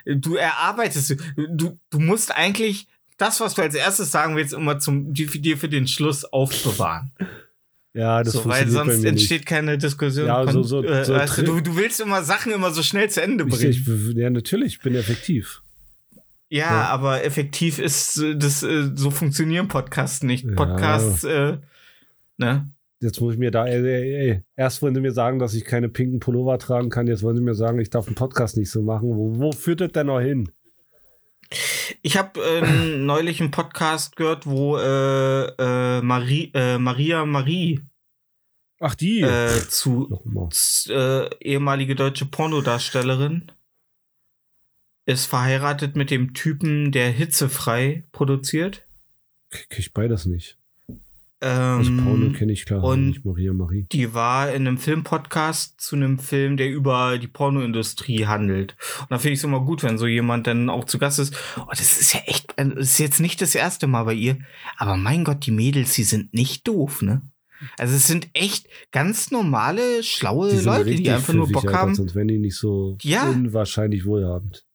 [0.06, 2.88] du erarbeitest, du, du musst eigentlich
[3.18, 7.12] das, was du als erstes sagen willst, immer zum, dir für den Schluss aufbewahren.
[7.96, 10.26] Ja, das so, weil sonst entsteht keine Diskussion.
[10.28, 12.82] Ja, so- so- äh, so weißt du, tri- du, du willst immer Sachen immer so
[12.82, 13.70] schnell zu Ende bringen.
[13.72, 15.62] ich, ja, natürlich, ich bin effektiv.
[16.50, 16.88] ja, ja.
[16.88, 20.44] aber effektiv ist das, äh, so funktionieren Podcasts nicht.
[20.46, 20.56] Ja.
[20.56, 21.58] Podcasts, äh,
[22.38, 22.68] ne?
[23.00, 24.44] Jetzt muss ich mir da, ey, ey, ey.
[24.56, 27.44] erst wollen sie mir sagen, dass ich keine pinken Pullover tragen kann, jetzt wollen sie
[27.44, 29.10] mir sagen, ich darf einen Podcast nicht so machen.
[29.10, 30.50] Wo, wo führt das denn noch hin?
[32.02, 32.62] Ich habe äh,
[32.98, 37.82] neulich einen Podcast gehört, wo äh, äh, Marie, äh, Maria Marie
[38.80, 39.22] Ach, die.
[39.22, 40.24] äh, zu
[40.90, 43.52] äh, ehemalige deutsche Pornodarstellerin
[45.06, 48.86] ist verheiratet mit dem Typen, der hitzefrei produziert.
[49.50, 50.58] Krieg ich beides nicht.
[51.46, 53.86] Ähm, Also Porno kenne ich klar, und- nicht Maria Marie.
[53.92, 58.76] die war in einem Filmpodcast zu einem Film, der über die Pornoindustrie handelt.
[59.02, 61.36] Und da finde ich es immer gut, wenn so jemand dann auch zu Gast ist.
[61.58, 64.38] Oh, das ist ja echt, äh, das ist jetzt nicht das erste Mal bei ihr.
[64.78, 67.22] Aber mein Gott, die Mädels, die sind nicht doof, ne?
[67.78, 71.96] Also es sind echt ganz normale, schlaue Die Leute, die einfach nur Bock haben.
[71.96, 73.30] Sonst wären die nicht so Ja.
[73.30, 74.66] unwahrscheinlich wohlhabend.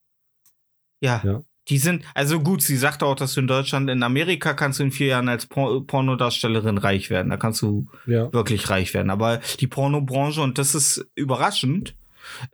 [1.00, 1.22] Ja.
[1.24, 1.42] Ja.
[1.68, 4.84] Die sind, also gut, sie sagte auch, dass du in Deutschland, in Amerika kannst du
[4.84, 7.30] in vier Jahren als Por Pornodarstellerin reich werden.
[7.30, 8.32] Da kannst du Ja.
[8.32, 9.10] wirklich reich werden.
[9.10, 11.94] Aber die Pornobranche, und das ist überraschend,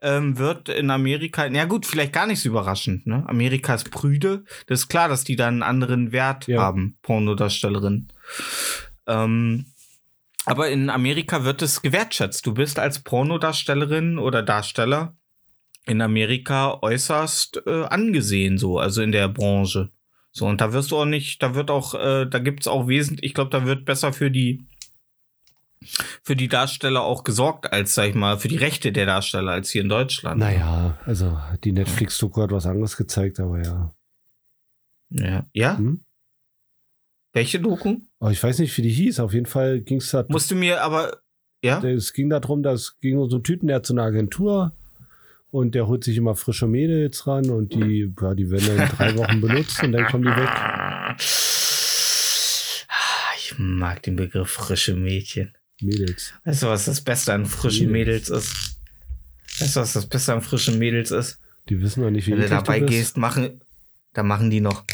[0.02, 3.24] ähm, wird in Amerika, na gut, vielleicht gar nicht so überraschend, ne?
[3.26, 4.44] Amerika ist prüde.
[4.68, 6.60] Das ist klar, dass die da einen anderen Wert Ja.
[6.60, 8.08] haben, Pornodarstellerin.
[9.06, 9.66] Ähm,
[10.46, 12.46] aber in Amerika wird es gewertschätzt.
[12.46, 15.14] Du bist als Pornodarstellerin oder Darsteller
[15.86, 19.90] in Amerika äußerst äh, angesehen, so, also in der Branche.
[20.32, 23.24] So, und da wirst du auch nicht, da wird auch, äh, da gibt's auch wesentlich,
[23.24, 24.66] ich glaube, da wird besser für die
[26.22, 29.70] für die Darsteller auch gesorgt, als, sag ich mal, für die Rechte der Darsteller, als
[29.70, 30.40] hier in Deutschland.
[30.40, 33.94] Naja, also die Netflix-Doku hat was anderes gezeigt, aber ja.
[35.10, 35.46] Ja.
[35.52, 35.76] ja?
[35.76, 36.04] Hm?
[37.34, 37.98] Welche Doku?
[38.18, 39.20] Aber ich weiß nicht, wie die hieß.
[39.20, 40.24] Auf jeden Fall ging es da.
[40.28, 41.18] Musst du mir aber,
[41.62, 41.82] ja?
[41.82, 44.72] Es ging darum, dass ging um so einen Typen, der hat so eine Agentur
[45.54, 48.96] und der holt sich immer frische Mädels ran und die, ja, die werden dann in
[48.96, 50.48] drei Wochen benutzt und dann kommen die weg.
[50.48, 51.14] Ah,
[53.38, 55.56] Ich mag den Begriff frische Mädchen.
[55.80, 56.32] Mädels.
[56.44, 58.30] Weißt du, was das Beste an frischen Mädels.
[58.30, 58.80] Mädels ist?
[59.60, 61.38] Weißt du, was das Beste an frischen Mädels ist?
[61.68, 62.90] Die wissen noch nicht, wie Wenn du dabei bist.
[62.92, 63.60] gehst, machen,
[64.12, 64.84] da machen die noch.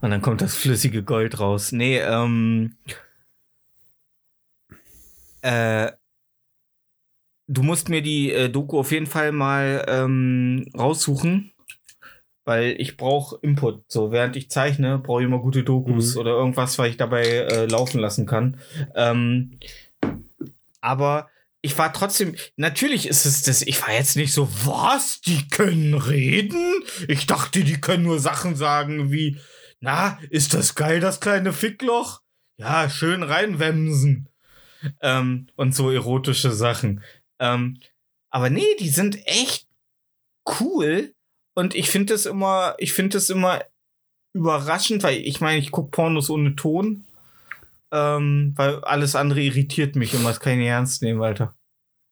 [0.00, 1.70] Und dann kommt das flüssige Gold raus.
[1.72, 2.76] Nee, ähm.
[5.42, 5.92] Äh,
[7.46, 11.50] du musst mir die äh, Doku auf jeden Fall mal ähm, raussuchen.
[12.46, 13.90] Weil ich brauche Input.
[13.90, 16.20] So, während ich zeichne, brauche ich immer gute Dokus Mhm.
[16.20, 18.58] oder irgendwas, was ich dabei äh, laufen lassen kann.
[18.94, 19.58] Ähm,
[20.82, 21.30] aber
[21.62, 25.94] ich war trotzdem, natürlich ist es das, ich war jetzt nicht so, was, die können
[25.94, 26.62] reden?
[27.08, 29.38] Ich dachte, die können nur Sachen sagen wie,
[29.80, 32.20] na, ist das geil, das kleine Fickloch?
[32.58, 34.28] Ja, schön reinwemsen.
[35.00, 37.02] Ähm, und so erotische Sachen.
[37.44, 37.78] Ähm,
[38.30, 39.68] aber nee, die sind echt
[40.60, 41.14] cool.
[41.54, 43.62] Und ich finde das immer, ich finde das immer
[44.34, 47.04] überraschend, weil ich meine, ich gucke Pornos ohne Ton.
[47.92, 50.30] Ähm, weil alles andere irritiert mich immer.
[50.30, 51.54] Das kann ich nicht ernst nehmen, Alter.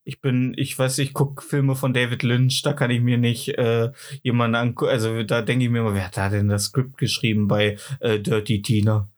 [0.05, 3.49] Ich bin, ich weiß, ich gucke Filme von David Lynch, da kann ich mir nicht
[3.51, 3.93] äh,
[4.23, 4.91] jemanden angucken.
[4.91, 8.21] Also da denke ich mir immer, wer hat da denn das Skript geschrieben bei äh,
[8.21, 9.09] Dirty Tina?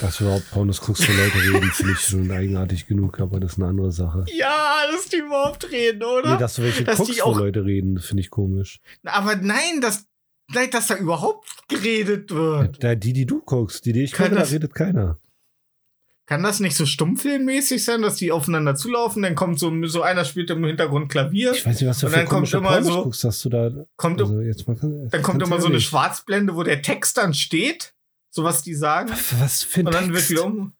[0.00, 3.52] Dass du überhaupt Pornos guckst, wo Leute reden, finde ich schon eigenartig genug, aber das
[3.52, 4.24] ist eine andere Sache.
[4.34, 6.34] Ja, dass die überhaupt reden, oder?
[6.34, 8.80] Nee, dass du welche Dass die guckst, auch- wo Leute reden, finde ich komisch.
[9.04, 10.06] Aber nein, dass,
[10.48, 12.82] nein, dass da überhaupt geredet wird.
[12.82, 15.18] Da, die, die du guckst, die, die ich gucke, da redet keiner.
[16.24, 19.20] Kann das nicht so stummfilmmäßig sein, dass die aufeinander zulaufen?
[19.22, 21.52] Dann kommt so, so einer spielt im Hintergrund Klavier.
[21.52, 23.48] Ich weiß nicht, was du Und für dann kommt immer Pornos so- guckst, dass du
[23.48, 23.70] da.
[23.96, 24.76] Kommt, Also jetzt mal,
[25.10, 25.80] dann kommt immer so eine.
[25.80, 27.94] Schwarzblende, wo der Text dann steht.
[28.30, 29.10] So was die sagen.
[29.38, 30.30] Was für ein Und dann Text?
[30.30, 30.72] wird wieder um.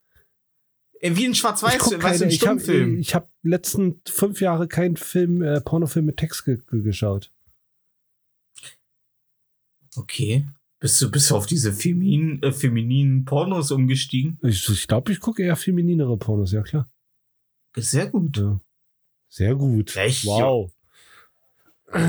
[1.03, 4.69] Wie ein Ich Schwarz-Weiß, guck weißt du, keine, ein ich habe hab letzten fünf Jahre
[4.69, 7.33] keinen Film, äh, Pornofilm mit Text ge ge geschaut.
[9.97, 10.47] Okay.
[10.79, 14.39] Bist du, bist du auf diese feminin, äh, femininen Pornos umgestiegen?
[14.43, 16.89] Ich glaube, ich, glaub, ich gucke eher femininere Pornos, ja klar.
[17.77, 18.37] Sehr gut.
[18.37, 18.61] Ja.
[19.29, 19.97] Sehr gut.
[19.97, 20.25] Echt?
[20.27, 20.73] Wow.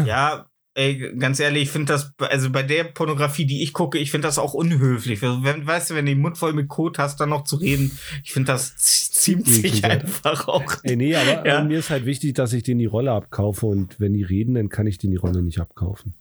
[0.05, 4.11] Ja, ey, ganz ehrlich, ich finde das, also bei der Pornografie, die ich gucke, ich
[4.11, 5.21] finde das auch unhöflich.
[5.21, 7.91] Wenn, weißt du, wenn du den Mund voll mit Kot hast, dann noch zu reden,
[8.23, 9.89] ich finde das z- ziemt sich Eklig, ja.
[9.89, 10.73] einfach auch.
[10.83, 11.63] Ey, nee, aber Ja.
[11.63, 14.69] mir ist halt wichtig, dass ich denen die Rolle abkaufe und wenn die reden, dann
[14.69, 16.13] kann ich denen die Rolle nicht abkaufen.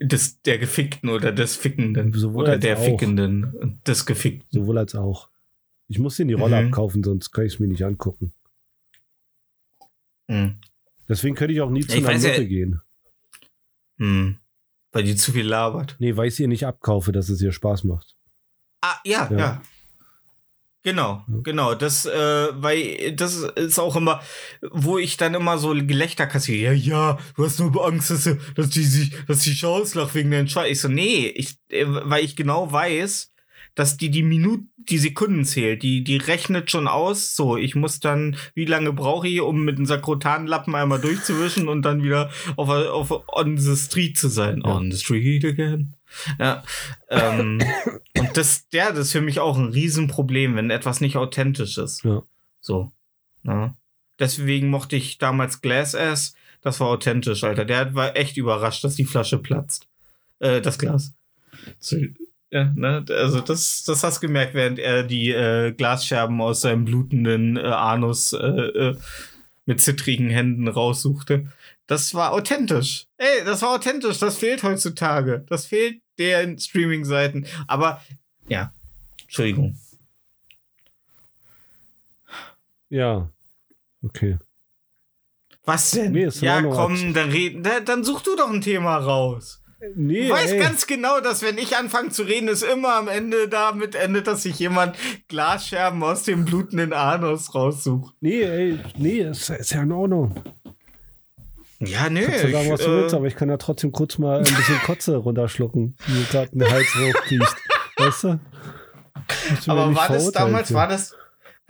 [0.00, 2.12] Des, der Gefickten oder des Fickenden.
[2.12, 2.84] Sowohl oder als der auch.
[2.84, 4.46] Fickenden und des Gefickten.
[4.60, 5.28] Sowohl als auch.
[5.88, 6.66] Ich muss denen die Rolle Mhm.
[6.68, 8.32] abkaufen, sonst kann ich es mir nicht angucken.
[10.28, 10.58] Hm.
[11.10, 12.80] Deswegen könnte ich auch nie zu Ich einer weiß ja- Mutter gehen.
[13.98, 14.38] Hm.
[14.92, 15.96] Weil die zu viel labert.
[15.98, 18.16] Nee, weil ich ihr nicht abkaufe, dass es ihr Spaß macht.
[18.80, 19.38] Ah, ja, Ja.
[19.38, 19.62] ja.
[20.82, 21.74] Genau, genau.
[21.74, 24.22] Das, äh, weil das ist auch immer,
[24.70, 26.72] wo ich dann immer so Gelächter kassiere.
[26.72, 28.24] Ja, ja, du hast nur Angst, dass,
[28.54, 30.70] dass die sich, dass die auslacht wegen deinem Scheiß.
[30.70, 33.30] Ich so, nee, ich, äh, weil ich genau weiß,
[33.74, 35.82] dass die die Minuten, die Sekunden zählt.
[35.82, 37.34] Die, die rechnet schon aus.
[37.36, 41.82] So, ich muss dann, wie lange brauche ich, um mit einem Sakrotanlappen einmal durchzuwischen und
[41.82, 44.62] dann wieder auf, auf on the street zu sein.
[44.64, 44.76] Ja.
[44.76, 45.94] On the street again.
[46.38, 46.62] Ja.
[47.08, 47.60] Ähm,
[48.18, 52.04] und das, ja, das ist für mich auch ein Riesenproblem, wenn etwas nicht authentisch ist.
[52.04, 52.22] Ja.
[52.60, 52.92] So.
[53.44, 53.76] Ja.
[54.18, 56.34] Deswegen mochte ich damals Glass Ass.
[56.62, 57.64] Das war authentisch, Alter.
[57.64, 59.88] Der war echt überrascht, dass die Flasche platzt.
[60.40, 61.14] Äh, das Glas.
[62.50, 63.04] Ja, ne?
[63.10, 67.60] Also das, das hast du gemerkt, während er die äh, Glasscherben aus seinem blutenden äh,
[67.60, 68.96] Anus äh, äh,
[69.66, 71.46] mit zittrigen Händen raussuchte.
[71.86, 73.06] Das war authentisch.
[73.16, 74.18] Ey, das war authentisch.
[74.18, 75.44] Das fehlt heutzutage.
[75.48, 77.46] Das fehlt den Streaming-Seiten.
[77.68, 78.00] Aber
[78.48, 78.72] ja,
[79.22, 79.76] Entschuldigung.
[82.88, 83.28] Ja.
[84.02, 84.38] Okay.
[85.64, 86.12] Was denn?
[86.12, 87.62] Nee, ja, komm, dann reden.
[87.62, 89.59] Da, dann such du doch ein Thema raus.
[89.94, 90.58] Nee, Du weißt ey.
[90.58, 94.42] ganz genau, dass wenn ich anfange zu reden, es immer am Ende damit endet, dass
[94.42, 94.96] sich jemand
[95.28, 98.14] Glasscherben aus dem blutenden Anus raussucht.
[98.20, 100.34] Nee, ey, nee, ist, ist ja in Ordnung.
[101.78, 102.26] Ja, nö.
[102.26, 104.44] Kannst du sagen, was du äh, willst, aber ich kann ja trotzdem kurz mal ein
[104.44, 107.56] bisschen Kotze runterschlucken, die gerade den Hals hochkriecht.
[107.96, 108.40] Weißt du?
[109.64, 111.14] Du aber war das damals, war das,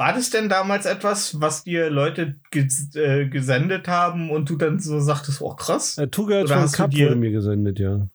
[0.01, 4.81] war das denn damals etwas, was dir Leute ges äh, gesendet haben und du dann
[4.81, 5.99] so sagtest, oh krass?
[5.99, 8.09] Äh, Two Girls One Cup dir- wurde mir gesendet, ja.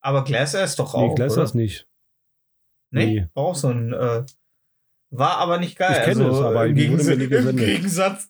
[0.00, 1.40] Aber Glasser ist doch Nee, auch, Glass oder?
[1.42, 1.88] das nicht.
[2.90, 3.28] Nee, Nee.
[3.32, 4.24] war auch so ein, äh,
[5.10, 5.96] war aber nicht geil.
[5.98, 7.56] Ich kenne also, es, aber im, nie im.
[7.56, 8.28] Gegensatz,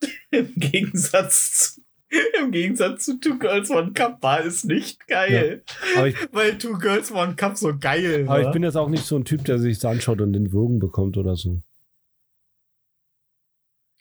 [0.30, 1.80] im Gegensatz zu,
[2.40, 5.62] im Gegensatz zu Two Girls One Cup war es nicht geil.
[5.98, 8.36] Aber ich, Weil Two Girls One Cup so geil war.
[8.36, 10.78] aber ich bin jetzt auch nicht so ein Typ, der sich anschaut und den Würgen
[10.78, 11.60] bekommt oder so.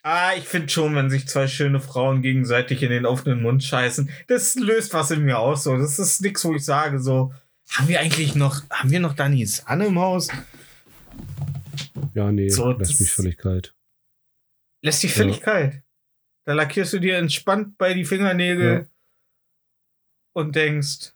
[0.06, 4.10] Ah, ich finde schon, wenn sich zwei schöne Frauen gegenseitig in den offenen Mund scheißen,
[4.28, 5.64] das löst was in mir aus.
[5.64, 7.34] So, das ist nix, wo ich sage, so,
[7.72, 10.28] haben wir eigentlich noch, haben wir noch Dani Sanne im Haus?
[12.14, 13.74] Ja, nee, So, lässt mich völlig kalt.
[14.84, 15.82] Lässt dich völlig kalt.
[16.46, 18.86] Da lackierst du dir entspannt bei die Fingernägel Ja.
[20.36, 21.14] und denkst,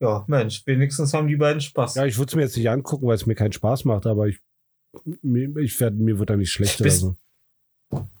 [0.00, 1.96] ja, Mensch, wenigstens haben die beiden Spaß.
[1.96, 4.28] Ja, ich würde es mir jetzt nicht angucken, weil es mir keinen Spaß macht, aber
[4.28, 4.40] ich,
[5.60, 7.16] ich werd, mir wird da nicht schlecht oder Bist- so.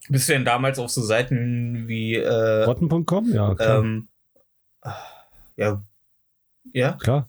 [0.08, 3.30] Bist du denn damals auf so Seiten wie, äh, Rotten.com?
[3.32, 3.78] Ja, klar.
[3.80, 4.08] ähm,
[5.56, 5.82] ja,
[6.72, 7.28] ja, klar.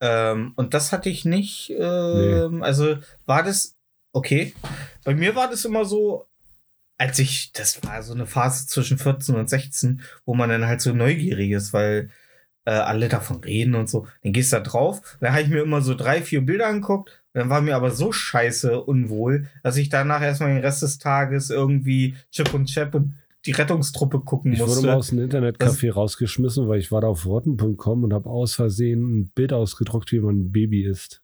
[0.00, 1.70] Ähm, und das hatte ich nicht.
[1.76, 2.96] Ähm, Also
[3.26, 3.76] war das
[4.12, 4.54] okay.
[5.04, 6.26] Bei mir war das immer so,
[6.98, 10.80] als ich, das war so eine Phase zwischen 14 und 16, wo man dann halt
[10.80, 12.10] so neugierig ist, weil
[12.66, 14.06] äh, alle davon reden und so.
[14.22, 15.16] Dann gehst du da drauf.
[15.20, 17.19] Dann habe ich mir immer so drei, vier Bilder angeguckt.
[17.32, 21.50] Dann war mir aber so scheiße unwohl, dass ich danach erstmal den Rest des Tages
[21.50, 23.14] irgendwie Chip und Chap und
[23.46, 24.86] die Rettungstruppe gucken Ich wurde musste.
[24.86, 29.20] mal aus einem Internetcafé rausgeschmissen, weil ich war da auf rotten.com und habe aus Versehen
[29.20, 31.22] ein Bild ausgedruckt, wie man ein Baby ist.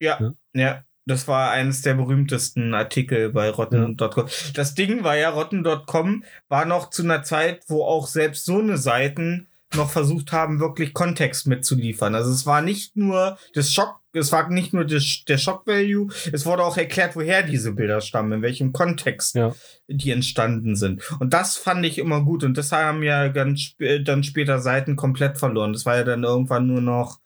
[0.00, 4.26] Ja, ja, das war eines der berühmtesten Artikel bei Rotten.com.
[4.54, 8.78] Das Ding war ja, Rotten.com war noch zu einer Zeit, wo auch selbst so eine
[8.78, 12.14] Seiten noch versucht haben, wirklich Kontext mitzuliefern.
[12.14, 16.46] Also es war nicht nur das Schock, es war nicht nur das, der Shock-Value, es
[16.46, 19.54] wurde auch erklärt, woher diese Bilder stammen, in welchem Kontext Ja.
[19.88, 21.02] die entstanden sind.
[21.20, 22.44] Und das fand ich immer gut.
[22.44, 25.72] Und das haben ja ganz sp dann später Seiten komplett verloren.
[25.72, 27.20] Das war ja dann irgendwann nur noch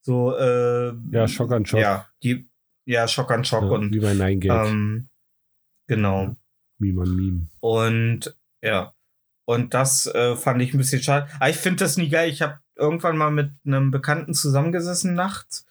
[0.00, 1.80] so, äh, Ja, Schock an Schock.
[1.80, 2.46] ja, die,
[2.86, 4.44] ja, Schock an Schock Ja, und wie bei Gag.
[4.52, 5.08] ähm,
[5.86, 6.36] genau.
[6.78, 7.46] Meme an Meme.
[7.60, 8.92] Und ja.
[9.46, 11.28] Und das äh, fand ich ein bisschen schade.
[11.38, 12.30] Aber ich finde das nie geil.
[12.30, 15.66] Ich habe irgendwann mal mit einem Bekannten zusammengesessen nachts.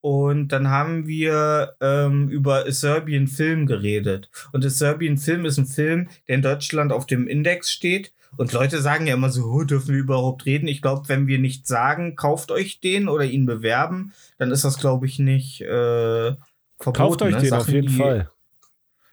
[0.00, 4.30] Und dann haben wir ähm, über A Serbian Film geredet.
[4.52, 8.12] Und A Serbian Film ist ein Film, der in Deutschland auf dem Index steht.
[8.36, 10.68] Und Leute sagen ja immer so, oh, dürfen wir überhaupt reden?
[10.68, 14.78] Ich glaube, wenn wir nicht sagen, kauft euch den oder ihn bewerben, dann ist das,
[14.78, 16.92] glaube ich, nicht äh, verboten.
[16.92, 17.40] Kauft euch ne?
[17.40, 18.30] den auf Sachen, jeden die- Fall.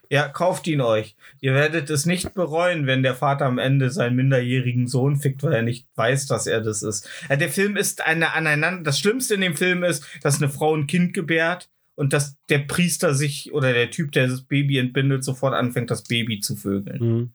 [0.10, 1.16] Ja, kauft ihn euch.
[1.42, 5.54] Ihr werdet es nicht bereuen, wenn der Vater am Ende seinen minderjährigen Sohn fickt, weil
[5.54, 7.10] er nicht weiß, dass er das ist.
[7.30, 8.84] Ja, der Film ist eine aneinander.
[8.84, 12.60] Das Schlimmste in dem Film ist, dass eine Frau ein Kind gebärt und dass der
[12.60, 17.00] Priester sich oder der Typ, der das Baby entbindet, sofort anfängt, das Baby zu vögeln.
[17.00, 17.34] Mhm.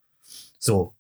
[0.59, 0.95] So.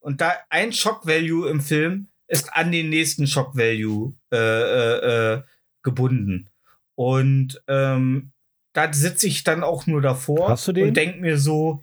[0.00, 5.42] Und da ein Shock-Value im Film ist an den nächsten Shock-Value äh, äh, äh,
[5.82, 6.48] gebunden.
[6.94, 8.31] Und ähm,
[8.72, 10.88] da sitze ich dann auch nur davor Hast du den?
[10.88, 11.80] und denke mir so,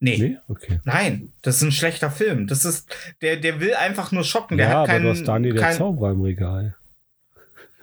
[0.00, 0.38] nee, Nee?
[0.48, 0.80] Okay.
[0.84, 2.46] nein, das ist ein schlechter Film.
[2.46, 4.56] Das ist, der, der will einfach nur schocken.
[4.56, 6.76] Der ja, hat aber keinen, du hast Daniel der kein, Zauberer im Regal.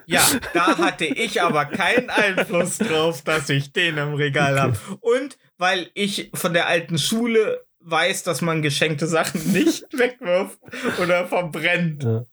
[0.05, 4.75] Ja, da hatte ich aber keinen Einfluss drauf, dass ich den im Regal habe.
[5.01, 10.57] Und weil ich von der alten Schule weiß, dass man geschenkte Sachen nicht wegwirft
[10.99, 12.03] oder verbrennt.
[12.03, 12.25] Ja.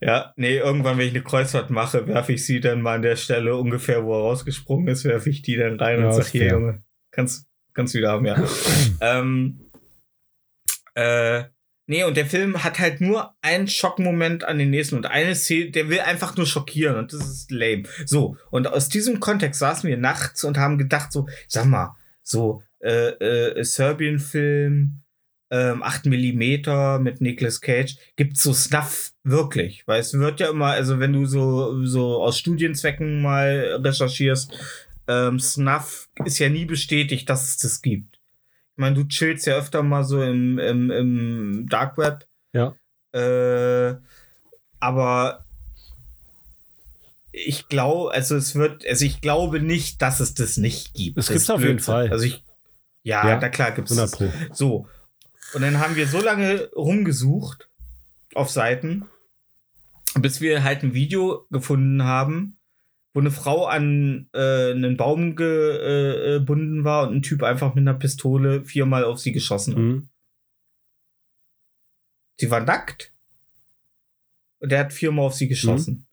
[0.00, 3.14] Ja, nee, irgendwann, wenn ich eine Kreuzfahrt mache, werfe ich sie dann mal an der
[3.14, 6.30] Stelle ungefähr, wo er rausgesprungen ist, werfe ich die dann rein Ja, und sag, ist
[6.32, 6.52] hier, fair.
[6.52, 6.82] Junge,
[7.12, 8.42] kannst, kannst du wieder haben, ja.
[9.00, 9.60] ähm,
[10.94, 11.44] äh,
[11.86, 15.70] nee, und der Film hat halt nur einen Schockmoment an den nächsten und eine Szene,
[15.70, 17.84] der will einfach nur schockieren und das ist lame.
[18.04, 21.94] So, und aus diesem Kontext saßen wir nachts und haben gedacht, so, sag mal,
[22.24, 25.01] so, äh, äh, Serbien-Film,
[25.52, 29.86] ähm, 8 Millimeter mit Nicolas Cage, gibt's so Snuff wirklich?
[29.86, 34.50] Weil es wird ja immer, also wenn du so, so aus Studienzwecken mal recherchierst,
[35.08, 38.16] ähm, Snuff ist ja nie bestätigt, dass es das gibt.
[38.16, 42.26] Ich meine, du chillst ja öfter mal so im, im, im Dark Web.
[42.54, 42.74] Ja.
[43.12, 43.96] Äh,
[44.80, 45.44] aber
[47.30, 51.18] ich glaube, also es wird, also ich glaube nicht, dass es das nicht gibt.
[51.18, 51.78] Es gibt's ist auf jeden.
[51.78, 52.10] Fall.
[52.10, 52.42] Also ich,
[53.02, 54.20] ja, Ja, na klar gibt's 100
[54.50, 54.58] es.
[54.58, 54.88] So.
[55.54, 57.70] Und dann haben wir so lange rumgesucht
[58.34, 59.06] auf Seiten,
[60.14, 62.58] bis wir halt ein Video gefunden haben,
[63.14, 67.98] wo eine Frau an äh, einen Baum gebunden war und ein Typ einfach mit einer
[67.98, 69.82] Pistole viermal auf sie geschossen hat.
[69.82, 70.08] Mhm.
[72.38, 73.12] Sie war nackt
[74.60, 76.06] und er hat viermal auf sie geschossen.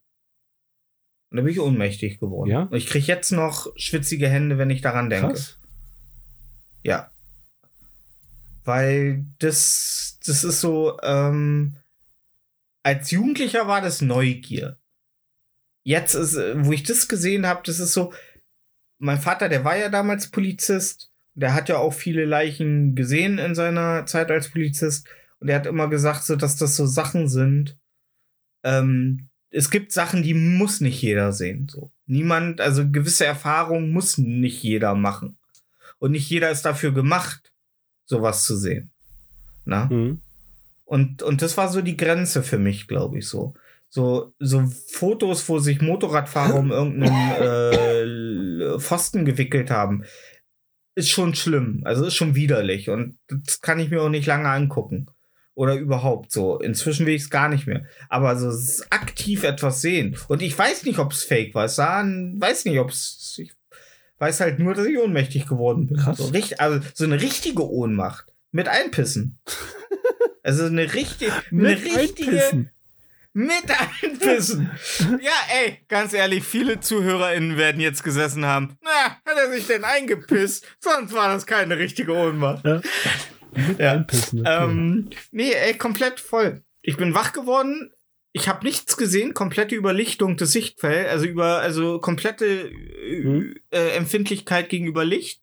[1.29, 2.49] Und da bin ich ohnmächtig geworden.
[2.49, 2.63] Ja?
[2.63, 5.29] Und ich kriege jetzt noch schwitzige Hände, wenn ich daran denke.
[5.29, 5.59] Krass.
[6.83, 7.11] Ja.
[8.69, 11.77] Weil das, das ist so, ähm,
[12.83, 14.77] als Jugendlicher war das Neugier.
[15.83, 18.13] Jetzt ist, äh, wo ich das gesehen habe, das ist so,
[18.99, 23.55] mein Vater, der war ja damals Polizist, der hat ja auch viele Leichen gesehen in
[23.55, 25.09] seiner Zeit als Polizist
[25.39, 27.75] und er hat immer gesagt, so, dass das so Sachen sind.
[28.63, 31.67] Ähm, es gibt Sachen, die muss nicht jeder sehen.
[31.71, 31.91] So.
[32.05, 35.39] Niemand, also gewisse Erfahrungen muss nicht jeder machen.
[35.97, 37.51] Und nicht jeder ist dafür gemacht,
[38.10, 38.91] sowas zu sehen.
[39.65, 39.86] Na?
[39.86, 40.22] Mhm.
[40.84, 43.53] Und, und das war so die Grenze für mich, glaube ich, so.
[43.91, 50.03] So, so Fotos, wo sich Motorradfahrer um irgendeinen äh, Pfosten gewickelt haben,
[50.95, 51.81] ist schon schlimm.
[51.86, 52.90] Also ist schon widerlich.
[52.90, 55.07] Und das kann ich mir auch nicht lange angucken.
[55.53, 56.60] Oder überhaupt so.
[56.60, 57.86] Inzwischen will ich es gar nicht mehr.
[58.07, 60.18] Aber so aktiv etwas sehen.
[60.27, 61.68] Und ich weiß nicht, ob es fake war.
[61.68, 63.18] Sah, weiß nicht, ob es.
[64.19, 65.97] Weiß halt nur, dass ich ohnmächtig geworden bin.
[65.97, 66.17] Krass.
[66.17, 68.33] So, richtig, also so eine richtige Ohnmacht.
[68.51, 69.39] Mit Einpissen.
[70.41, 72.71] Also eine richtige, eine richtige, Einpissen.
[73.33, 73.65] mit
[74.01, 74.71] einpissen.
[75.21, 75.31] ja,
[75.63, 78.77] ey, ganz ehrlich, viele ZuhörerInnen werden jetzt gesessen haben.
[78.81, 80.65] Na, hat er sich denn eingepisst?
[80.79, 82.65] Sonst war das keine richtige Ohnmacht.
[82.65, 82.81] Ja.
[83.51, 83.91] Mit Ja.
[83.91, 84.39] Einpissen.
[84.39, 84.63] Okay.
[84.63, 86.63] Ähm, nee, ey, komplett voll.
[86.81, 87.91] Ich bin wach geworden.
[88.31, 93.56] Ich habe nichts gesehen, komplette Überlichtung des Sichtfelds, also über, also komplette äh, Hm.
[93.72, 95.41] äh, Empfindlichkeit gegenüber Licht.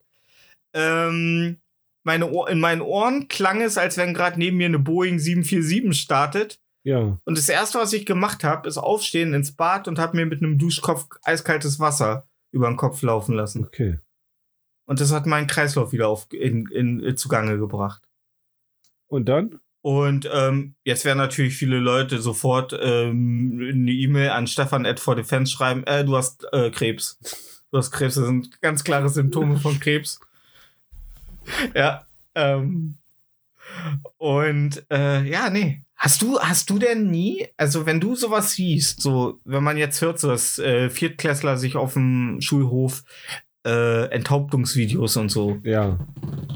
[0.73, 1.57] Ähm,
[2.03, 6.01] meine Ohr, in meinen Ohren klang es, als wenn gerade neben mir eine Boeing 747
[6.01, 6.59] startet.
[6.83, 7.19] ja.
[7.25, 10.41] Und das erste, was ich gemacht habe, ist aufstehen ins Bad und habe mir mit
[10.41, 13.65] einem Duschkopf eiskaltes Wasser über den Kopf laufen lassen.
[13.65, 13.99] Okay.
[14.85, 18.07] Und das hat meinen Kreislauf wieder auf, in, in, in zugange gebracht.
[19.07, 19.59] Und dann?
[19.87, 25.15] Und ähm, jetzt werden natürlich viele Leute sofort ähm, eine E-Mail an Stefan at for
[25.15, 27.17] Defense schreiben, äh, du hast äh, Krebs.
[27.71, 30.19] Du hast Krebs, das sind ganz klare Symptome von Krebs.
[31.73, 32.05] ja.
[32.35, 32.95] Ähm,
[34.17, 35.85] und äh, ja, nee.
[35.95, 40.01] Hast du, hast du denn nie, also wenn du sowas siehst, so, wenn man jetzt
[40.01, 43.05] hört, so dass äh, Viertklässler sich auf dem Schulhof
[43.65, 45.97] äh, Enthauptungsvideos und so Ja.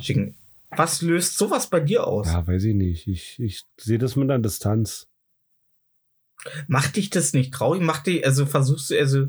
[0.02, 0.36] schicken,
[0.72, 2.27] was löst sowas bei dir aus?
[2.27, 3.07] Ja, weiß ich nicht.
[3.07, 5.10] Ich, ich sehe das mit einer Distanz.
[6.68, 7.81] Macht dich das nicht traurig?
[7.81, 9.27] Macht dich, also versuchst du, also.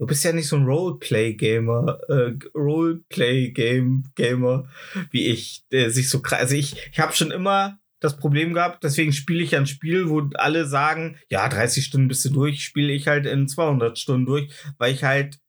[0.00, 4.68] Du bist ja nicht so ein Roleplay-Gamer, äh, Roleplay-Game-Gamer
[5.10, 6.38] wie ich, der sich so krass.
[6.38, 10.20] Also ich, ich habe schon immer das Problem gehabt, deswegen spiele ich ein Spiel, wo
[10.34, 14.52] alle sagen, ja, 30 Stunden bist du durch, spiele ich halt in 200 Stunden durch,
[14.78, 15.40] weil ich halt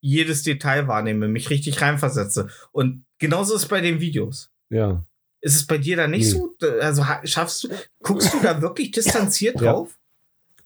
[0.00, 2.48] jedes Detail wahrnehme, mich richtig reinversetze.
[2.72, 4.50] Und genauso ist es bei den Videos.
[4.70, 5.04] Ja.
[5.40, 6.30] Ist es bei dir da nicht Nee.
[6.30, 6.56] so?
[6.80, 7.68] Also ha- schaffst du,
[8.02, 9.72] guckst du da wirklich distanziert Ja.
[9.72, 9.98] drauf?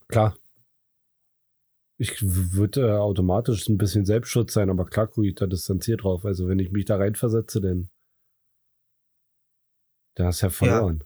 [0.08, 0.36] Klar.
[2.00, 6.24] Ich würde äh, automatisch ein bisschen Selbstschutz sein, aber klar gucke ich da distanziert drauf.
[6.24, 7.90] Also wenn ich mich da reinversetze, dann
[10.14, 11.02] da hast du ja verloren.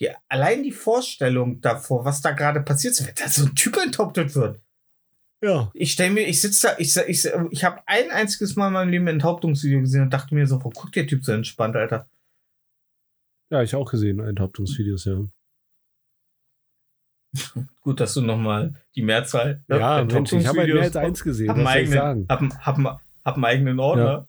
[0.00, 4.34] Die, allein die Vorstellung davor, was da gerade passiert, wenn da so ein Typ enthauptet
[4.34, 4.60] wird.
[5.42, 5.70] Ja.
[5.72, 8.90] Ich stelle mir, ich sitze da, ich, ich, ich habe ein einziges Mal in meinem
[8.90, 12.08] Leben ein Enthauptungsvideo gesehen und dachte mir so, warum guckt der Typ so entspannt, Alter?
[13.48, 15.24] Ja, ich auch gesehen, Enthauptungsvideos, ja.
[17.82, 19.62] Gut, dass du nochmal die Mehrzahl.
[19.68, 21.48] Ja, Mensch, ich habe halt mehr als eins gesehen.
[21.48, 22.26] Hab Was soll ich sagen?
[22.28, 24.26] hab, hab, hab einen eigenen Ordner.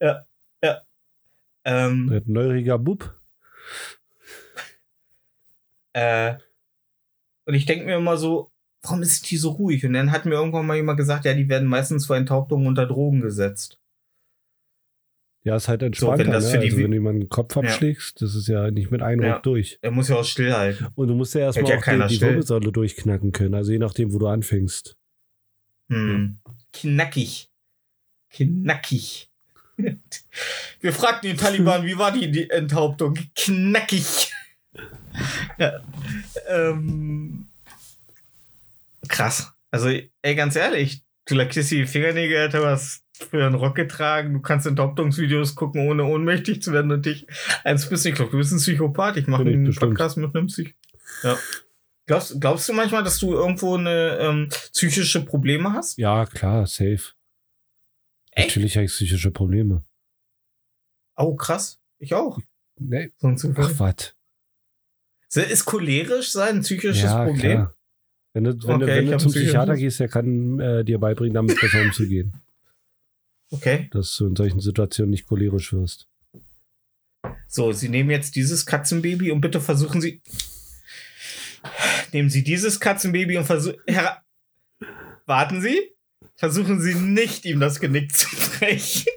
[0.00, 0.24] Ja,
[0.62, 0.82] ja.
[1.64, 3.14] Ähm, Ein neuriger Bub.
[5.92, 6.34] Äh,
[7.44, 8.51] und ich denke mir immer so,
[8.82, 9.84] warum ist die so ruhig?
[9.86, 12.86] Und dann hat mir irgendwann mal jemand gesagt, ja, die werden meistens vor Enthauptungen unter
[12.86, 13.78] Drogen gesetzt.
[15.44, 16.24] Ja, ist halt entspannter.
[16.24, 16.50] wenn das ne?
[16.52, 19.22] für die also, wenn du jemanden den Kopf abschlägst, das ist ja nicht mit einem
[19.22, 19.34] Ja.
[19.34, 19.78] Ruck durch.
[19.82, 20.88] Er muss ja auch stillhalten.
[20.94, 22.20] Und du musst ja erstmal ja auch die, die.
[22.20, 23.54] Wirbelsäule durchknacken können.
[23.54, 24.96] Also je nachdem, wo du anfängst.
[25.88, 26.38] Hm.
[26.72, 27.50] Knackig.
[28.30, 29.30] Knackig.
[30.80, 33.18] Wir fragten den Taliban, wie war die, die Enthauptung?
[33.34, 34.32] Knackig.
[35.58, 35.80] ja.
[36.48, 37.48] ähm,
[39.12, 39.52] krass.
[39.70, 39.88] Also,
[40.22, 44.32] ey, ganz ehrlich, du lackierst die Fingernägel, Alter, was für einen Rock getragen.
[44.32, 47.26] Du kannst Enthauptungsvideos gucken, ohne ohnmächtig zu werden und dich
[47.62, 48.04] eins bist.
[48.04, 49.16] Ich glaube, du bist ein Psychopath.
[49.16, 49.72] Ich mache einen.
[49.72, 50.74] Podcast mit einem Psych.
[51.22, 51.38] Ja.
[52.06, 55.96] Glaubst, glaubst du manchmal, dass du irgendwo eine ähm, psychische Probleme hast?
[55.98, 57.12] Ja, klar, safe.
[58.32, 58.48] Echt?
[58.48, 59.84] Natürlich habe ich psychische Probleme.
[61.16, 61.80] Oh, krass.
[61.98, 62.40] Ich auch.
[62.78, 63.12] Nee.
[63.18, 63.54] So.
[63.56, 64.16] Ach, was?
[65.34, 67.52] Ist cholerisch sein ein psychisches Ja, Problem?
[67.52, 67.76] klar.
[68.34, 70.98] Wenn du, wenn du, Okay, wenn ich du zum Psychiater gehst, der kann äh, dir
[70.98, 72.34] beibringen, damit besser umzugehen.
[73.50, 73.88] Okay.
[73.92, 76.08] Dass du in solchen Situationen nicht cholerisch wirst.
[77.46, 80.22] So, Sie nehmen jetzt dieses Katzenbaby und bitte versuchen Sie.
[82.12, 83.76] Nehmen Sie dieses Katzenbaby und versuchen.
[85.26, 85.78] Warten Sie.
[86.36, 88.26] Versuchen Sie nicht, ihm das Genick zu
[88.58, 89.12] brechen.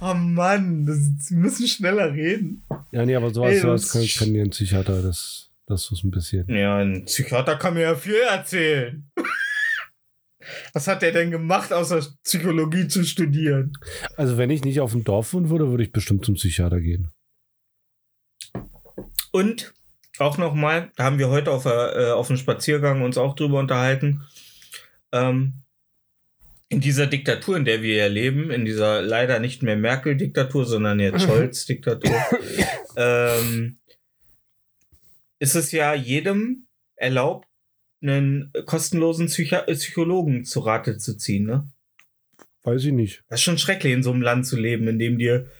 [0.00, 2.62] Oh Mann, das, Sie müssen schneller reden.
[2.92, 6.10] Ja, nee, aber sowas, Ey, sowas kann, kann dir ein Psychiater, das, das ist ein
[6.10, 6.48] bisschen.
[6.48, 9.10] Ja, ein Psychiater kann mir ja viel erzählen.
[10.74, 13.72] Was hat er denn gemacht, außer Psychologie zu studieren?
[14.16, 17.10] Also, wenn ich nicht auf dem Dorf wohnen würde, würde ich bestimmt zum Psychiater gehen.
[19.32, 19.72] Und
[20.18, 23.58] auch nochmal, da haben wir heute auf, der, äh, auf dem Spaziergang uns auch drüber
[23.58, 24.22] unterhalten.
[25.12, 25.64] Ähm,
[26.68, 31.00] in dieser Diktatur, in der wir ja leben, in dieser leider nicht mehr Merkel-Diktatur, sondern
[31.00, 32.14] jetzt Scholz-Diktatur,
[32.96, 33.78] ähm,
[35.38, 36.66] ist es ja jedem
[36.96, 37.48] erlaubt,
[38.02, 41.44] einen kostenlosen Psychi Psychologen zu Rate zu ziehen.
[41.46, 41.68] Ne?
[42.62, 43.24] Weiß ich nicht.
[43.28, 45.50] Das ist schon schrecklich, in so einem Land zu leben, in dem dir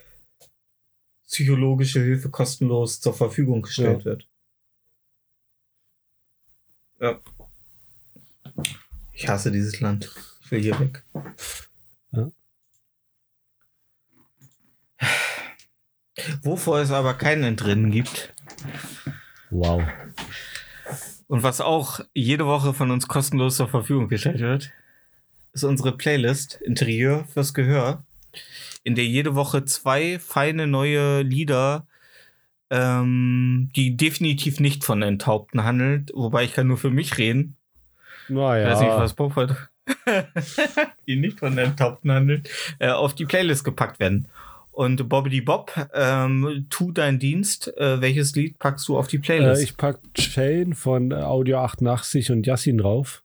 [1.26, 4.04] psychologische Hilfe kostenlos zur Verfügung gestellt Ja.
[4.04, 4.28] wird.
[7.00, 7.20] Ja.
[9.12, 10.14] Ich hasse dieses Land.
[10.44, 11.02] Ich will hier weg.
[12.12, 12.30] Ja.
[16.42, 18.34] Wovor es aber kein Entrinnen gibt
[19.56, 19.82] Wow.
[21.28, 24.72] und was auch jede Woche von uns kostenlos zur Verfügung gestellt wird,
[25.52, 28.02] ist unsere Playlist Interieur fürs Gehör,
[28.82, 31.86] in der jede Woche zwei feine neue Lieder,
[32.70, 37.56] ähm, die definitiv nicht von Enthaupten handelt, wobei ich kann nur für mich reden.
[38.28, 38.98] Ich weiß nicht, Naja.
[38.98, 39.68] was Bob hat.
[41.06, 42.48] die nicht von Enthaupten handelt,
[42.80, 44.26] äh, auf die Playlist gepackt werden.
[44.74, 47.68] Und Bobbidi Bob, ähm, tu deinen Dienst.
[47.76, 49.60] Äh, welches Lied packst du auf die Playlist?
[49.60, 53.24] Äh, ich pack Shane von Audio 88 und Yassin drauf,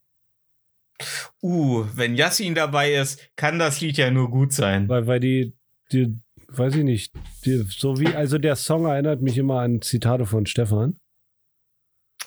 [1.42, 4.90] Uh, wenn Yassin dabei ist, kann das Lied ja nur gut sein.
[4.90, 5.54] weil, weil die,
[5.94, 6.20] die,
[6.50, 7.14] weiß ich nicht,
[7.46, 10.98] die, so wie, also der Song erinnert mich immer an Zitate von Stefan.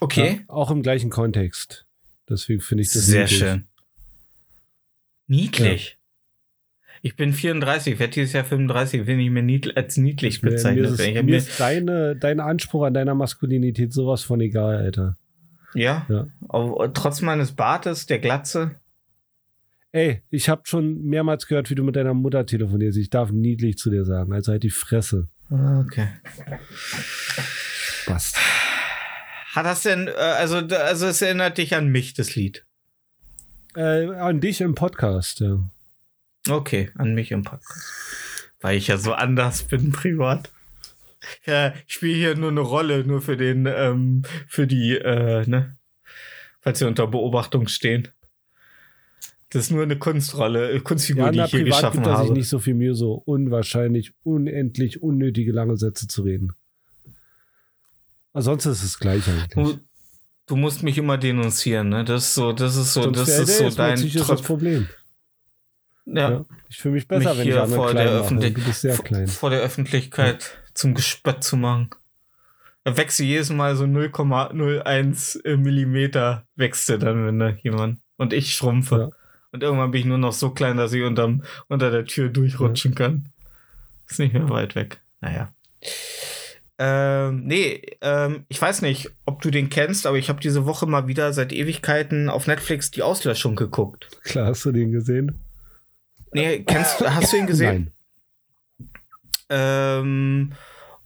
[0.00, 0.40] Okay.
[0.40, 1.86] Ja, auch im gleichen Kontext.
[2.28, 3.38] Deswegen finde ich das Sehr niedlich.
[3.38, 3.68] schön.
[5.26, 5.98] Niedlich.
[7.04, 10.56] Ich bin 34, werde dieses Jahr 35, will nicht mehr niedl als niedlich Mir, mir
[10.56, 11.00] bezeichnet ist.
[11.00, 15.16] Ich mir mir, ist deine, dein Anspruch an deiner Maskulinität sowas von egal, Alter.
[15.74, 16.28] ja, Ja.
[16.48, 18.76] aber trotz meines Bartes, der Glatze.
[19.90, 22.96] Ey, ich habe schon mehrmals gehört, wie du mit deiner Mutter telefonierst.
[22.96, 24.32] Ich darf niedlich zu dir sagen.
[24.32, 25.28] Also halt die Fresse.
[25.50, 26.08] Ah, Okay.
[28.06, 28.36] Bast.
[29.54, 32.64] Hat das denn, äh, also, also es erinnert dich an mich, das Lied.
[33.76, 35.58] Äh, an dich im Podcast, ja.
[36.48, 38.42] Okay, an mich im Podcast.
[38.60, 40.50] Weil ich ja so anders bin privat.
[41.46, 45.76] Ja, ich spiele hier nur eine Rolle, nur für den, ähm, für die, äh, ne?
[46.60, 48.08] Falls sie unter Beobachtung stehen.
[49.50, 52.32] Das ist nur eine Kunstrolle, äh, Kunstfigur, Ja, die ich hier privat geschaffen gibt habe.
[52.32, 56.52] nicht so viel Mühe, so unwahrscheinlich, unendlich, unnötige lange Sätze zu reden.
[58.32, 59.48] Ansonsten ist es gleich eigentlich.
[59.48, 59.78] Du,
[60.46, 62.04] du musst mich immer denunzieren, ne?
[62.04, 64.42] Das ist so, das ist so, Sonst das ist so dein psychisches Trotz.
[64.42, 64.88] Problem.
[66.04, 66.44] Ja, Ja.
[66.68, 68.20] Ich fühle mich besser, mich wenn ich andere vor klein der.
[68.20, 69.26] Öffentlich Du bist sehr vor, klein.
[69.28, 71.90] vor der Öffentlichkeit zum Gespött zu machen.
[72.84, 78.32] Da wächst du jedes Mal so 0,01 Millimeter wächst du dann, wenn da jemand und
[78.32, 78.96] ich schrumpfe.
[78.96, 79.10] Ja.
[79.52, 82.94] Und irgendwann bin ich nur noch so klein, dass ich unterm, unter der Tür durchrutschen
[82.94, 83.28] kann.
[84.08, 85.00] Ist nicht mehr weit weg.
[85.20, 85.52] Naja.
[86.78, 90.86] Ähm, nee, ähm, ich weiß nicht, ob du den kennst, aber ich habe diese Woche
[90.86, 94.08] mal wieder seit Ewigkeiten auf Netflix die Auslöschung geguckt.
[94.24, 95.38] Klar, hast du den gesehen?
[96.32, 97.92] Nee, kennst du, hast du ihn gesehen?
[98.78, 98.92] Nein.
[99.50, 100.52] Ähm,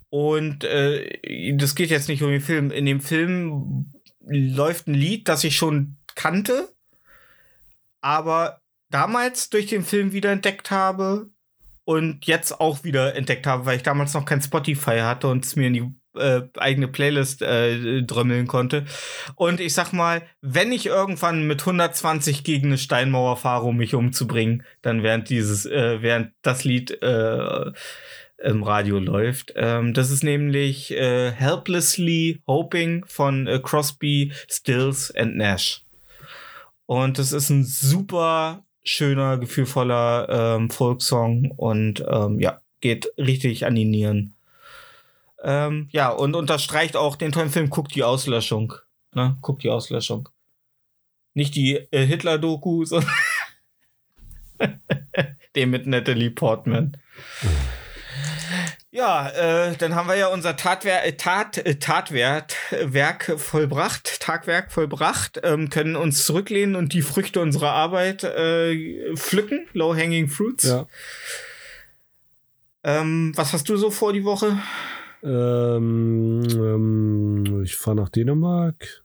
[0.09, 2.70] und äh, das geht jetzt nicht um den Film.
[2.70, 6.73] In dem Film läuft ein Lied, das ich schon kannte,
[8.01, 11.31] aber damals durch den Film wieder entdeckt habe
[11.85, 15.57] und jetzt auch wieder entdeckt habe, weil ich damals noch kein Spotify hatte und es
[15.57, 18.84] mir in die äh, eigene Playlist äh, drömmeln konnte.
[19.34, 23.94] Und ich sag mal, wenn ich irgendwann mit 120 gegen eine Steinmauer fahre, um mich
[23.94, 27.72] umzubringen, dann während dieses, äh, während das Lied äh,
[28.38, 29.52] im Radio läuft.
[29.56, 35.82] Ähm, das ist nämlich äh, Helplessly Hoping von äh, Crosby, Stills and Nash.
[36.86, 43.74] Und das ist ein super schöner, gefühlvoller ähm, Folksong und ähm, ja, geht richtig an
[43.74, 44.35] die Nieren.
[45.47, 48.74] Ähm, ja, und unterstreicht auch den tollen Film Guckt die Auslöschung.
[49.14, 49.39] Ne?
[49.43, 50.28] Guckt die Auslöschung.
[51.35, 53.12] Nicht die äh, Hitler-Doku, sondern
[55.55, 56.97] Den mit Natalie Portman.
[58.90, 64.73] Ja, äh, dann haben wir ja unser Tatwer äh, Tat, äh, Tatwert, Werk vollbracht, Tagwerk
[64.73, 70.64] vollbracht, ähm, können uns zurücklehnen und die Früchte unserer Arbeit äh, pflücken, low-hanging fruits.
[70.64, 70.86] Ja.
[72.82, 74.59] Ähm, was hast du so vor die Woche?
[75.22, 79.05] Ähm, ähm, ich fahre nach Dänemark.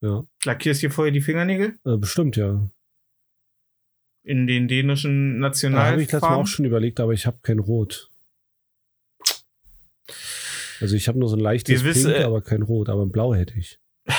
[0.00, 2.68] Ja, Lackierst dir vorher die Fingernägel äh, bestimmt, ja.
[4.22, 6.36] in den dänischen Da habe ich letztes Mal Nationalfarben?
[6.36, 8.10] auch schon überlegt, aber ich habe kein Rot.
[10.80, 13.02] Also ich habe nur so ein leichtes Wir wissen, Pink, äh, aber kein Rot, aber
[13.02, 13.80] ein Blau hätte ich.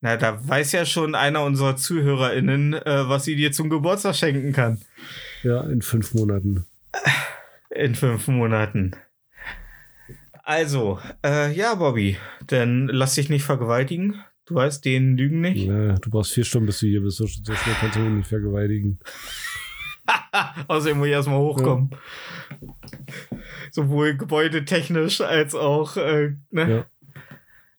[0.00, 4.52] Na, da weiß ja schon einer unserer ZuhörerInnen, äh, was sie dir zum Geburtstag schenken
[4.52, 4.80] kann.
[5.42, 6.66] Ja, in fünf Monaten.
[7.70, 8.94] In fünf Monaten.
[10.48, 12.16] Also, äh, ja, Bobby,
[12.46, 14.24] dann lass dich nicht vergewaltigen.
[14.46, 15.66] Du weißt, denen lügen nicht.
[15.66, 17.18] Ja, du brauchst vier Stunden, bis du hier bist.
[17.18, 18.98] So, so schnell kannst du nicht vergewaltigen.
[20.68, 21.90] Außerdem muss ich erstmal hochkommen.
[23.72, 26.70] Sowohl gebäudetechnisch als auch, äh, ne?
[26.70, 26.86] Ja.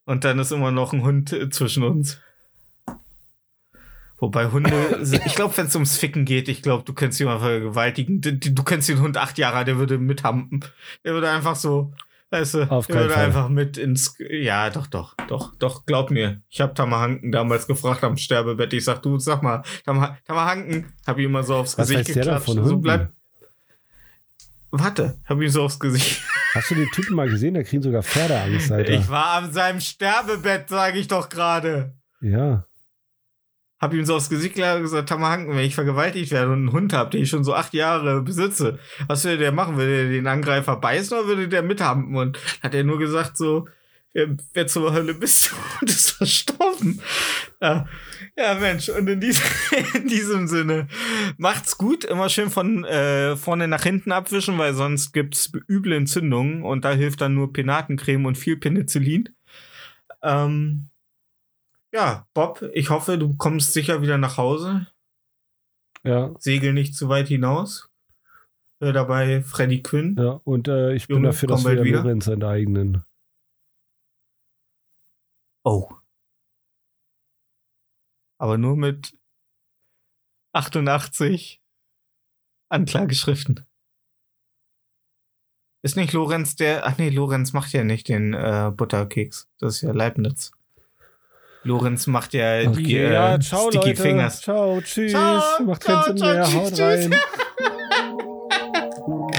[0.05, 2.21] Und dann ist immer noch ein Hund äh, zwischen uns.
[4.19, 8.21] Wobei Hunde, ich glaube, wenn es ums Ficken geht, ich glaube, du könntest jemanden vergewaltigen.
[8.21, 10.63] Du, du kennst den Hund acht Jahre, der würde mithampen.
[11.03, 11.91] Der würde einfach so,
[12.31, 13.26] weißt du, Auf der keinen Fall.
[13.26, 16.41] einfach mit ins, ja, doch, doch, doch, doch, glaub mir.
[16.49, 18.72] Ich habe Tamahanken damals gefragt am Sterbebett.
[18.73, 22.15] Ich sag, du, sag mal, Tam- Tamahanken, hab ich immer so aufs Was Gesicht der
[22.15, 22.45] da geklatscht.
[22.45, 22.81] von so Hunden?
[22.81, 23.11] bleib,
[24.72, 26.22] Warte, hab ihm so aufs Gesicht.
[26.53, 27.56] Hast du den Typen mal gesehen?
[27.56, 28.91] Der kriegt sogar Pferdeangst, Alter.
[28.91, 31.95] Ich war an seinem Sterbebett, sage ich doch gerade.
[32.22, 32.65] ja.
[33.80, 37.11] Hab ihm so aufs Gesicht gesagt, Tamahanken, wenn ich vergewaltigt werde und einen Hund hab,
[37.11, 39.77] den ich schon so acht Jahre besitze, was würde der machen?
[39.77, 42.15] Würde der den Angreifer beißen oder würde der mithampen?
[42.15, 43.68] Und hat er nur gesagt so,
[44.14, 45.56] wer, wer zur Hölle bist du?
[45.81, 47.01] Und ist verstorben.
[47.61, 47.88] Ja,
[48.38, 49.43] ja Mensch, und in diesem,
[49.93, 50.88] in diesem Sinne,
[51.38, 56.64] macht's gut, immer schön von äh, vorne nach hinten abwischen, weil sonst gibt's üble Entzündungen
[56.64, 59.30] und da hilft dann nur Penatencreme und viel Penicillin.
[60.22, 60.88] Ähm,
[61.93, 64.87] ja, Bob, ich hoffe, du kommst sicher wieder nach Hause.
[66.03, 67.89] Ja, Segel nicht zu weit hinaus.
[68.81, 70.15] Hör dabei Freddy Quinn.
[70.17, 70.39] ja.
[70.45, 72.01] Und äh, ich bin Junge, dafür, komm dass wir wieder.
[72.01, 73.03] Lorenz enteignen.
[75.65, 75.89] Oh.
[78.39, 79.17] Aber nur mit
[80.53, 81.61] 88
[82.71, 83.65] Anklageschriften.
[85.83, 86.85] Ist nicht Lorenz der.
[86.85, 89.49] Ach nee, Lorenz macht ja nicht den äh, Butterkeks.
[89.59, 90.51] Das ist ja Leibniz.
[91.64, 94.02] Lorenz macht ja die Okay, äh, ja, ciao, Sticky Leute.
[94.02, 94.41] Fingers.
[94.41, 95.11] Ciao, tschüss.
[95.11, 96.44] Ciao, Macht ciao, keinen Sinn ciao, mehr.
[96.44, 97.10] tschüss, Haut tschüss.